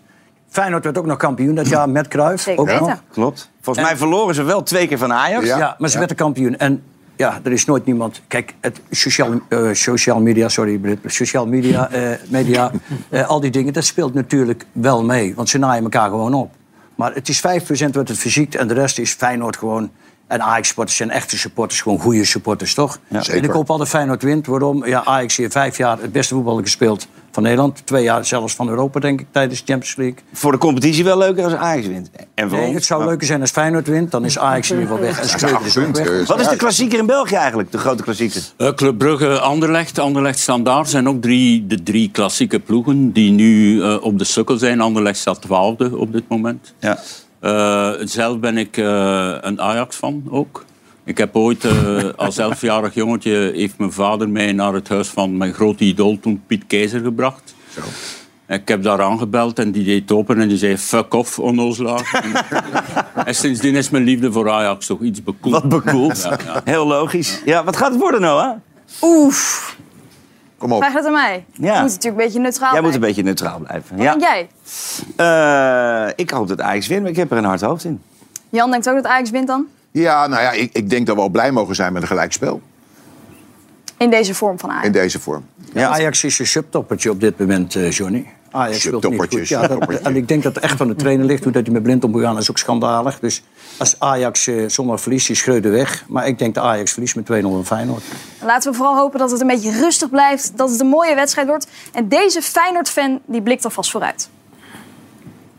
Feyenoord 0.50 0.84
werd 0.84 0.98
ook 0.98 1.06
nog 1.06 1.18
kampioen 1.18 1.56
dat 1.56 1.70
jaar 1.70 1.90
met 1.90 2.08
Cruijff. 2.08 2.44
Zeker 2.44 2.62
ook 2.62 2.68
weten. 2.68 2.86
nog. 2.86 3.04
Klopt. 3.12 3.52
Volgens 3.62 3.86
mij 3.86 3.98
verloren 3.98 4.36
ze 4.36 4.44
wel 4.44 4.64
twee 4.64 4.88
keer 4.88 4.98
van 4.98 5.14
Ajax. 5.14 5.46
Ja, 5.46 5.76
maar 5.78 5.90
ze 5.90 5.98
werden 5.98 6.16
kampioen. 6.16 6.58
En 6.58 6.84
ja, 7.16 7.40
er 7.44 7.52
is 7.52 7.66
nooit 7.66 7.86
niemand... 7.86 8.22
Kijk, 8.28 8.54
het 8.60 8.82
sociaal, 8.90 9.30
eh, 9.48 9.70
social 9.72 10.22
media, 10.22 10.50
sorry, 10.50 10.78
Brit, 10.78 11.00
social 11.06 11.48
media, 11.48 11.90
eh, 11.90 12.10
media 12.28 12.72
eh, 13.10 13.28
al 13.28 13.40
die 13.40 13.52
dingen, 13.52 13.74
dat 13.74 13.86
speelt 13.86 14.14
natuurlijk 14.14 14.66
wel 14.72 15.04
mee. 15.04 15.36
Want 15.36 15.50
ze 15.50 15.58
naaien 15.58 15.84
elkaar 15.84 16.10
gewoon 16.10 16.34
op. 16.34 16.52
Maar 17.02 17.14
het 17.14 17.30
is 17.30 17.40
5% 17.40 17.42
wat 17.92 18.08
het 18.08 18.18
verziekt 18.18 18.56
en 18.56 18.68
de 18.68 18.74
rest 18.74 19.00
is 19.00 19.14
Feyenoord 19.14 19.58
gewoon... 19.58 19.92
En 20.28 20.42
Ajax-supporters 20.42 20.98
zijn 20.98 21.12
echte 21.12 21.38
supporters, 21.38 21.82
gewoon 21.82 22.00
goede 22.00 22.26
supporters, 22.26 22.74
toch? 22.74 23.00
En 23.08 23.24
zeker. 23.24 23.44
ik 23.44 23.50
hoop 23.50 23.70
altijd 23.70 23.90
Feyenoord 23.90 24.24
wint. 24.24 24.48
Waarom? 24.48 24.86
Ja, 24.86 25.06
Ajax 25.06 25.38
heeft 25.38 25.52
vijf 25.52 25.78
jaar 25.78 26.00
het 26.02 26.12
beste 26.12 26.34
voetbal 26.34 26.62
gespeeld 26.62 27.08
van 27.32 27.44
Nederland. 27.44 27.82
Twee 27.86 28.04
jaar 28.04 28.26
zelfs 28.26 28.56
van 28.56 28.70
Europa, 28.70 29.00
denk 29.00 29.20
ik, 29.22 29.28
tijdens 29.32 29.60
de 29.60 29.66
Champions 29.66 29.96
League. 29.96 30.18
Voor 30.34 30.52
de 30.52 30.58
competitie 30.58 31.04
wel 31.04 31.18
leuker 31.18 31.44
als 31.44 31.54
Ajax 31.54 31.88
wint. 31.88 32.10
En 32.34 32.50
voor 32.50 32.58
Nee, 32.58 32.68
ons. 32.68 32.76
het 32.76 32.86
zou 32.86 33.06
leuker 33.06 33.28
zijn 33.28 33.42
als 33.42 33.52
Feyenoord 33.52 33.88
wint. 33.88 34.12
Dan 34.12 34.26
is 34.26 34.38
Ajax 34.40 34.72
in 34.72 34.80
ieder 34.80 34.90
geval 34.92 35.06
weg. 35.10 35.20
En 35.22 35.30
Schreuder 35.30 35.66
is 35.66 35.78
ook 35.78 35.96
weg. 35.96 36.28
Wat 36.28 36.40
is 36.40 36.48
de 36.48 36.56
klassieker 36.56 37.00
in 37.00 37.06
België 37.06 37.36
eigenlijk, 37.36 37.72
de 37.72 37.78
grote 37.78 38.04
klassieker? 38.04 38.42
Eh, 38.58 38.74
Club 38.74 38.98
Brugge, 38.98 39.40
Anderlecht, 39.40 40.00
Anderlecht 40.00 40.40
Standaard 40.40 40.90
zijn 40.90 41.08
ook 41.08 41.22
drie, 41.22 41.68
de 41.68 41.84
drie 41.84 42.10
klassieke 42.12 42.60
ploegen 42.60 43.12
die 43.12 43.32
nu 43.32 43.82
eh, 43.84 43.98
op 44.02 44.18
de 44.18 44.24
sukkel 44.24 44.58
zijn. 44.58 44.82
Anderlecht 44.82 45.18
staat 45.20 45.42
twaalfde 45.42 45.98
op 45.98 46.12
dit 46.14 46.24
moment. 46.28 46.74
Ja. 46.80 47.00
Eh, 47.40 47.92
zelf 48.08 48.40
ben 48.40 48.58
ik 48.58 48.78
eh, 48.78 49.36
een 49.42 49.62
Ajax-fan 49.62 50.24
ook. 50.30 50.66
Ik 51.04 51.18
heb 51.18 51.36
ooit 51.36 51.66
eh, 51.66 52.04
als 52.16 52.38
elfjarig 52.38 52.94
jongetje 52.94 53.52
heeft 53.56 53.78
mijn 53.78 53.92
vader 53.92 54.30
mij 54.30 54.52
naar 54.52 54.74
het 54.74 54.90
huis 54.90 55.08
van 55.08 55.38
mijn 55.38 55.54
grote 55.54 55.84
idool 55.84 56.20
toen 56.20 56.44
Piet 56.48 56.64
Keizer 56.68 57.00
gebracht. 57.02 57.56
Ik 58.48 58.68
heb 58.68 58.84
daar 58.84 59.02
aangebeld 59.02 59.60
en 59.60 59.72
die 59.72 59.84
deed 59.84 60.12
open 60.12 60.42
en 60.42 60.48
die 60.48 60.58
zei 60.58 60.78
fuck 60.78 61.14
off, 61.14 61.40
onnozelaar. 61.40 62.22
en, 62.24 62.46
en 63.26 63.36
sindsdien 63.36 63.76
is 63.76 63.90
mijn 63.90 64.04
liefde 64.04 64.32
voor 64.32 64.50
Ajax 64.52 64.86
toch 64.86 65.02
iets 65.02 65.24
bekoeld. 65.24 65.54
Wat 65.54 65.70
bekoeld. 65.84 66.24
Ja, 66.24 66.38
ja. 66.46 66.62
Heel 66.64 66.88
logisch. 66.88 67.42
Ja, 67.46 67.64
wat 67.64 67.78
gaat 67.78 67.92
het 67.92 68.00
worden, 68.00 68.22
Noah? 68.22 68.52
Oef. 69.02 69.76
Kom 70.58 70.72
op. 70.72 70.82
Vraag 70.82 70.94
het 70.94 71.06
aan 71.06 71.12
mij. 71.12 71.46
Ja. 71.54 71.74
Je 71.76 71.82
moet 71.82 71.92
natuurlijk 71.92 72.06
een 72.06 72.16
beetje 72.26 72.40
neutraal 72.40 72.74
Jij 72.74 72.82
moet 72.82 72.94
een 72.94 73.00
beetje 73.00 73.24
neutraal 73.24 73.60
blijven. 73.60 73.96
Wat 73.98 74.06
Ja. 74.06 74.16
denk 74.16 74.22
jij? 74.22 74.48
Eh, 76.08 76.14
ik 76.16 76.30
hoop 76.30 76.48
dat 76.48 76.62
Ajax 76.62 76.88
wint, 76.88 77.02
maar 77.02 77.10
ik 77.12 77.16
heb 77.18 77.32
er 77.32 77.38
een 77.38 77.44
hard 77.44 77.62
hoofd 77.62 77.84
in. 77.84 78.02
Jan 78.50 78.72
denkt 78.72 78.90
ook 78.90 78.96
dat 78.96 79.06
Ajax 79.06 79.30
wint 79.30 79.48
dan? 79.48 79.66
Ja, 79.92 80.28
nou 80.28 80.42
ja, 80.42 80.52
ik, 80.52 80.70
ik 80.74 80.90
denk 80.90 81.06
dat 81.06 81.16
we 81.16 81.22
al 81.22 81.30
blij 81.30 81.52
mogen 81.52 81.76
zijn 81.76 81.94
met 81.94 82.02
een 82.02 82.08
gelijkspel. 82.08 82.62
In 83.98 84.10
deze 84.10 84.36
vorm 84.36 84.60
van 84.60 84.70
Ajax. 84.70 84.86
In 84.86 84.92
deze 84.92 85.20
vorm. 85.20 85.46
Ajax 85.74 86.24
is 86.24 86.40
een 86.40 86.48
subtoppertje 86.48 87.10
op 87.10 87.20
dit 87.20 87.40
moment, 87.40 87.76
eh, 87.76 87.92
Johnny. 87.92 88.28
Ajax 88.52 88.82
speelt 88.82 89.10
niet 89.10 89.20
goed. 89.20 89.48
Ja, 89.48 89.60
dat, 89.60 89.70
subtoppertje. 89.70 90.10
en 90.10 90.16
ik 90.16 90.28
denk 90.28 90.44
dat 90.44 90.56
het 90.56 90.64
echt 90.64 90.78
van 90.78 90.88
de 90.88 90.96
trainer 90.96 91.26
ligt. 91.26 91.44
Hoe 91.44 91.52
dat 91.52 91.64
hij 91.64 91.74
met 91.74 91.84
blind 91.84 92.04
omgegaan 92.04 92.38
is 92.38 92.50
ook 92.50 92.58
schandalig. 92.58 93.20
Dus 93.20 93.44
als 93.78 93.96
Ajax 94.00 94.48
eh, 94.48 94.70
zondag 94.70 95.02
verliest, 95.02 95.30
is 95.30 95.40
Schreuder 95.40 95.72
weg. 95.72 96.04
Maar 96.08 96.28
ik 96.28 96.40
denk 96.40 96.56
dat 96.56 96.64
Ajax 96.64 96.92
verliest 96.92 97.16
met 97.16 97.26
2-0 97.26 97.42
van 97.42 97.66
Feyenoord. 97.66 98.04
Laten 98.44 98.72
we 98.72 98.78
vooral 98.78 98.96
hopen 98.96 99.20
dat 99.20 99.32
het 99.32 99.42
een 99.42 99.48
beetje 99.48 99.72
rustig 99.72 100.10
blijft. 100.10 100.52
Dat 100.56 100.70
het 100.70 100.80
een 100.80 100.88
mooie 100.88 101.16
wedstrijd 101.16 101.48
wordt. 101.48 101.68
En 101.94 102.08
deze 102.08 102.42
Feyenoord-fan 102.42 103.20
die 103.26 103.42
blikt 103.42 103.66
alvast 103.66 103.92
vooruit. 103.92 104.30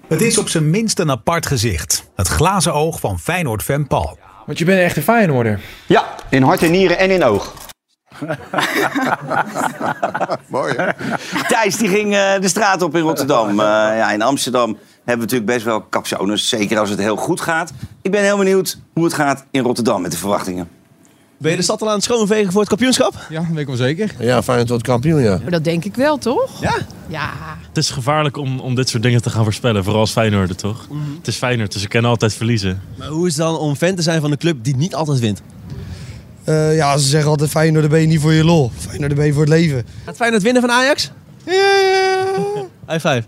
Het 0.09 0.21
is 0.21 0.39
op 0.39 0.49
zijn 0.49 0.71
minst 0.71 0.99
een 0.99 1.11
apart 1.11 1.47
gezicht. 1.47 2.05
Het 2.15 2.29
glazen 2.29 2.75
oog 2.75 3.01
van 3.01 3.19
Feyenoord-fan 3.19 3.87
Paul. 3.87 4.19
Want 4.47 4.59
je 4.59 4.65
bent 4.65 4.81
echt 4.81 4.97
een 4.97 5.03
Feyenoorder. 5.03 5.61
Ja, 5.87 6.05
in 6.31 6.43
hart 6.43 6.63
en 6.63 6.71
nieren 6.71 6.99
en 6.99 7.11
in 7.11 7.25
oog. 7.25 7.53
Mooi, 10.49 10.75
hè? 10.77 10.89
Thijs 11.49 11.77
die 11.77 11.89
ging 11.89 12.15
eh, 12.15 12.41
de 12.41 12.49
straat 12.49 12.83
op 12.83 12.97
in 12.97 13.03
Rotterdam. 13.03 13.51
Eh, 13.51 13.67
ja, 13.97 14.11
in 14.13 14.23
Amsterdam 14.23 14.79
hebben 15.05 15.27
we 15.27 15.33
natuurlijk 15.33 15.51
best 15.51 15.65
wel 15.65 15.89
capsones. 15.89 16.49
Zeker 16.49 16.79
als 16.79 16.91
het 16.91 16.99
heel 16.99 17.17
goed 17.17 17.41
gaat. 17.41 17.73
Ik 18.03 18.11
ben 18.11 18.23
heel 18.23 18.37
benieuwd 18.37 18.79
hoe 18.93 19.05
het 19.05 19.15
gaat 19.15 19.45
in 19.51 19.63
Rotterdam 19.63 20.03
met 20.03 20.11
de 20.11 20.17
verwachtingen. 20.17 20.69
Ben 21.43 21.51
je 21.51 21.57
de 21.57 21.63
stad 21.63 21.83
al 21.83 21.89
aan 21.89 21.95
het 21.95 22.05
schoonvegen 22.05 22.51
voor 22.53 22.61
het 22.61 22.69
kampioenschap? 22.69 23.27
Ja, 23.31 23.41
dat 23.41 23.49
weet 23.49 23.59
ik 23.59 23.67
wel 23.67 23.77
zeker. 23.77 24.15
Ja, 24.19 24.43
Feyenoord 24.43 24.69
wordt 24.69 24.85
kampioen, 24.85 25.23
ja. 25.23 25.39
Maar 25.43 25.51
dat 25.51 25.65
denk 25.65 25.85
ik 25.85 25.95
wel, 25.95 26.19
toch? 26.19 26.61
Ja? 26.61 26.75
Ja. 27.09 27.31
Het 27.69 27.77
is 27.77 27.91
gevaarlijk 27.91 28.37
om, 28.37 28.61
om 28.61 28.75
dit 28.75 28.89
soort 28.89 29.03
dingen 29.03 29.23
te 29.23 29.31
gaan 29.31 29.45
voorspellen. 29.45 29.85
Vooral 29.85 30.01
als 30.01 30.11
Feyenoorder, 30.13 30.57
toch? 30.57 30.89
Het 31.19 31.27
is 31.27 31.37
Feyenoord, 31.37 31.73
dus 31.73 31.83
ze 31.83 31.89
kunnen 31.89 32.11
altijd 32.11 32.35
verliezen. 32.35 32.81
Maar 32.99 33.09
hoe 33.09 33.27
is 33.27 33.37
het 33.37 33.43
dan 33.47 33.59
om 33.59 33.77
fan 33.77 33.95
te 33.95 34.03
zijn 34.03 34.21
van 34.21 34.31
een 34.31 34.39
club 34.39 34.65
die 34.65 34.77
niet 34.77 34.95
altijd 34.95 35.19
wint? 35.19 35.43
Eh, 36.45 36.77
ja, 36.77 36.97
ze 36.97 37.09
zeggen 37.09 37.31
altijd 37.31 37.51
Feyenoord 37.51 37.89
ben 37.89 38.01
je 38.01 38.07
niet 38.07 38.21
voor 38.21 38.33
je 38.33 38.45
lol. 38.45 38.71
Feyenoord 38.77 39.15
ben 39.15 39.27
je 39.27 39.33
voor 39.33 39.43
het 39.43 39.51
leven. 39.51 39.87
Gaat 40.05 40.17
Feyenoord 40.17 40.43
winnen 40.43 40.63
van 40.63 40.71
Ajax? 40.71 41.11
Ja! 41.47 42.25
High 42.89 43.09
five. 43.09 43.23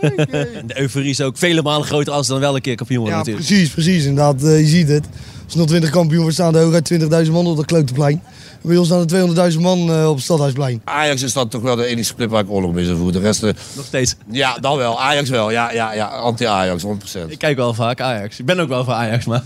De 0.66 0.80
euforie 0.80 1.10
is 1.10 1.20
ook 1.20 1.38
vele 1.38 1.62
malen 1.62 1.86
groter 1.86 2.12
als 2.12 2.26
dan 2.26 2.40
wel 2.40 2.54
een 2.54 2.60
keer 2.60 2.76
kampioen 2.76 3.00
worden 3.00 3.18
Ja, 3.18 3.24
natuurlijk. 3.24 3.46
precies, 3.46 3.70
precies. 3.70 4.04
Inderdaad, 4.04 4.42
eh, 4.42 4.60
je 4.60 4.66
ziet 4.66 4.88
het. 4.88 5.06
Als 5.54 5.66
020 5.66 5.90
kampioen 5.90 6.20
wordt, 6.20 6.34
staan 6.34 6.54
er 6.56 6.62
hooguit 6.62 7.24
20.000 7.26 7.32
man 7.32 7.46
op 7.46 7.56
dat 7.56 7.64
klotenplein. 7.66 8.22
En 8.62 8.68
Bij 8.68 8.76
ons 8.76 8.86
staan 8.88 9.00
er 9.36 9.52
200.000 9.52 9.60
man 9.60 9.90
eh, 9.92 10.08
op 10.08 10.14
het 10.14 10.24
Stadhuisplein. 10.24 10.80
Ajax 10.84 11.22
is 11.22 11.32
dan 11.32 11.48
toch 11.48 11.62
wel 11.62 11.76
de 11.76 11.86
enige 11.86 12.14
club 12.14 12.30
waar 12.30 12.42
ik 12.42 12.50
oorlog 12.50 12.72
mee 12.72 12.84
zou 12.84 12.96
voeren. 12.96 13.20
De 13.20 13.26
rest... 13.26 13.42
eh, 13.42 13.52
Nog 13.72 13.84
steeds? 13.84 14.16
Ja, 14.30 14.58
dan 14.60 14.76
wel. 14.76 15.00
Ajax 15.00 15.28
wel. 15.30 15.50
Ja, 15.50 15.72
ja, 15.72 15.92
ja. 15.92 16.06
Anti-Ajax, 16.06 16.84
100%. 16.84 16.88
Ik 17.28 17.38
kijk 17.38 17.56
wel 17.56 17.74
vaak 17.74 18.00
Ajax. 18.00 18.38
Ik 18.38 18.46
ben 18.46 18.60
ook 18.60 18.68
wel 18.68 18.84
voor 18.84 18.92
Ajax, 18.94 19.24
maar... 19.24 19.42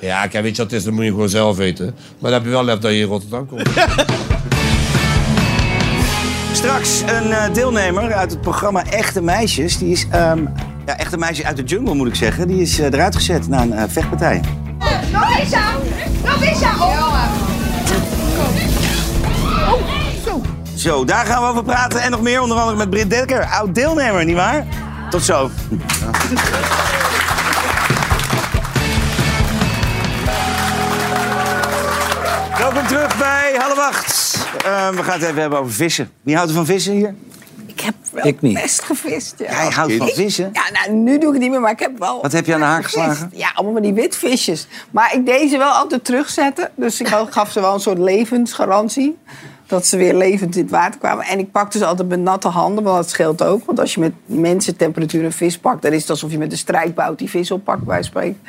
Ja, 0.00 0.26
kijk, 0.26 0.44
weet 0.44 0.56
je 0.56 0.62
wat 0.62 0.70
het 0.70 0.80
is? 0.80 0.84
Dat 0.86 0.94
moet 0.94 1.04
je 1.04 1.10
gewoon 1.10 1.28
zelf 1.28 1.56
weten. 1.56 1.84
Maar 2.18 2.30
dan 2.30 2.32
heb 2.32 2.44
je 2.44 2.48
wel 2.50 2.64
lef 2.64 2.78
dat 2.78 2.90
je 2.92 2.98
in 2.98 3.06
Rotterdam 3.06 3.46
komt. 3.46 3.62
Straks 6.52 7.00
een 7.00 7.30
eh, 7.32 7.54
deelnemer 7.54 8.12
uit 8.12 8.30
het 8.30 8.40
programma 8.40 8.84
Echte 8.84 9.22
Meisjes. 9.22 9.78
Die 9.78 9.92
is, 9.92 10.06
ehm, 10.10 10.44
ja, 10.86 10.96
Echte 10.98 11.16
Meisjes 11.16 11.44
uit 11.46 11.56
de 11.56 11.62
jungle 11.62 11.94
moet 11.94 12.06
ik 12.08 12.14
zeggen. 12.14 12.48
Die 12.48 12.60
is 12.60 12.78
eh, 12.78 12.86
eruit 12.86 13.14
gezet 13.16 13.48
na 13.48 13.62
een 13.62 13.72
eh, 13.72 13.82
vechtpartij. 13.88 14.40
Aan! 15.14 15.80
Oh, 19.68 19.84
zo. 20.76 21.04
Daar 21.04 21.26
gaan 21.26 21.42
we 21.42 21.48
over 21.48 21.62
praten 21.62 22.00
en 22.00 22.10
nog 22.10 22.20
meer. 22.20 22.40
Onder 22.42 22.58
andere 22.58 22.76
met 22.76 22.90
Britt 22.90 23.10
Dekker, 23.10 23.44
oud 23.44 23.74
deelnemer, 23.74 24.24
nietwaar? 24.24 24.66
Tot 25.10 25.22
zo. 25.22 25.50
Welkom 32.58 32.86
terug 32.86 33.18
bij 33.18 33.54
Half 33.58 33.78
Acht. 33.78 34.38
Eh, 34.64 34.88
we 34.88 35.02
gaan 35.02 35.12
het 35.12 35.22
even 35.22 35.40
hebben 35.40 35.58
over 35.58 35.72
vissen. 35.72 36.10
Wie 36.22 36.34
houdt 36.34 36.50
er 36.50 36.56
van 36.56 36.66
vissen 36.66 36.92
hier? 36.92 37.14
Ik 37.86 37.90
heb 37.90 37.94
wel 38.12 38.26
Ik 38.26 38.40
niet. 38.40 38.54
best 38.54 38.82
gevist. 38.82 39.34
Ja. 39.38 39.44
Jij 39.50 39.70
houdt 39.70 39.92
van 39.96 40.06
Ik- 40.08 40.14
vissen? 40.14 40.50
Ja, 40.52 40.62
nou, 40.72 40.92
nu 40.98 41.18
doe 41.18 41.26
ik 41.26 41.32
het 41.32 41.42
niet 41.42 41.50
meer, 41.50 41.60
maar 41.60 41.70
ik 41.70 41.78
heb 41.78 41.98
wel... 41.98 42.22
Wat 42.22 42.32
heb 42.32 42.46
je 42.46 42.54
aan 42.54 42.60
de 42.60 42.66
haak 42.66 42.84
geslagen? 42.84 43.30
Ja, 43.34 43.50
allemaal 43.54 43.72
met 43.74 43.82
die 43.82 43.92
witvisjes. 43.92 44.66
Maar 44.90 45.14
ik 45.14 45.26
deed 45.26 45.50
ze 45.50 45.58
wel 45.58 45.70
altijd 45.70 46.04
terugzetten. 46.04 46.70
Dus 46.76 47.00
ik 47.00 47.06
gaf 47.30 47.50
ze 47.52 47.60
wel 47.60 47.74
een 47.74 47.80
soort 47.80 47.98
levensgarantie. 47.98 49.18
Dat 49.66 49.86
ze 49.86 49.96
weer 49.96 50.14
levend 50.14 50.56
in 50.56 50.62
het 50.62 50.70
water 50.70 50.98
kwamen. 51.00 51.24
En 51.24 51.38
ik 51.38 51.50
pakte 51.52 51.78
ze 51.78 51.86
altijd 51.86 52.08
met 52.08 52.20
natte 52.20 52.48
handen, 52.48 52.84
want 52.84 52.96
dat 52.96 53.10
scheelt 53.10 53.42
ook. 53.42 53.64
Want 53.64 53.80
als 53.80 53.94
je 53.94 54.00
met 54.00 54.12
mensentemperatuur 54.26 55.24
een 55.24 55.32
vis 55.32 55.58
pakt... 55.58 55.82
dan 55.82 55.92
is 55.92 56.00
het 56.00 56.10
alsof 56.10 56.30
je 56.30 56.38
met 56.38 56.52
een 56.52 56.58
strijkbout 56.58 57.18
die 57.18 57.30
vis 57.30 57.50
oppakt, 57.50 57.82
bij 57.84 58.02
spreken. 58.02 58.40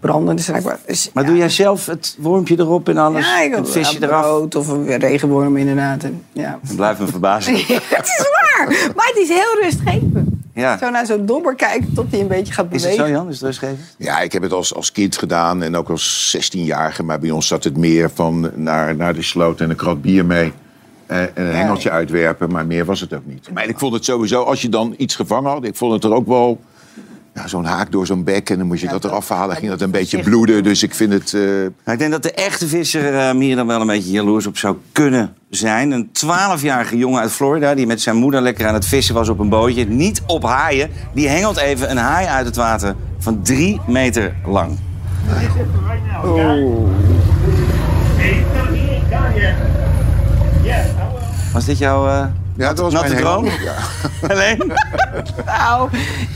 Brandende 0.00 0.42
strijkbout. 0.42 0.78
Dus, 0.86 1.10
Maar 1.14 1.24
doe 1.26 1.36
jij 1.36 1.48
zelf 1.48 1.86
het 1.86 2.16
wormpje 2.18 2.58
erop 2.58 2.88
en 2.88 2.96
alles? 2.96 3.26
ja, 3.26 3.40
ik 3.40 3.54
het 3.54 3.70
visje 3.70 3.96
een 3.96 4.02
eraf? 4.02 4.22
brood 4.22 4.54
of 4.54 4.68
een 4.68 4.98
regenworm 4.98 5.56
inderdaad. 5.56 6.02
En, 6.02 6.22
ja. 6.32 6.58
Dat 6.62 6.76
blijft 6.76 7.00
me 7.00 7.06
verbazen. 7.06 7.54
het 7.98 8.04
is 8.04 8.28
waar, 8.30 8.92
maar 8.96 9.06
het 9.06 9.16
is 9.16 9.28
heel 9.28 9.62
rustgevend. 9.62 10.28
Ja. 10.54 10.78
Zo 10.78 10.90
naar 10.90 11.06
zo'n 11.06 11.26
dobber 11.26 11.54
kijken 11.54 11.92
tot 11.94 12.06
hij 12.10 12.20
een 12.20 12.26
beetje 12.28 12.52
gaat 12.52 12.66
Is 12.70 12.82
bewegen. 12.82 13.04
het 13.04 13.12
zo, 13.12 13.18
Jan? 13.18 13.28
Is 13.28 13.34
het 13.34 13.44
rustgevend? 13.44 13.80
Ja, 13.96 14.20
ik 14.20 14.32
heb 14.32 14.42
het 14.42 14.52
als, 14.52 14.74
als 14.74 14.92
kind 14.92 15.16
gedaan 15.16 15.62
en 15.62 15.76
ook 15.76 15.88
als 15.90 16.36
16-jarige. 16.36 17.02
Maar 17.02 17.18
bij 17.18 17.30
ons 17.30 17.46
zat 17.46 17.64
het 17.64 17.76
meer 17.76 18.10
van 18.14 18.50
naar, 18.54 18.96
naar 18.96 19.14
de 19.14 19.22
sloot 19.22 19.60
en 19.60 19.70
een 19.70 19.76
krat 19.76 20.02
bier 20.02 20.26
mee. 20.26 20.52
eh, 21.06 21.20
En 21.22 21.30
een 21.34 21.54
hengeltje 21.54 21.90
uitwerpen, 21.90 22.50
maar 22.50 22.66
meer 22.66 22.84
was 22.84 23.00
het 23.00 23.12
ook 23.14 23.26
niet. 23.26 23.48
Maar 23.54 23.68
ik 23.68 23.78
vond 23.78 23.92
het 23.94 24.04
sowieso, 24.04 24.42
als 24.42 24.62
je 24.62 24.68
dan 24.68 24.94
iets 24.96 25.14
gevangen 25.16 25.50
had... 25.50 25.64
ik 25.64 25.76
vond 25.76 25.92
het 25.92 26.04
er 26.04 26.12
ook 26.12 26.26
wel... 26.26 26.60
Ja, 27.38 27.48
zo'n 27.48 27.64
haak 27.64 27.92
door 27.92 28.06
zo'n 28.06 28.24
bek 28.24 28.50
en 28.50 28.58
dan 28.58 28.66
moest 28.66 28.80
je 28.80 28.88
dat 28.88 29.04
eraf 29.04 29.28
halen. 29.28 29.56
ging 29.56 29.70
dat 29.70 29.80
een 29.80 29.90
beetje 29.90 30.22
bloeden, 30.22 30.62
dus 30.62 30.82
ik 30.82 30.94
vind 30.94 31.12
het... 31.12 31.32
Maar 31.84 31.94
ik 31.94 32.00
denk 32.00 32.10
dat 32.10 32.22
de 32.22 32.32
echte 32.32 32.68
visser 32.68 33.14
eh 33.14 33.30
hier 33.30 33.56
dan 33.56 33.66
wel 33.66 33.80
een 33.80 33.86
beetje 33.86 34.10
jaloers 34.10 34.46
op 34.46 34.58
zou 34.58 34.76
kunnen 34.92 35.34
zijn. 35.50 35.90
Een 35.90 36.08
12-jarige 36.08 36.96
jongen 36.96 37.20
uit 37.20 37.32
Florida 37.32 37.74
die 37.74 37.86
met 37.86 38.00
zijn 38.00 38.16
moeder 38.16 38.40
lekker 38.40 38.66
aan 38.66 38.74
het 38.74 38.86
vissen 38.86 39.14
was 39.14 39.28
op 39.28 39.38
een 39.38 39.48
bootje. 39.48 39.84
Niet 39.84 40.22
op 40.26 40.42
haaien. 40.42 40.90
Die 41.14 41.28
hengelt 41.28 41.56
even 41.56 41.90
een 41.90 41.96
haai 41.96 42.26
uit 42.26 42.46
het 42.46 42.56
water 42.56 42.94
van 43.18 43.42
drie 43.42 43.80
meter 43.86 44.34
lang. 44.46 44.78
Was 51.52 51.64
dit 51.64 51.78
jouw 51.78 52.06
uh, 52.06 52.24
ja, 52.58 52.68
dat 52.68 52.78
was 52.78 52.92
natte 52.92 53.08
mijn 53.08 53.20
droom? 53.20 53.44
ja. 53.44 53.76
Alleen? 54.32 54.72
Nou, 55.46 55.90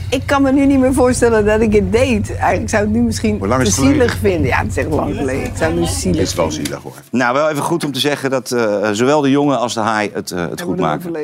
ik 0.09 0.21
kan 0.25 0.41
me 0.41 0.51
nu 0.51 0.65
niet 0.65 0.79
meer 0.79 0.93
voorstellen 0.93 1.45
dat 1.45 1.61
ik 1.61 1.73
het 1.73 1.91
deed. 1.91 2.35
Eigenlijk 2.35 2.69
zou 2.69 2.83
ik 2.83 2.89
het 2.89 2.97
nu 2.97 3.05
misschien 3.05 3.37
Hoe 3.37 3.47
lang 3.47 3.61
is 3.61 3.75
te 3.75 3.81
het 3.81 3.89
zielig 3.89 4.17
vinden. 4.17 4.47
Ja, 4.47 4.57
het 4.57 4.67
is 4.67 4.77
echt 4.77 4.89
lang 4.89 5.15
geleden. 5.15 5.45
Ik 5.45 5.51
zou 5.57 5.71
het 5.71 5.79
nu 5.79 5.85
zielig 5.85 6.19
Het 6.19 6.27
is 6.27 6.35
wel 6.35 6.51
zielig 6.51 6.81
hoor. 6.81 6.93
Nou, 7.11 7.33
wel 7.33 7.49
even 7.49 7.63
goed 7.63 7.83
om 7.83 7.91
te 7.91 7.99
zeggen 7.99 8.29
dat 8.29 8.51
eh, 8.51 8.89
zowel 8.91 9.21
de 9.21 9.29
jongen 9.29 9.59
als 9.59 9.73
de 9.73 9.79
haai 9.79 10.09
het, 10.13 10.31
eh, 10.31 10.49
het 10.49 10.61
goed 10.61 10.79
maken. 10.79 11.11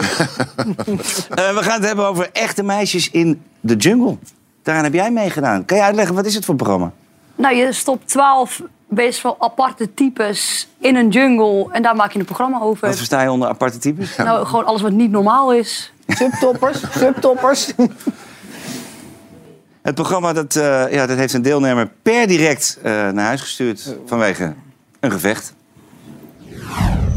Eh, 1.30 1.56
we 1.56 1.64
gaan 1.64 1.80
het 1.80 1.86
hebben 1.86 2.06
over 2.06 2.30
echte 2.34 2.64
meisjes 2.64 3.12
in 3.12 3.42
de 3.60 3.76
jungle. 3.76 4.18
Daaraan 4.64 4.84
heb 4.84 4.94
jij 4.94 5.12
meegedaan. 5.12 5.66
Kan 5.66 5.78
je 5.78 5.84
uitleggen, 5.84 6.16
wat 6.16 6.26
is 6.26 6.36
het 6.36 6.46
voor 6.46 6.56
programma? 6.56 6.92
Nou, 7.36 7.56
je 7.56 7.74
stopt 7.74 8.08
twaalf 8.08 8.62
best 8.90 9.22
wel 9.22 9.36
aparte 9.40 9.94
types 9.94 10.68
in 10.80 10.96
een 10.96 11.10
jungle 11.10 11.68
en 11.72 11.82
daar 11.82 11.96
maak 11.96 12.12
je 12.12 12.20
een 12.20 12.26
programma 12.26 12.60
over. 12.60 12.88
Wat 12.88 12.98
versta 12.98 13.22
je 13.22 13.32
onder 13.32 13.48
aparte 13.48 13.78
types? 13.78 14.16
Nou, 14.16 14.46
gewoon 14.46 14.66
alles 14.66 14.82
wat 14.82 14.92
niet 14.92 15.12
normaal 15.12 15.54
is. 15.54 15.94
Subtoppers, 16.08 16.82
subtoppers. 16.92 17.72
Het 19.82 19.96
programma 19.96 20.34
dat, 20.34 20.56
eh, 20.56 20.92
ja, 20.92 21.06
dat 21.06 21.18
heeft 21.18 21.34
een 21.34 21.42
deelnemer 21.42 21.92
per 22.02 22.28
direct 22.28 22.78
eh, 22.84 22.92
naar 22.92 23.26
huis 23.26 23.42
gestuurd 23.42 23.96
vanwege 24.06 24.54
een 25.00 25.12
gevecht. 25.12 25.54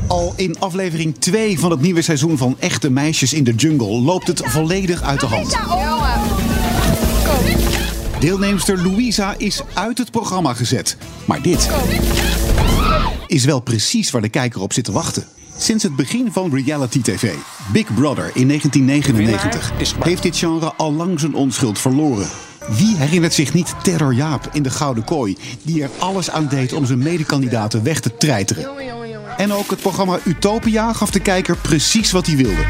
Al 0.08 0.32
in 0.37 0.56
aflevering 0.58 1.18
2 1.18 1.58
van 1.58 1.70
het 1.70 1.81
nieuwe 1.81 2.02
seizoen 2.02 2.38
van 2.38 2.56
Echte 2.58 2.90
Meisjes 2.90 3.33
in 3.33 3.44
de 3.44 3.54
Jungle 3.54 4.00
loopt 4.00 4.27
het 4.27 4.42
volledig 4.44 5.02
uit 5.02 5.20
de 5.20 5.27
hand. 5.27 5.56
Deelnemster 8.23 8.83
Louisa 8.83 9.35
is 9.38 9.62
uit 9.75 9.98
het 9.98 10.10
programma 10.10 10.54
gezet. 10.54 10.96
Maar 11.25 11.42
dit 11.42 11.70
is 13.27 13.44
wel 13.44 13.60
precies 13.60 14.10
waar 14.10 14.23
de 14.23 14.29
kijker 14.29 14.60
op 14.60 14.73
zit 14.73 14.85
te 14.85 14.92
wachten. 14.92 15.25
Sinds 15.56 15.83
het 15.83 15.96
begin 15.96 16.33
van 16.33 16.54
reality 16.54 17.00
TV, 17.00 17.35
Big 17.73 17.94
Brother 17.94 18.31
in 18.35 18.48
1999, 18.48 19.73
heeft 20.02 20.23
dit 20.23 20.37
genre 20.37 20.73
al 20.77 20.92
lang 20.92 21.20
zijn 21.20 21.35
onschuld 21.35 21.79
verloren. 21.79 22.29
Wie 22.68 22.96
herinnert 22.96 23.35
zich 23.35 23.52
niet 23.52 23.75
Terror 23.83 24.14
Jaap 24.14 24.48
in 24.52 24.62
de 24.62 24.70
Gouden 24.70 25.04
Kooi, 25.04 25.37
die 25.62 25.83
er 25.83 25.90
alles 25.98 26.31
aan 26.31 26.48
deed 26.48 26.73
om 26.73 26.87
zijn 26.87 26.98
medekandidaten 26.98 27.83
weg 27.83 28.00
te 28.00 28.16
treiteren? 28.16 28.70
En 29.37 29.52
ook 29.52 29.70
het 29.70 29.81
programma 29.81 30.18
Utopia 30.25 30.92
gaf 30.92 31.10
de 31.10 31.20
kijker 31.20 31.56
precies 31.56 32.10
wat 32.10 32.27
hij 32.27 32.37
wilde. 32.37 32.66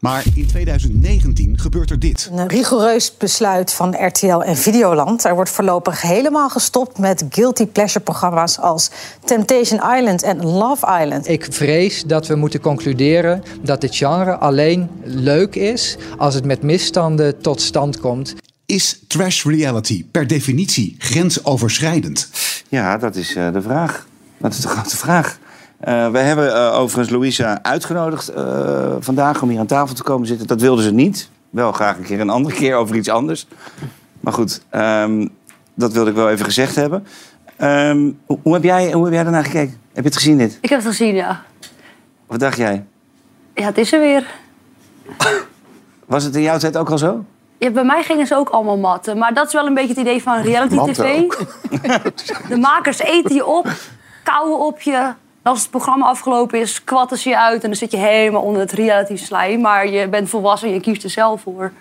Maar 0.00 0.24
in 0.34 0.46
2019 0.46 1.58
gebeurt 1.58 1.90
er 1.90 1.98
dit. 1.98 2.30
Een 2.32 2.48
rigoureus 2.48 3.16
besluit 3.16 3.72
van 3.72 4.06
RTL 4.06 4.40
en 4.40 4.56
Videoland. 4.56 5.24
Er 5.24 5.34
wordt 5.34 5.50
voorlopig 5.50 6.02
helemaal 6.02 6.48
gestopt 6.48 6.98
met 6.98 7.24
guilty 7.30 7.66
pleasure 7.66 8.04
programma's 8.04 8.58
als 8.58 8.90
Temptation 9.24 9.80
Island 9.96 10.22
en 10.22 10.44
Love 10.44 11.00
Island. 11.02 11.28
Ik 11.28 11.46
vrees 11.50 12.04
dat 12.04 12.26
we 12.26 12.34
moeten 12.34 12.60
concluderen 12.60 13.42
dat 13.62 13.80
dit 13.80 13.96
genre 13.96 14.36
alleen 14.36 14.90
leuk 15.04 15.54
is 15.54 15.96
als 16.16 16.34
het 16.34 16.44
met 16.44 16.62
misstanden 16.62 17.40
tot 17.40 17.60
stand 17.60 18.00
komt. 18.00 18.34
Is 18.66 19.00
trash 19.06 19.44
reality 19.44 20.04
per 20.10 20.26
definitie 20.26 20.94
grensoverschrijdend? 20.98 22.30
Ja, 22.68 22.98
dat 22.98 23.16
is 23.16 23.34
eh, 23.34 23.52
de 23.52 23.62
vraag. 23.62 24.06
Dat 24.38 24.52
is 24.52 24.60
de 24.60 24.68
grote 24.68 24.96
vraag. 24.96 25.38
Eh, 25.80 26.10
we 26.10 26.18
hebben 26.18 26.54
eh, 26.54 26.78
overigens 26.78 27.10
Louisa 27.10 27.58
uitgenodigd 27.62 28.28
eh, 28.28 28.94
vandaag 28.98 29.42
om 29.42 29.48
hier 29.48 29.58
aan 29.58 29.66
tafel 29.66 29.94
te 29.94 30.02
komen 30.02 30.26
zitten. 30.26 30.46
Dat 30.46 30.60
wilde 30.60 30.82
ze 30.82 30.92
niet. 30.92 31.30
Wel 31.50 31.72
graag 31.72 31.96
een 31.96 32.04
keer 32.04 32.20
een 32.20 32.30
andere 32.30 32.54
keer 32.54 32.74
over 32.74 32.96
iets 32.96 33.08
anders. 33.08 33.46
Maar 34.20 34.32
goed, 34.32 34.62
ehm, 34.70 35.26
dat 35.74 35.92
wilde 35.92 36.10
ik 36.10 36.16
wel 36.16 36.30
even 36.30 36.44
gezegd 36.44 36.74
hebben. 36.74 37.06
Ehm, 37.56 38.10
hoe, 38.26 38.38
hoe 38.42 38.54
heb 38.54 38.62
jij, 38.62 38.92
hoe 38.92 39.04
heb 39.04 39.12
jij 39.12 39.22
daarnaar 39.22 39.44
gekeken? 39.44 39.80
Heb 39.92 40.02
je 40.04 40.08
het 40.08 40.16
gezien 40.16 40.38
dit? 40.38 40.58
Ik 40.60 40.68
heb 40.68 40.78
het 40.78 40.88
gezien, 40.88 41.14
ja. 41.14 41.42
Wat 42.26 42.40
dacht 42.40 42.56
jij? 42.56 42.84
Ja, 43.54 43.64
het 43.64 43.78
is 43.78 43.92
er 43.92 44.00
weer. 44.00 44.26
Was 46.06 46.24
het 46.24 46.36
in 46.36 46.42
jouw 46.42 46.58
tijd 46.58 46.76
ook 46.76 46.90
al 46.90 46.98
zo? 46.98 47.24
Ja, 47.58 47.70
bij 47.70 47.84
mij 47.84 48.02
gingen 48.02 48.26
ze 48.26 48.34
ook 48.34 48.48
allemaal 48.48 48.78
matten. 48.78 49.18
Maar 49.18 49.34
dat 49.34 49.46
is 49.46 49.52
wel 49.52 49.66
een 49.66 49.74
beetje 49.74 49.88
het 49.88 49.98
idee 49.98 50.22
van 50.22 50.42
reality 50.50 50.92
tv. 50.92 51.28
De 52.48 52.56
makers 52.56 52.98
eten 52.98 53.34
je 53.34 53.46
op, 53.46 53.68
kauwen 54.22 54.58
op 54.58 54.80
je. 54.80 55.12
Als 55.42 55.60
het 55.60 55.70
programma 55.70 56.06
afgelopen 56.06 56.60
is, 56.60 56.84
kwatten 56.84 57.18
ze 57.18 57.28
je 57.28 57.38
uit... 57.38 57.62
en 57.62 57.68
dan 57.68 57.78
zit 57.78 57.90
je 57.90 57.96
helemaal 57.96 58.42
onder 58.42 58.60
het 58.62 58.72
reality 58.72 59.16
slijm. 59.16 59.60
Maar 59.60 59.88
je 59.88 60.08
bent 60.08 60.28
volwassen 60.28 60.68
en 60.68 60.74
je 60.74 60.80
kiest 60.80 61.04
er 61.04 61.10
zelf 61.10 61.40
voor. 61.40 61.72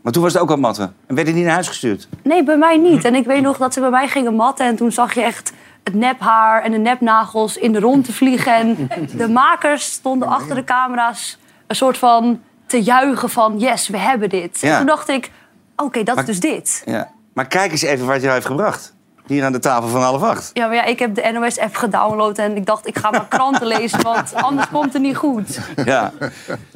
Maar 0.00 0.12
toen 0.12 0.22
was 0.22 0.32
het 0.32 0.42
ook 0.42 0.50
al 0.50 0.56
matten. 0.56 0.94
En 1.06 1.14
werd 1.14 1.28
je 1.28 1.34
niet 1.34 1.44
naar 1.44 1.52
huis 1.52 1.68
gestuurd? 1.68 2.08
Nee, 2.22 2.44
bij 2.44 2.56
mij 2.56 2.76
niet. 2.76 3.04
En 3.04 3.14
ik 3.14 3.26
weet 3.26 3.42
nog 3.42 3.56
dat 3.56 3.72
ze 3.74 3.80
bij 3.80 3.90
mij 3.90 4.08
gingen 4.08 4.34
matten. 4.34 4.66
En 4.66 4.76
toen 4.76 4.92
zag 4.92 5.14
je 5.14 5.22
echt 5.22 5.52
het 5.84 5.94
nephaar 5.94 6.62
en 6.62 6.70
de 6.70 6.78
nepnagels 6.78 7.56
in 7.56 7.72
de 7.72 7.80
rond 7.80 8.04
te 8.04 8.12
vliegen. 8.12 8.52
En 8.54 8.88
de 9.16 9.28
makers 9.28 9.92
stonden 9.92 10.28
achter 10.28 10.54
de 10.54 10.64
camera's 10.64 11.38
een 11.66 11.76
soort 11.76 11.98
van 11.98 12.40
te 12.66 12.82
juichen 12.82 13.30
van... 13.30 13.58
yes, 13.58 13.88
we 13.88 13.98
hebben 13.98 14.28
dit. 14.28 14.60
Ja. 14.60 14.70
En 14.70 14.76
toen 14.76 14.86
dacht 14.86 15.08
ik, 15.08 15.30
oké, 15.76 16.02
dat 16.02 16.14
Maar- 16.14 16.28
is 16.28 16.40
dus 16.40 16.50
dit. 16.50 16.82
Ja. 16.86 17.10
Maar 17.32 17.46
kijk 17.46 17.70
eens 17.70 17.82
even 17.82 18.06
wat 18.06 18.20
jou 18.20 18.32
heeft 18.32 18.46
gebracht. 18.46 18.94
Hier 19.30 19.44
aan 19.44 19.52
de 19.52 19.58
tafel 19.58 19.88
van 19.88 20.02
half 20.02 20.22
acht. 20.22 20.50
Ja, 20.54 20.66
maar 20.66 20.74
ja, 20.74 20.84
ik 20.84 20.98
heb 20.98 21.14
de 21.14 21.30
NOS-app 21.34 21.74
gedownload 21.74 22.38
en 22.38 22.56
ik 22.56 22.66
dacht, 22.66 22.86
ik 22.86 22.98
ga 22.98 23.10
maar 23.10 23.26
kranten 23.28 23.66
lezen, 23.76 24.02
want 24.02 24.34
anders 24.34 24.68
komt 24.68 24.92
het 24.92 25.02
niet 25.02 25.16
goed. 25.16 25.58
Ja. 25.84 26.12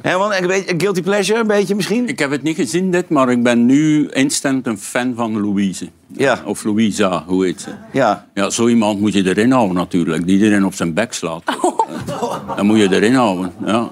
Herman, 0.01 0.33
een 0.33 0.47
beetje 0.47 0.71
een 0.71 0.79
guilty 0.81 1.01
pleasure, 1.01 1.39
een 1.39 1.47
beetje 1.47 1.75
misschien? 1.75 2.07
Ik 2.07 2.19
heb 2.19 2.31
het 2.31 2.43
niet 2.43 2.55
gezien, 2.55 2.91
dit, 2.91 3.09
maar 3.09 3.29
ik 3.29 3.43
ben 3.43 3.65
nu 3.65 4.07
instant 4.09 4.67
een 4.67 4.77
fan 4.77 5.13
van 5.15 5.41
Louise. 5.41 5.89
Ja. 6.07 6.39
Of 6.45 6.63
Louisa, 6.63 7.23
hoe 7.27 7.45
heet 7.45 7.61
ze? 7.61 7.69
Ja. 7.91 8.25
Ja, 8.33 8.49
zo 8.49 8.67
iemand 8.67 8.99
moet 8.99 9.13
je 9.13 9.23
erin 9.27 9.51
houden 9.51 9.75
natuurlijk, 9.75 10.25
die 10.27 10.39
erin 10.45 10.65
op 10.65 10.73
zijn 10.73 10.93
bek 10.93 11.13
slaat. 11.13 11.41
Dan 12.55 12.65
moet 12.65 12.77
je 12.77 12.93
erin 12.93 13.15
houden, 13.15 13.53
ja. 13.65 13.89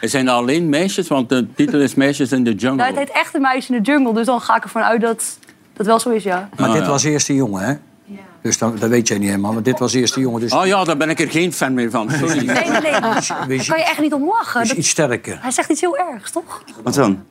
Er 0.00 0.08
zijn 0.08 0.28
alleen 0.28 0.68
meisjes, 0.68 1.08
want 1.08 1.28
de 1.28 1.46
titel 1.54 1.80
is 1.80 1.94
Meisjes 1.94 2.32
in 2.32 2.44
de 2.44 2.50
Jungle. 2.54 2.76
Nou, 2.76 2.88
het 2.88 2.98
heet 2.98 3.10
echt 3.10 3.34
een 3.34 3.40
meisje 3.40 3.72
in 3.74 3.82
de 3.82 3.90
jungle, 3.90 4.14
dus 4.14 4.26
dan 4.26 4.40
ga 4.40 4.56
ik 4.56 4.62
ervan 4.62 4.82
uit 4.82 5.00
dat 5.00 5.38
dat 5.72 5.86
wel 5.86 5.98
zo 6.00 6.10
is, 6.10 6.22
ja. 6.22 6.48
Maar 6.56 6.68
Ah, 6.68 6.74
dit 6.74 6.82
ja. 6.82 6.88
was 6.88 7.04
eerst 7.04 7.26
de 7.26 7.34
jongen, 7.34 7.62
hè? 7.64 7.74
Dus 8.42 8.58
dan, 8.58 8.76
dat 8.78 8.88
weet 8.88 9.08
jij 9.08 9.18
niet 9.18 9.28
helemaal. 9.28 9.52
Maar 9.52 9.62
dit 9.62 9.78
was 9.78 9.92
eerst 9.92 10.14
de 10.14 10.20
jongen. 10.20 10.40
Dus 10.40 10.52
Oh 10.52 10.66
ja, 10.66 10.84
daar 10.84 10.96
ben 10.96 11.10
ik 11.10 11.20
er 11.20 11.30
geen 11.30 11.52
fan 11.52 11.74
meer 11.74 11.90
van. 11.90 12.10
Sorry. 12.10 12.44
Nee, 12.44 12.44
nee, 12.70 12.80
nee. 12.80 13.00
Daar 13.00 13.44
Wees- 13.46 13.66
kan 13.68 13.78
je 13.78 13.84
echt 13.84 14.00
niet 14.00 14.12
om 14.12 14.26
lachen. 14.26 14.60
is 14.62 14.68
Dat- 14.68 14.76
iets 14.76 14.88
sterker. 14.88 15.38
Hij 15.40 15.50
zegt 15.50 15.70
iets 15.70 15.80
heel 15.80 15.98
ergs, 15.98 16.30
toch? 16.30 16.62
Wat 16.82 16.94
dan? 16.94 17.22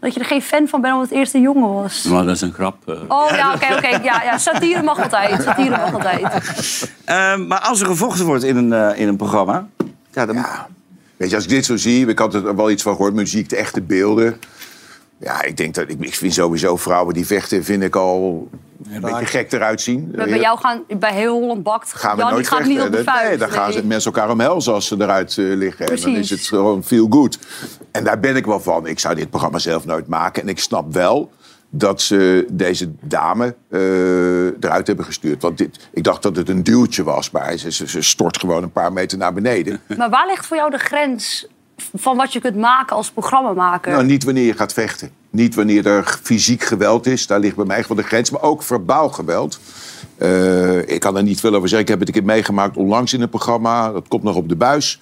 Dat 0.00 0.14
je 0.14 0.20
er 0.20 0.26
geen 0.26 0.42
fan 0.42 0.68
van 0.68 0.80
bent 0.80 0.94
omdat 0.94 1.08
het 1.08 1.18
eerst 1.18 1.34
een 1.34 1.40
jongen 1.40 1.72
was. 1.74 2.02
Maar 2.02 2.24
dat 2.24 2.34
is 2.34 2.40
een 2.40 2.52
grap. 2.52 2.76
eh. 2.86 2.94
Oh 3.08 3.30
ja, 3.30 3.54
oké, 3.54 3.74
oké. 3.76 3.88
Ja, 3.88 4.22
ja, 4.22 4.38
satire 4.38 4.82
mag 4.82 5.02
altijd. 5.02 5.42
Satire 5.42 5.70
mag 5.70 5.92
altijd. 5.94 6.42
Ehm, 7.04 7.46
maar 7.46 7.60
als 7.60 7.80
er 7.80 7.86
gevochten 7.86 8.24
wordt 8.26 8.44
in 8.44 8.56
een, 8.56 8.72
eh, 8.72 9.00
in 9.00 9.08
een 9.08 9.16
programma... 9.16 9.66
Ja, 10.12 10.26
dan... 10.26 10.44
Weet 11.16 11.30
je, 11.30 11.34
als 11.36 11.44
ik 11.44 11.50
dit 11.50 11.64
zo 11.64 11.76
zie, 11.76 12.06
ik 12.06 12.18
had 12.18 12.34
er 12.34 12.56
wel 12.56 12.70
iets 12.70 12.82
van 12.82 12.94
gehoord, 12.96 13.14
muziek, 13.14 13.48
de 13.48 13.56
echte 13.56 13.80
beelden. 13.82 14.38
Ja, 15.20 15.42
ik 15.42 15.56
denk 15.56 15.74
dat 15.74 15.88
ik, 15.88 16.00
ik 16.00 16.14
vind 16.14 16.34
sowieso 16.34 16.76
vrouwen 16.76 17.14
die 17.14 17.26
vechten, 17.26 17.64
vind 17.64 17.82
ik 17.82 17.96
al 17.96 18.48
een 18.90 19.00
beetje 19.00 19.26
gek 19.26 19.52
eruit 19.52 19.80
zien. 19.80 20.12
Maar 20.16 20.28
bij 20.28 20.40
jou 20.40 20.58
gaan, 20.58 20.82
bij 20.98 21.12
heel 21.12 21.40
Holland 21.40 21.62
bakt, 21.62 21.92
gaan 21.94 22.16
we 22.16 22.22
Jan, 22.22 22.32
nooit 22.32 22.48
gaat 22.48 22.64
niet 22.64 22.80
op 22.80 22.92
de 22.92 23.02
vuist. 23.02 23.28
Nee, 23.28 23.38
dan 23.38 23.50
gaan 23.50 23.72
ze 23.72 23.86
mensen 23.86 24.12
elkaar 24.12 24.30
omhelzen 24.30 24.72
als 24.72 24.86
ze 24.86 24.96
eruit 24.98 25.38
eh, 25.38 25.44
liggen. 25.44 25.86
En 25.86 26.00
dan 26.00 26.16
is 26.16 26.30
het 26.30 26.40
gewoon 26.40 26.84
feel 26.84 27.06
good. 27.10 27.38
En 27.90 28.04
daar 28.04 28.20
ben 28.20 28.36
ik 28.36 28.46
wel 28.46 28.60
van. 28.60 28.86
Ik 28.86 28.98
zou 28.98 29.14
dit 29.14 29.30
programma 29.30 29.58
zelf 29.58 29.84
nooit 29.84 30.06
maken. 30.06 30.42
En 30.42 30.48
ik 30.48 30.58
snap 30.58 30.92
wel 30.92 31.30
dat 31.70 32.00
ze 32.02 32.46
deze 32.50 32.92
dame 33.00 33.54
eh, 33.68 34.46
eruit 34.46 34.86
hebben 34.86 35.04
gestuurd. 35.04 35.42
Want 35.42 35.58
dit, 35.58 35.88
ik 35.92 36.04
dacht 36.04 36.22
dat 36.22 36.36
het 36.36 36.48
een 36.48 36.62
duwtje 36.62 37.02
was, 37.02 37.30
maar 37.30 37.56
ze, 37.56 37.72
ze, 37.72 37.88
ze 37.88 38.02
stort 38.02 38.38
gewoon 38.38 38.62
een 38.62 38.72
paar 38.72 38.92
meter 38.92 39.18
naar 39.18 39.32
beneden. 39.32 39.80
Maar 39.96 40.10
waar 40.10 40.26
ligt 40.26 40.46
voor 40.46 40.56
jou 40.56 40.70
de 40.70 40.78
grens 40.78 41.46
van 41.94 42.16
wat 42.16 42.32
je 42.32 42.40
kunt 42.40 42.56
maken 42.56 42.96
als 42.96 43.10
programmamaker? 43.10 43.92
Nou, 43.92 44.04
niet 44.04 44.24
wanneer 44.24 44.44
je 44.44 44.54
gaat 44.54 44.72
vechten. 44.72 45.10
Niet 45.30 45.54
wanneer 45.54 45.86
er 45.86 46.18
fysiek 46.22 46.62
geweld 46.62 47.06
is. 47.06 47.26
Daar 47.26 47.40
ligt 47.40 47.56
bij 47.56 47.64
mij 47.64 47.84
wel 47.88 47.96
de 47.96 48.02
grens. 48.02 48.30
Maar 48.30 48.42
ook 48.42 48.62
verbaal 48.62 49.08
geweld. 49.08 49.60
Eh, 50.16 50.88
ik 50.88 51.00
kan 51.00 51.16
er 51.16 51.22
niet 51.22 51.40
veel 51.40 51.54
over 51.54 51.68
zeggen. 51.68 51.86
Ik 51.86 51.88
heb 51.88 51.98
het 51.98 52.08
een 52.08 52.14
keer 52.14 52.24
meegemaakt 52.24 52.76
onlangs 52.76 53.12
in 53.12 53.20
een 53.20 53.28
programma. 53.28 53.92
Dat 53.92 54.08
komt 54.08 54.22
nog 54.22 54.36
op 54.36 54.48
de 54.48 54.56
buis. 54.56 55.00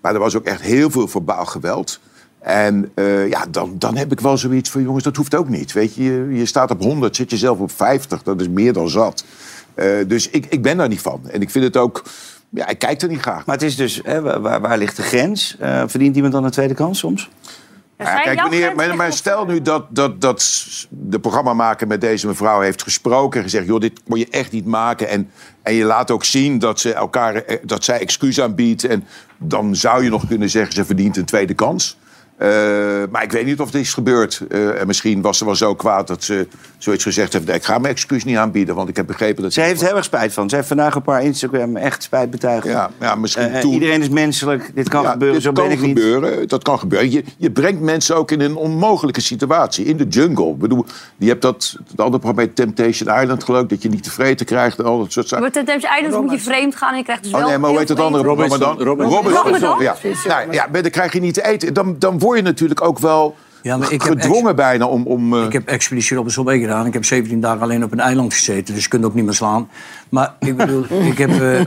Maar 0.00 0.14
er 0.14 0.20
was 0.20 0.36
ook 0.36 0.44
echt 0.44 0.60
heel 0.60 0.90
veel 0.90 1.08
verbaal 1.08 1.44
geweld. 1.44 2.00
En 2.38 2.90
eh, 2.94 3.28
ja, 3.28 3.46
dan, 3.50 3.74
dan 3.78 3.96
heb 3.96 4.12
ik 4.12 4.20
wel 4.20 4.38
zoiets 4.38 4.70
van... 4.70 4.82
jongens, 4.82 5.04
dat 5.04 5.16
hoeft 5.16 5.34
ook 5.34 5.48
niet. 5.48 5.72
Weet 5.72 5.94
je, 5.94 6.28
je, 6.30 6.46
staat 6.46 6.70
op 6.70 6.82
100, 6.82 7.16
zit 7.16 7.30
je 7.30 7.36
zelf 7.36 7.58
op 7.58 7.70
50. 7.70 8.22
Dat 8.22 8.40
is 8.40 8.48
meer 8.48 8.72
dan 8.72 8.88
zat. 8.88 9.24
Eh, 9.74 9.86
dus 10.06 10.30
ik, 10.30 10.46
ik 10.46 10.62
ben 10.62 10.76
daar 10.76 10.88
niet 10.88 11.00
van. 11.00 11.20
En 11.30 11.40
ik 11.40 11.50
vind 11.50 11.64
het 11.64 11.76
ook... 11.76 12.02
Ja, 12.54 12.68
ik 12.68 12.78
kijk 12.78 13.02
er 13.02 13.08
niet 13.08 13.20
graag 13.20 13.46
Maar 13.46 13.54
het 13.54 13.64
is 13.64 13.76
dus, 13.76 14.00
hè, 14.04 14.20
waar- 14.20 14.40
waar, 14.40 14.60
waar 14.60 14.78
ligt 14.78 14.96
de 14.96 15.02
grens? 15.02 15.56
Eh, 15.58 15.82
verdient 15.86 16.14
iemand 16.16 16.32
dan 16.32 16.44
een 16.44 16.50
tweede 16.50 16.74
kans 16.74 16.98
soms? 16.98 17.30
Ja, 17.98 18.20
kijk, 18.20 18.74
maar, 18.74 18.96
maar 18.96 19.12
stel 19.12 19.44
nu 19.46 19.62
dat, 19.62 19.86
dat, 19.90 20.20
dat 20.20 20.66
de 20.88 21.18
programmamaker 21.20 21.86
met 21.86 22.00
deze 22.00 22.26
mevrouw 22.26 22.60
heeft 22.60 22.82
gesproken... 22.82 23.38
en 23.38 23.44
gezegd, 23.44 23.66
joh, 23.66 23.80
dit 23.80 24.00
moet 24.06 24.18
je 24.18 24.28
echt 24.30 24.52
niet 24.52 24.66
maken. 24.66 25.08
En, 25.08 25.30
en 25.62 25.74
je 25.74 25.84
laat 25.84 26.10
ook 26.10 26.24
zien 26.24 26.58
dat, 26.58 26.80
ze 26.80 26.92
elkaar, 26.92 27.34
eh, 27.34 27.56
dat 27.62 27.84
zij 27.84 27.98
excuus 28.00 28.40
aanbiedt. 28.40 28.84
En 28.84 29.04
dan 29.38 29.76
zou 29.76 30.04
je 30.04 30.10
nog 30.10 30.26
kunnen 30.26 30.50
zeggen, 30.50 30.74
ze 30.74 30.84
verdient 30.84 31.16
een 31.16 31.24
tweede 31.24 31.54
kans. 31.54 31.96
Eh, 32.36 32.48
maar 33.10 33.22
ik 33.22 33.32
weet 33.32 33.44
niet 33.46 33.60
of 33.60 33.70
dit 33.70 33.80
is 33.80 33.94
gebeurd. 33.94 34.40
Eh, 34.50 34.80
en 34.80 34.86
misschien 34.86 35.22
was 35.22 35.38
ze 35.38 35.44
wel 35.44 35.54
zo 35.54 35.74
kwaad 35.74 36.06
dat 36.06 36.22
ze 36.24 36.48
zoiets 36.78 37.02
gezegd 37.02 37.32
heeft... 37.32 37.46
nee, 37.46 37.56
ik 37.56 37.64
ga 37.64 37.78
mijn 37.78 37.92
excuus 37.92 38.24
niet 38.24 38.36
aanbieden, 38.36 38.74
want 38.74 38.88
ik 38.88 38.96
heb 38.96 39.06
begrepen 39.06 39.42
dat... 39.42 39.52
Ze 39.52 39.60
heeft 39.60 39.80
heel 39.80 39.96
erg 39.96 40.04
spijt 40.04 40.32
van. 40.32 40.48
Ze 40.48 40.56
heeft 40.56 40.68
vandaag 40.68 40.96
op 40.96 41.06
haar 41.06 41.22
Instagram 41.22 41.76
echt 41.76 42.02
spijt 42.02 42.30
betuigd. 42.30 42.66
Ja, 42.66 42.90
ja 43.00 43.14
misschien 43.14 43.42
Eh, 43.52 43.60
toen- 43.60 43.72
Iedereen 43.72 44.00
is 44.00 44.08
menselijk. 44.08 44.70
Dit 44.74 44.88
kan 44.88 45.02
Ja, 45.02 45.10
gebeuren, 45.10 45.34
dit 45.36 45.44
zo 45.44 45.52
ben 45.52 45.64
kan 45.64 45.72
ik 45.72 45.80
niet. 45.80 45.98
gebeuren, 45.98 46.48
Dat 46.48 46.62
kan 46.62 46.78
gebeuren. 46.78 47.10
Je, 47.10 47.24
je 47.36 47.50
brengt 47.50 47.80
mensen 47.80 48.16
ook 48.16 48.30
in 48.30 48.40
een 48.40 48.56
onmogelijke 48.56 49.20
situatie. 49.20 49.84
In 49.84 49.96
de 49.96 50.06
jungle. 50.06 50.48
Ik 50.50 50.58
bedoel, 50.58 50.86
je 51.16 51.28
hebt 51.28 51.42
dat, 51.42 51.76
het 51.88 52.00
andere 52.00 52.18
programma 52.22 52.44
bij 52.44 52.46
Temptation 52.54 53.20
Island 53.20 53.44
geloof 53.44 53.62
ik, 53.62 53.68
dat 53.68 53.82
je 53.82 53.88
niet 53.88 54.02
tevreden 54.02 54.46
krijgt 54.46 54.78
en 54.78 54.84
al 54.84 54.98
dat 54.98 55.12
soort 55.12 55.28
zaken. 55.28 55.44
Maar 55.44 55.52
Temptation 55.54 55.92
Island 56.04 56.24
moet 56.24 56.32
je 56.32 56.40
vreemd 56.40 56.76
gaan 56.76 56.90
en 56.92 56.96
je 56.98 57.04
krijgt 57.04 57.22
dus 57.22 57.32
wel 57.32 57.40
Oh 57.40 57.46
nee, 57.48 57.58
maar 57.58 57.70
hoe 57.70 57.78
heet 57.78 58.00
andere 58.00 58.24
programma 58.24 58.56
dan? 58.58 58.82
Robinson. 58.82 59.14
Robinson. 59.22 59.42
Robinson. 59.42 59.82
Ja, 59.82 59.96
nou, 60.26 60.52
ja 60.52 60.68
maar 60.72 60.82
dan 60.82 60.90
krijg 60.90 61.12
je 61.12 61.20
niet 61.20 61.34
te 61.34 61.44
eten. 61.46 61.74
Dan, 61.74 61.96
dan 61.98 62.18
word 62.24 62.38
je 62.38 62.44
natuurlijk 62.44 62.82
ook 62.82 62.98
wel 62.98 63.36
Ja, 63.62 63.76
maar 63.76 63.92
ik 63.92 64.02
heb 64.02 64.20
gedwongen 64.20 64.56
bijna 64.56 64.86
om... 64.86 65.06
om 65.06 65.34
eh, 65.34 65.44
Ik 65.44 65.52
heb 65.52 65.68
Expeditie 65.68 66.16
Robinson 66.16 66.44
meegedaan. 66.44 66.86
Ik 66.86 66.92
heb 66.92 67.04
17 67.04 67.40
dagen 67.40 67.62
alleen 67.62 67.84
op 67.84 67.92
een 67.92 68.00
eiland 68.00 68.34
gezeten, 68.34 68.74
dus 68.74 68.82
je 68.82 68.88
kunt 68.88 69.04
ook 69.04 69.14
niet 69.14 69.24
meer 69.24 69.34
slaan. 69.34 69.68
Maar 70.08 70.34
ik 70.40 70.56
bedoel, 70.56 70.84
ik 71.12 71.18
heb 71.18 71.30
eh, 71.30 71.60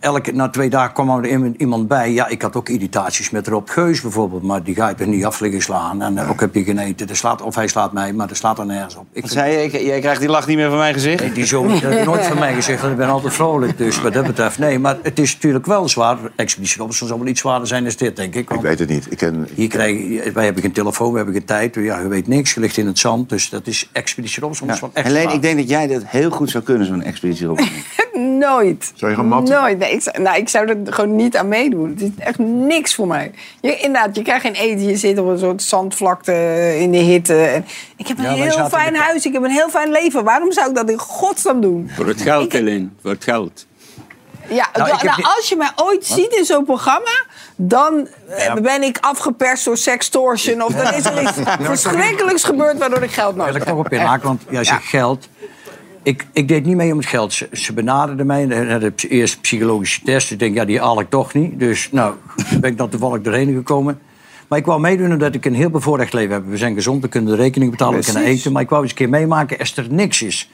elke, 0.00 0.32
na 0.32 0.48
twee 0.48 0.70
dagen 0.70 0.92
kwam 0.92 1.10
er 1.24 1.26
iemand- 1.56 1.88
bij. 1.88 2.12
Ja, 2.12 2.26
ik 2.28 2.42
had 2.42 2.56
ook 2.56 2.68
irritaties 2.68 3.30
met 3.30 3.48
Rob 3.48 3.68
Geus 3.68 4.00
bijvoorbeeld, 4.00 4.42
maar 4.42 4.62
die 4.62 4.74
ga 4.74 4.88
ik 4.90 5.00
er 5.00 5.06
niet 5.08 5.24
af 5.24 5.40
liggen 5.40 5.62
slaan. 5.62 6.02
En 6.02 6.18
eh, 6.18 6.30
ook 6.30 6.40
heb 6.40 6.54
je 6.54 6.64
geen 6.64 6.78
eten. 6.78 7.08
Er 7.08 7.16
slaat, 7.16 7.42
of 7.42 7.54
hij 7.54 7.66
slaat 7.66 7.92
mij, 7.92 8.12
maar 8.12 8.30
er 8.30 8.36
slaat 8.36 8.58
er 8.58 8.66
nergens 8.66 8.96
op. 8.96 9.06
Ik 9.12 9.24
zei 9.26 9.52
je? 9.56 9.62
Ik- 9.64 9.80
Jij 9.80 10.00
krijgt 10.00 10.20
die 10.20 10.28
lach 10.28 10.46
niet 10.46 10.56
meer 10.56 10.68
van 10.68 10.78
mijn 10.78 10.94
gezicht? 10.94 11.20
Nee, 11.20 11.32
die 11.32 11.46
zo, 11.46 11.66
dat 11.66 11.80
heb 11.80 11.92
ik 11.92 12.04
nooit 12.04 12.24
van 12.26 12.38
mij 12.38 12.54
gezegd, 12.54 12.80
want 12.80 12.92
ik 12.92 12.98
ben 12.98 13.08
altijd 13.08 13.32
vrolijk. 13.34 13.78
Dus 13.78 14.00
wat 14.00 14.12
dat 14.12 14.26
betreft, 14.26 14.58
nee. 14.58 14.78
Maar 14.78 14.96
het 15.02 15.18
is 15.18 15.34
natuurlijk 15.34 15.66
wel 15.66 15.88
zwaar. 15.88 16.18
Expeditie 16.36 16.90
zal 16.92 17.18
wel 17.18 17.26
iets 17.26 17.40
zwaarder 17.40 17.68
zijn 17.68 17.84
dan 17.84 17.92
dit, 17.96 18.16
denk 18.16 18.34
ik. 18.34 18.50
ik 18.50 18.60
weet 18.60 18.78
het 18.78 18.88
niet. 18.88 19.06
Ik 19.10 19.16
ken, 19.18 19.48
hier 19.54 19.68
krijg, 19.68 20.32
wij 20.32 20.44
hebben 20.44 20.62
geen 20.62 20.72
telefoon, 20.72 21.10
we 21.10 21.16
hebben 21.16 21.34
geen 21.34 21.44
tijd. 21.44 21.74
Ja, 21.74 22.00
je 22.00 22.08
weet 22.08 22.26
niks, 22.28 22.54
je 22.54 22.60
ligt 22.60 22.76
in 22.76 22.86
het 22.86 22.98
zand. 22.98 23.28
Dus 23.28 23.50
dat 23.50 23.66
is 23.66 23.88
Expeditie 23.92 24.40
Robinson. 24.40 24.66
wel 24.66 24.90
echt 24.92 25.06
Helene, 25.06 25.22
zwaar. 25.22 25.34
ik 25.34 25.42
denk 25.42 25.56
dat 25.58 25.68
jij 25.68 25.86
dat 25.86 26.02
heel 26.06 26.30
goed 26.30 26.50
zou 26.50 26.64
kunnen, 26.64 26.86
zo'n 26.86 27.02
expeditie. 27.02 27.46
Nooit. 28.38 28.92
Zou 28.94 29.10
je 29.10 29.16
gaan 29.16 29.26
matten? 29.28 29.60
Nooit. 29.60 29.78
Nee, 29.78 29.92
ik, 29.92 30.02
zou- 30.02 30.20
nou, 30.22 30.36
ik 30.36 30.48
zou 30.48 30.68
er 30.68 30.76
gewoon 30.94 31.16
niet 31.16 31.36
aan 31.36 31.48
meedoen. 31.48 31.88
Het 31.88 32.00
is 32.02 32.08
echt 32.18 32.38
niks 32.38 32.94
voor 32.94 33.06
mij. 33.06 33.30
Je, 33.60 33.76
inderdaad, 33.76 34.16
je 34.16 34.22
krijgt 34.22 34.42
geen 34.44 34.54
eten. 34.54 34.86
Je 34.86 34.96
zit 34.96 35.18
op 35.18 35.26
een 35.26 35.38
soort 35.38 35.62
zandvlakte 35.62 36.32
in 36.78 36.90
de 36.90 36.98
hitte. 36.98 37.42
En 37.44 37.66
ik 37.96 38.06
heb 38.08 38.18
een 38.18 38.24
Ja, 38.24 38.30
heel 38.32 38.68
fijn 38.68 38.94
huis. 38.96 39.26
Ik 39.26 39.32
heb 39.32 39.42
een 39.42 39.50
heel 39.50 39.68
fijn 39.70 39.90
leven. 39.90 40.24
Waarom 40.24 40.52
zou 40.52 40.68
ik 40.68 40.74
dat 40.74 40.90
in 40.90 40.98
godsnaam 40.98 41.60
doen? 41.60 41.90
Voor 41.96 42.06
het 42.06 42.20
geld, 42.22 42.52
Helene. 42.52 42.88
Voor 43.02 43.10
het 43.10 43.24
geld. 43.24 43.66
Ja, 44.48 44.68
Nou, 44.72 44.88
nou, 44.88 44.94
ik 44.94 45.00
heb 45.08 45.10
nou, 45.16 45.34
als 45.36 45.48
je 45.48 45.56
mij 45.56 45.70
ooit 45.76 46.06
ziet 46.06 46.32
in 46.32 46.44
zo'n 46.44 46.64
programma... 46.64 47.24
dan 47.56 48.08
eh, 48.28 48.54
ben 48.54 48.82
ik 48.82 48.98
afgeperst 49.00 49.64
door 49.64 49.76
sextortion. 49.76 50.62
Of 50.62 50.72
dan 50.72 50.94
is 50.94 51.04
er 51.04 51.22
iets 51.22 51.32
verschrikkelijks 51.70 52.44
gebeurd 52.44 52.78
waardoor 52.78 53.02
ik 53.02 53.10
geld 53.10 53.36
nodig 53.36 53.52
Wil 53.52 53.60
ik 53.60 53.66
heb. 53.68 53.76
nog 53.76 53.86
op 53.86 53.92
inhaken, 53.92 54.26
want 54.26 54.42
ja, 54.50 54.60
je 54.60 54.78
geld... 54.82 55.28
Ik, 56.02 56.26
ik 56.32 56.48
deed 56.48 56.64
niet 56.64 56.76
mee 56.76 56.92
om 56.92 56.98
het 56.98 57.06
geld. 57.06 57.32
Ze, 57.32 57.48
ze 57.52 57.72
benaderden 57.72 58.26
mij. 58.26 58.48
en 58.48 58.70
hadden 58.70 58.92
de 58.96 59.08
eerste 59.08 59.40
psychologische 59.40 60.02
test. 60.04 60.30
Ik 60.30 60.38
denk, 60.38 60.54
ja, 60.54 60.64
die 60.64 60.80
haal 60.80 61.00
ik 61.00 61.10
toch 61.10 61.34
niet. 61.34 61.58
Dus 61.58 61.88
nou, 61.92 62.14
ben 62.60 62.70
ik 62.70 62.78
dan 62.78 62.88
toevallig 62.88 63.20
doorheen 63.20 63.54
gekomen. 63.54 64.00
Maar 64.48 64.58
ik 64.58 64.66
wou 64.66 64.80
meedoen 64.80 65.12
omdat 65.12 65.34
ik 65.34 65.44
een 65.44 65.54
heel 65.54 65.70
bevoorrecht 65.70 66.12
leven 66.12 66.34
heb. 66.34 66.46
We 66.46 66.56
zijn 66.56 66.74
gezond, 66.74 67.02
we 67.02 67.08
kunnen 67.08 67.36
de 67.36 67.42
rekening 67.42 67.70
betalen, 67.70 67.98
we 67.98 68.04
kunnen 68.04 68.24
eten. 68.24 68.52
Maar 68.52 68.62
ik 68.62 68.68
wou 68.68 68.82
eens 68.82 68.90
een 68.90 68.96
keer 68.96 69.08
meemaken 69.08 69.58
als 69.58 69.76
er 69.76 69.86
niks 69.90 70.22
is. 70.22 70.50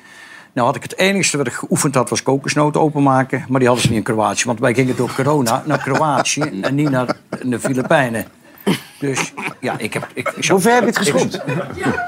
Nou 0.52 0.66
had 0.66 0.76
ik 0.76 0.82
het 0.82 0.98
enigste 0.98 1.36
wat 1.36 1.46
ik 1.46 1.52
geoefend 1.52 1.94
had, 1.94 2.10
was 2.10 2.22
kokosnoten 2.22 2.80
openmaken. 2.80 3.44
Maar 3.48 3.58
die 3.58 3.68
hadden 3.68 3.86
ze 3.86 3.90
niet 3.92 3.98
in 4.06 4.14
Kroatië. 4.14 4.44
Want 4.44 4.60
wij 4.60 4.74
gingen 4.74 4.96
door 4.96 5.12
corona 5.14 5.62
naar 5.66 5.78
Kroatië 5.78 6.40
en 6.60 6.74
niet 6.74 6.90
naar 6.90 7.16
de 7.42 7.60
Filipijnen. 7.60 8.24
Dus 8.98 9.32
ja, 9.60 9.74
ik 9.78 9.92
heb... 9.92 10.06
Ik, 10.14 10.28
ik 10.36 10.44
Hoe 10.48 10.60
ver 10.60 10.72
heb 10.72 10.80
je 10.80 10.86
het 10.88 10.98
geschopt? 10.98 11.40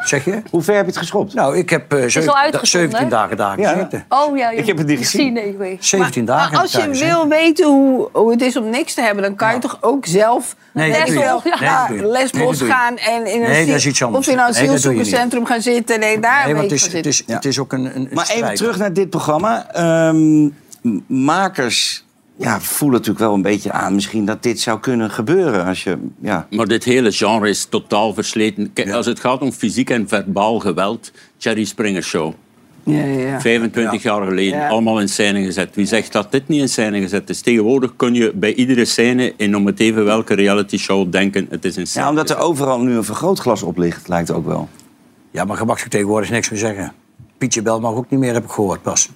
Zeg 0.04 0.24
je? 0.24 0.42
Hoe 0.50 0.62
ver 0.62 0.74
heb 0.74 0.84
je 0.84 0.90
het 0.90 1.00
geschopt? 1.00 1.34
Nou, 1.34 1.56
ik 1.58 1.70
heb 1.70 1.92
eh, 1.92 2.04
is 2.04 2.12
zeven- 2.12 2.30
al 2.30 2.36
uitgezonden, 2.38 2.90
17 2.90 3.04
hè? 3.08 3.08
dagen 3.22 3.36
daar 3.36 3.60
Ja. 3.60 3.72
gezeten. 3.72 4.04
Oh 4.08 4.36
ja, 4.36 4.50
Ik 4.50 4.66
heb 4.66 4.78
het 4.78 4.86
niet 4.86 4.98
gezien. 4.98 5.32
Nee, 5.32 5.48
ik 5.48 5.58
weet. 5.58 5.84
17 5.84 6.24
dagen. 6.24 6.42
Maar 6.42 6.50
heb 6.52 6.60
als 6.60 6.70
ik 6.74 6.78
daar 6.78 6.88
je 6.88 6.94
gezeten. 6.94 7.16
wil 7.16 7.28
weten 7.28 7.66
hoe, 7.66 8.08
hoe 8.12 8.30
het 8.30 8.42
is 8.42 8.56
om 8.56 8.70
niks 8.70 8.94
te 8.94 9.02
hebben, 9.02 9.22
dan 9.22 9.34
kan 9.34 9.54
je 9.54 9.58
toch 9.60 9.78
ook 9.80 10.06
zelf 10.06 10.56
Nee, 10.72 10.88
net 10.90 10.98
dat 10.98 11.06
doe 11.06 11.16
je 11.16 11.20
wel 11.22 11.34
niet. 11.34 11.44
Nee, 11.44 11.52
naar 11.60 11.78
dat 11.78 11.88
doe 11.88 11.96
je 11.96 12.02
niet. 12.02 12.12
Nee, 12.12 12.22
Lesbos 12.22 12.48
dat 12.50 12.58
doe 12.58 12.66
je 12.68 12.72
gaan 12.74 12.96
en 12.96 13.26
in 13.26 13.42
een 13.42 13.48
Nee, 13.50 13.66
dat 13.66 13.74
is 13.74 13.82
ziel- 13.82 13.90
iets 13.90 14.02
anders. 14.02 14.26
of 14.26 14.32
in 14.32 14.38
een 14.38 14.44
Nee, 14.44 14.52
dat 14.52 14.56
doe 14.62 14.70
je 14.70 14.78
asielzoekerscentrum 14.78 15.46
gaan 15.46 15.62
zitten. 15.62 16.00
Nee, 16.00 16.20
daar 16.20 16.40
Nee, 16.44 16.50
een 16.54 16.58
want 16.58 16.70
het 16.70 16.80
gaan 16.80 16.88
is, 16.88 16.94
het, 16.94 17.04
zitten. 17.04 17.10
is, 17.28 17.34
het 17.34 17.44
is 17.44 17.58
ook 17.58 17.72
een, 17.72 17.84
een 17.96 18.08
Maar 18.12 18.24
even 18.24 18.34
strijd. 18.36 18.56
terug 18.56 18.78
naar 18.78 18.92
dit 18.92 19.10
programma. 19.10 19.66
Ehm, 19.72 20.44
m- 20.44 20.50
makers 21.06 22.04
ja, 22.40 22.60
voelen 22.60 22.98
natuurlijk 22.98 23.24
wel 23.24 23.34
een 23.34 23.42
beetje 23.42 23.72
aan 23.72 23.94
misschien 23.94 24.24
dat 24.24 24.42
dit 24.42 24.60
zou 24.60 24.80
kunnen 24.80 25.10
gebeuren. 25.10 25.64
Als 25.64 25.82
je, 25.84 25.98
ja. 26.20 26.46
Maar 26.50 26.66
dit 26.66 26.84
hele 26.84 27.12
genre 27.12 27.48
is 27.48 27.64
totaal 27.64 28.14
versleten. 28.14 28.72
Kijk, 28.72 28.90
Als 28.90 29.06
het 29.06 29.20
gaat 29.20 29.40
om 29.40 29.52
fysiek 29.52 29.90
en 29.90 30.08
verbaal 30.08 30.58
geweld, 30.58 31.12
Jerry 31.36 31.64
Springer 31.64 32.02
Show. 32.02 32.32
Ja, 32.84 33.04
ja, 33.04 33.18
ja. 33.28 33.40
25 33.40 34.02
jaar 34.02 34.26
geleden, 34.26 34.58
Ja. 34.58 34.68
allemaal 34.68 35.00
in 35.00 35.08
scène 35.08 35.44
gezet. 35.44 35.74
Wie 35.74 35.86
zegt 35.86 36.12
dat 36.12 36.32
dit 36.32 36.48
niet 36.48 36.60
in 36.60 36.68
scène 36.68 37.00
gezet 37.00 37.30
is? 37.30 37.40
Tegenwoordig 37.40 37.92
kun 37.96 38.14
je 38.14 38.32
bij 38.34 38.54
iedere 38.54 38.84
scène 38.84 39.32
in 39.36 39.56
om 39.56 39.66
het 39.66 39.80
even 39.80 40.04
welke 40.04 40.34
reality 40.34 40.76
show 40.78 41.12
denken, 41.12 41.46
het 41.50 41.64
is 41.64 41.76
in 41.76 41.86
scène. 41.86 42.04
ja, 42.04 42.10
omdat 42.10 42.30
er 42.30 42.38
overal 42.38 42.80
nu 42.80 42.94
een 42.96 43.04
vergrootglas 43.04 43.62
op 43.62 43.78
ligt, 43.78 44.08
lijkt 44.08 44.30
ook 44.30 44.46
wel. 44.46 44.68
Ja, 45.30 45.44
maar 45.44 45.58
je 45.58 45.64
mag 45.64 45.80
er 45.82 45.88
tegenwoordig 45.88 46.30
niks 46.30 46.50
meer 46.50 46.58
zeggen. 46.58 46.92
Pietje 47.38 47.62
Bel 47.62 47.80
mag 47.80 47.94
ook 47.94 48.10
niet 48.10 48.20
meer, 48.20 48.32
heb 48.32 48.44
ik 48.44 48.50
gehoord 48.50 48.82
pas. 48.82 49.08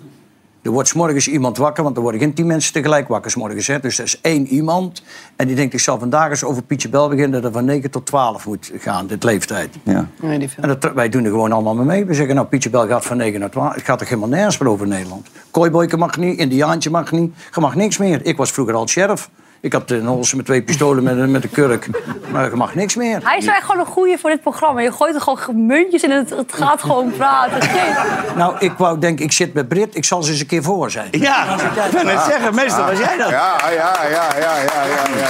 Er 0.65 0.71
wordt 0.71 0.89
's 0.89 0.93
morgens 0.93 1.29
iemand 1.29 1.57
wakker, 1.57 1.85
want 1.85 1.97
er 1.97 2.03
worden 2.03 2.21
geen 2.21 2.35
tien 2.35 2.47
mensen 2.47 2.73
tegelijk 2.73 3.09
wakker 3.09 3.31
's 3.31 3.35
morgens. 3.35 3.67
Hè. 3.67 3.81
Dus 3.81 3.99
er 3.99 4.05
is 4.05 4.21
één 4.21 4.47
iemand. 4.47 5.03
En 5.37 5.47
die 5.47 5.57
denkt, 5.57 5.75
ik 5.75 5.81
zal 5.81 5.99
vandaag 5.99 6.31
eens 6.31 6.45
over 6.45 6.62
Pietje 6.62 6.89
Bel 6.89 7.09
beginnen... 7.09 7.43
dat 7.43 7.45
er 7.45 7.53
van 7.53 7.65
9 7.65 7.91
tot 7.91 8.07
12 8.07 8.47
moet 8.47 8.73
gaan, 8.79 9.07
dit 9.07 9.25
leeftijd. 9.25 9.77
Ja. 9.83 10.09
Nee. 10.21 10.49
En 10.61 10.69
dat, 10.69 10.93
wij 10.95 11.09
doen 11.09 11.25
er 11.25 11.31
gewoon 11.31 11.53
allemaal 11.53 11.75
mee 11.75 11.85
mee. 11.85 12.05
We 12.05 12.15
zeggen, 12.15 12.35
nou, 12.35 12.47
Pietje 12.47 12.71
Bel 12.71 12.87
gaat 12.87 13.05
van 13.05 13.17
9 13.17 13.41
naar 13.41 13.51
12. 13.51 13.75
Het 13.75 13.85
gaat 13.85 14.01
er 14.01 14.07
helemaal 14.07 14.29
nergens 14.29 14.59
meer 14.59 14.71
over 14.71 14.87
in 14.87 14.93
Nederland. 14.93 15.29
Kooiboyke 15.51 15.97
mag 15.97 16.17
niet, 16.17 16.39
Indiaantje 16.39 16.91
mag 16.91 17.12
niet. 17.12 17.35
Je 17.55 17.61
mag 17.61 17.75
niks 17.75 17.99
meer. 17.99 18.27
Ik 18.27 18.37
was 18.37 18.51
vroeger 18.51 18.75
al 18.75 18.89
sheriff. 18.89 19.31
Ik 19.65 19.73
had 19.73 19.91
een 19.91 20.07
holse 20.07 20.37
met 20.37 20.45
twee 20.45 20.62
pistolen 20.62 21.03
met, 21.05 21.17
een- 21.19 21.31
met 21.31 21.45
een 21.45 21.51
kurk. 21.51 21.89
Maar 22.31 22.51
je 22.51 22.57
mag 22.57 22.75
niks 22.75 22.95
meer. 22.95 23.21
Hij 23.25 23.39
is 23.39 23.47
echt 23.47 23.62
gewoon 23.65 23.81
een 23.81 23.93
goeie 23.93 24.19
voor 24.19 24.31
dit 24.31 24.41
programma. 24.41 24.81
Je 24.81 24.93
gooit 24.93 25.15
er 25.15 25.21
gewoon 25.21 25.67
muntjes 25.67 26.03
in 26.03 26.11
en 26.11 26.17
het, 26.19 26.31
het 26.31 26.53
gaat 26.53 26.81
gewoon 26.83 27.12
praten. 27.17 27.62
Geen- 27.71 28.37
Nou, 28.37 28.55
ik 28.59 28.73
wou 28.79 28.99
denken, 28.99 29.25
ik 29.25 29.33
zit 29.33 29.55
met 29.55 29.69
Brit. 29.69 29.97
Ik 29.97 30.05
zal 30.05 30.23
ze 30.23 30.31
eens 30.31 30.41
een 30.41 30.47
keer 30.47 30.62
voor 30.62 30.91
zijn. 30.91 31.09
Ja, 31.11 31.43
ik 31.55 31.91
ben 31.93 32.07
het 32.07 32.21
zeggen. 32.25 32.55
Meestal 32.55 32.85
was 32.87 32.99
jij 32.99 33.17
dat. 33.17 33.29
Ja, 33.31 33.57
ja, 33.62 33.71
ja, 33.71 34.03
ja, 34.09 34.29
ja, 34.39 34.57
ja, 34.59 34.85
ja. 34.87 35.05
ja. 35.19 35.29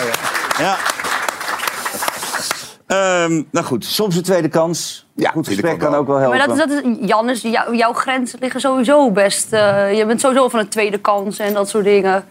Ja. 0.58 0.76
Ehm, 2.86 3.42
nou 3.50 3.66
goed, 3.66 3.84
soms 3.84 4.16
een 4.16 4.22
tweede 4.22 4.48
kans. 4.48 5.06
Ja, 5.14 5.30
goed 5.30 5.46
vind 5.46 5.58
ik 5.58 5.64
gesprek 5.64 5.72
ook 5.74 5.80
kan 5.80 5.90
wel. 5.90 6.00
ook 6.00 6.06
wel 6.06 6.28
Maar 6.28 6.38
helpen. 6.38 6.56
dat 6.56 6.68
is, 6.70 6.74
dat 6.82 6.84
is, 7.00 7.08
Jannes, 7.08 7.42
jou- 7.42 7.76
jouw 7.76 7.92
grenzen 7.92 8.38
liggen 8.40 8.60
sowieso 8.60 9.10
best. 9.10 9.52
eh, 9.52 9.96
je 9.96 10.06
bent 10.06 10.20
sowieso 10.20 10.48
van 10.48 10.60
een 10.60 10.68
tweede 10.68 10.98
kans 10.98 11.38
en 11.38 11.52
dat 11.54 11.68
soort 11.68 11.84
dingen. 11.84 12.24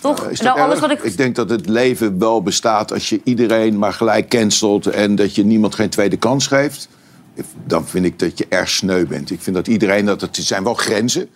Toch? 0.00 0.28
Is 0.28 0.40
nou, 0.40 0.60
alles 0.60 0.80
wat 0.80 0.90
ik... 0.90 1.02
ik 1.02 1.16
denk 1.16 1.36
dat 1.36 1.50
het 1.50 1.68
leven 1.68 2.18
wel 2.18 2.42
bestaat 2.42 2.92
als 2.92 3.08
je 3.08 3.20
iedereen 3.24 3.78
maar 3.78 3.92
gelijk 3.92 4.28
cancelt... 4.28 4.86
en 4.86 5.14
dat 5.14 5.34
je 5.34 5.44
niemand 5.44 5.74
geen 5.74 5.90
tweede 5.90 6.16
kans 6.16 6.46
geeft. 6.46 6.88
Dan 7.66 7.86
vind 7.86 8.04
ik 8.04 8.18
dat 8.18 8.38
je 8.38 8.46
erg 8.48 8.68
sneu 8.68 9.06
bent. 9.06 9.30
Ik 9.30 9.40
vind 9.40 9.56
dat 9.56 9.66
iedereen... 9.66 10.04
Dat 10.04 10.20
het 10.20 10.36
zijn 10.36 10.64
wel 10.64 10.74
grenzen. 10.74 11.28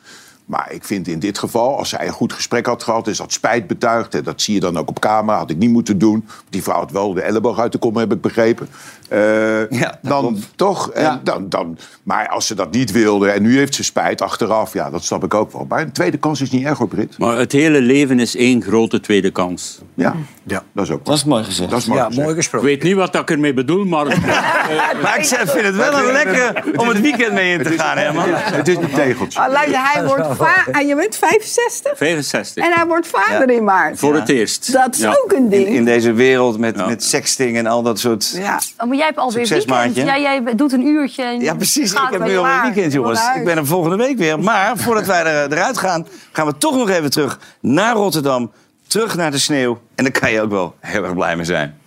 Maar 0.44 0.72
ik 0.72 0.84
vind 0.84 1.08
in 1.08 1.18
dit 1.18 1.38
geval, 1.38 1.78
als 1.78 1.90
hij 1.90 2.06
een 2.06 2.12
goed 2.12 2.32
gesprek 2.32 2.66
had 2.66 2.82
gehad... 2.82 3.06
is 3.06 3.16
dat 3.16 3.32
spijt 3.32 3.66
betuigd. 3.66 4.14
En 4.14 4.24
dat 4.24 4.42
zie 4.42 4.54
je 4.54 4.60
dan 4.60 4.76
ook 4.76 4.88
op 4.88 5.00
camera. 5.00 5.38
Had 5.38 5.50
ik 5.50 5.56
niet 5.56 5.70
moeten 5.70 5.98
doen. 5.98 6.28
Die 6.50 6.62
vrouw 6.62 6.78
had 6.78 6.90
wel 6.90 7.14
de 7.14 7.22
elleboog 7.22 7.58
uit 7.58 7.72
de 7.72 7.78
kom, 7.78 7.96
heb 7.96 8.12
ik 8.12 8.20
begrepen. 8.20 8.68
Eh, 9.08 9.70
Ja, 9.70 9.98
dan 10.02 10.20
klopt. 10.20 10.48
toch. 10.56 10.90
En 10.90 11.02
Ja. 11.02 11.20
dan, 11.24 11.48
dan, 11.48 11.78
maar 12.02 12.28
als 12.28 12.46
ze 12.46 12.54
dat 12.54 12.70
niet 12.72 12.92
wilde 12.92 13.30
en 13.30 13.42
nu 13.42 13.56
heeft 13.58 13.74
ze 13.74 13.84
spijt 13.84 14.22
achteraf... 14.22 14.72
ja, 14.72 14.90
dat 14.90 15.04
snap 15.04 15.24
ik 15.24 15.34
ook 15.34 15.52
wel. 15.52 15.66
Maar 15.68 15.80
een 15.80 15.92
tweede 15.92 16.16
kans 16.16 16.40
is 16.40 16.50
niet 16.50 16.64
erg 16.66 16.80
op 16.80 16.88
Brit. 16.88 17.18
Maar 17.18 17.36
het 17.38 17.52
hele 17.52 17.80
leven 17.80 18.20
is 18.20 18.36
één 18.36 18.62
grote 18.62 19.00
tweede 19.00 19.30
kans. 19.30 19.78
Ja, 19.94 20.14
ja. 20.46 20.62
dat 20.72 20.84
is 20.84 20.90
ook 20.90 21.04
Dat 21.04 21.16
is 21.16 21.24
mooi 21.24 21.44
gezegd. 21.44 21.70
dat 21.70 21.78
is 21.78 21.86
mooi 21.86 22.00
Ja, 22.00 22.04
gezegd. 22.06 22.22
mooi 22.26 22.36
Ik 22.36 22.42
gesproken. 22.42 22.68
weet 22.68 22.82
niet 22.82 22.94
wat 22.94 23.14
ik 23.14 23.30
ermee 23.30 23.54
bedoel, 23.54 23.84
maar... 23.84 24.06
Maar 25.02 25.18
ik 25.18 25.24
zeg- 25.24 25.50
vind 25.50 25.64
het 25.64 25.76
wel 25.76 25.98
een 25.98 26.12
lekker 26.12 26.62
om 26.76 26.88
het 26.88 27.00
weekend 27.00 27.32
mee 27.32 27.52
in 27.58 27.62
te 27.62 27.70
gaan, 27.70 27.96
Herman. 27.98 28.24
Het 28.34 28.68
is 28.68 28.76
een 28.76 28.90
tegeltje. 28.90 29.38
Oh, 29.40 29.54
hij 29.92 30.04
wordt 30.04 30.40
ah, 30.40 30.86
je 30.88 30.94
bent 30.96 31.16
65 31.16 31.92
65. 31.96 32.64
en 32.64 32.72
hij 32.72 32.86
wordt 32.86 33.06
vader 33.06 33.50
in 33.50 33.64
maart. 33.64 33.98
Voor 33.98 34.14
het 34.14 34.28
eerst. 34.28 34.72
Dat 34.72 34.94
is 34.94 35.00
Ja. 35.00 35.10
ook 35.24 35.32
een 35.32 35.48
ding. 35.48 35.66
In, 35.66 35.72
in 35.74 35.84
deze 35.84 36.12
wereld 36.12 36.58
met, 36.58 36.76
Ja. 36.76 36.86
met 36.86 37.04
sexting 37.04 37.56
en 37.56 37.66
al 37.66 37.82
dat 37.82 37.98
soort... 37.98 38.32
Ja. 38.36 38.60
Oh, 38.94 39.00
maar 39.00 39.06
jij 39.06 39.06
hebt 39.06 39.18
alweer 39.18 39.46
Succes, 39.46 39.64
weekend. 39.64 40.06
maatje. 40.06 40.20
Jij, 40.20 40.54
doet 40.54 40.72
een 40.72 40.86
uurtje. 40.86 41.22
En 41.22 41.40
Ja, 41.40 41.54
precies. 41.54 41.92
gaat 41.92 42.12
Ik 42.12 42.18
heb 42.18 42.28
nu 42.28 42.36
al 42.38 42.46
een 42.46 42.60
weekend, 42.62 42.92
jongens. 42.92 43.20
Ik 43.36 43.44
ben 43.44 43.56
er 43.56 43.66
volgende 43.66 43.96
week 43.96 44.18
weer. 44.18 44.38
Maar 44.40 44.76
voordat 44.76 45.06
wij 45.06 45.24
er, 45.24 45.52
eruit 45.52 45.78
gaan, 45.78 46.06
gaan 46.32 46.46
we 46.46 46.56
toch 46.58 46.76
nog 46.76 46.88
even 46.88 47.10
terug 47.10 47.38
naar 47.60 47.94
Rotterdam. 47.94 48.52
Terug 48.86 49.16
naar 49.16 49.30
de 49.30 49.38
sneeuw. 49.38 49.80
En 49.94 50.04
daar 50.04 50.12
kan 50.20 50.30
je 50.32 50.40
ook 50.42 50.50
wel 50.50 50.74
heel 50.80 51.04
erg 51.04 51.14
blij 51.14 51.36
mee 51.36 51.44
zijn. 51.44 51.78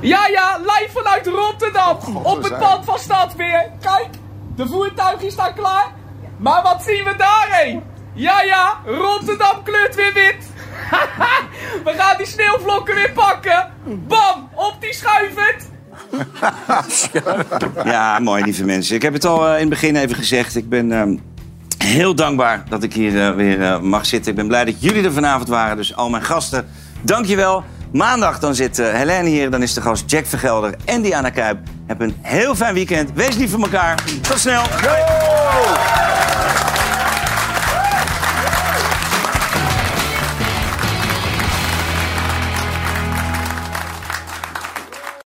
Ja, 0.00 0.26
ja, 0.26 0.58
live 0.58 0.88
vanuit 0.92 1.26
Rotterdam. 1.26 1.98
op 2.22 2.42
het 2.42 2.58
pad 2.58 2.84
van 2.84 2.98
Stadsbeer. 2.98 3.70
Kijk, 3.80 4.08
de 4.56 4.66
voertuigen 4.66 5.30
staan 5.30 5.54
klaar. 5.54 5.86
Maar 6.38 6.62
wat 6.62 6.82
zien 6.82 7.04
we 7.04 7.16
daarheen? 7.16 7.82
Ja, 8.14 8.42
ja, 8.42 8.80
Rotterdam 8.86 9.62
kleurt 9.62 9.94
weer 9.94 10.12
wit. 10.12 10.48
we 11.84 11.92
gaan 11.96 12.16
die 12.16 12.26
sneeuwvlokken 12.26 12.94
weer 12.94 13.12
pakken. 13.12 13.72
Bam, 13.84 14.48
op 14.54 14.76
die 14.80 14.94
schuivert. 14.94 15.68
Ja, 17.84 18.18
mooi, 18.18 18.42
lieve 18.42 18.64
mensen. 18.64 18.94
Ik 18.94 19.02
heb 19.02 19.12
het 19.12 19.24
al 19.24 19.46
eh, 19.46 19.52
in 19.52 19.60
het 19.60 19.68
begin 19.68 19.96
even 19.96 20.16
gezegd. 20.16 20.56
Ik 20.56 20.68
ben 20.68 20.92
ehm, 20.92 21.16
heel 21.78 22.14
dankbaar 22.14 22.64
dat 22.68 22.82
ik 22.82 22.92
hier 22.92 23.26
eh, 23.26 23.34
weer 23.34 23.62
eh, 23.62 23.80
mag 23.80 24.06
zitten. 24.06 24.30
Ik 24.30 24.36
ben 24.36 24.46
blij 24.46 24.64
dat 24.64 24.74
jullie 24.78 25.04
er 25.04 25.12
vanavond 25.12 25.48
waren. 25.48 25.76
Dus 25.76 25.96
al 25.96 26.10
mijn 26.10 26.22
gasten, 26.22 26.66
dankjewel. 27.02 27.64
Maandag 27.92 28.38
dan 28.38 28.54
zit 28.54 28.76
Helene 28.76 29.28
hier. 29.28 29.50
Dan 29.50 29.62
is 29.62 29.74
de 29.74 29.80
gast 29.80 30.10
Jack 30.10 30.26
Vergelder 30.26 30.74
en 30.84 31.02
Diana 31.02 31.30
Kuip. 31.30 31.58
Heb 31.86 32.00
een 32.00 32.16
heel 32.20 32.54
fijn 32.54 32.74
weekend. 32.74 33.10
Wees 33.14 33.36
lief 33.36 33.50
voor 33.50 33.60
elkaar. 33.60 34.02
Tot 34.20 34.38
snel. 34.38 34.62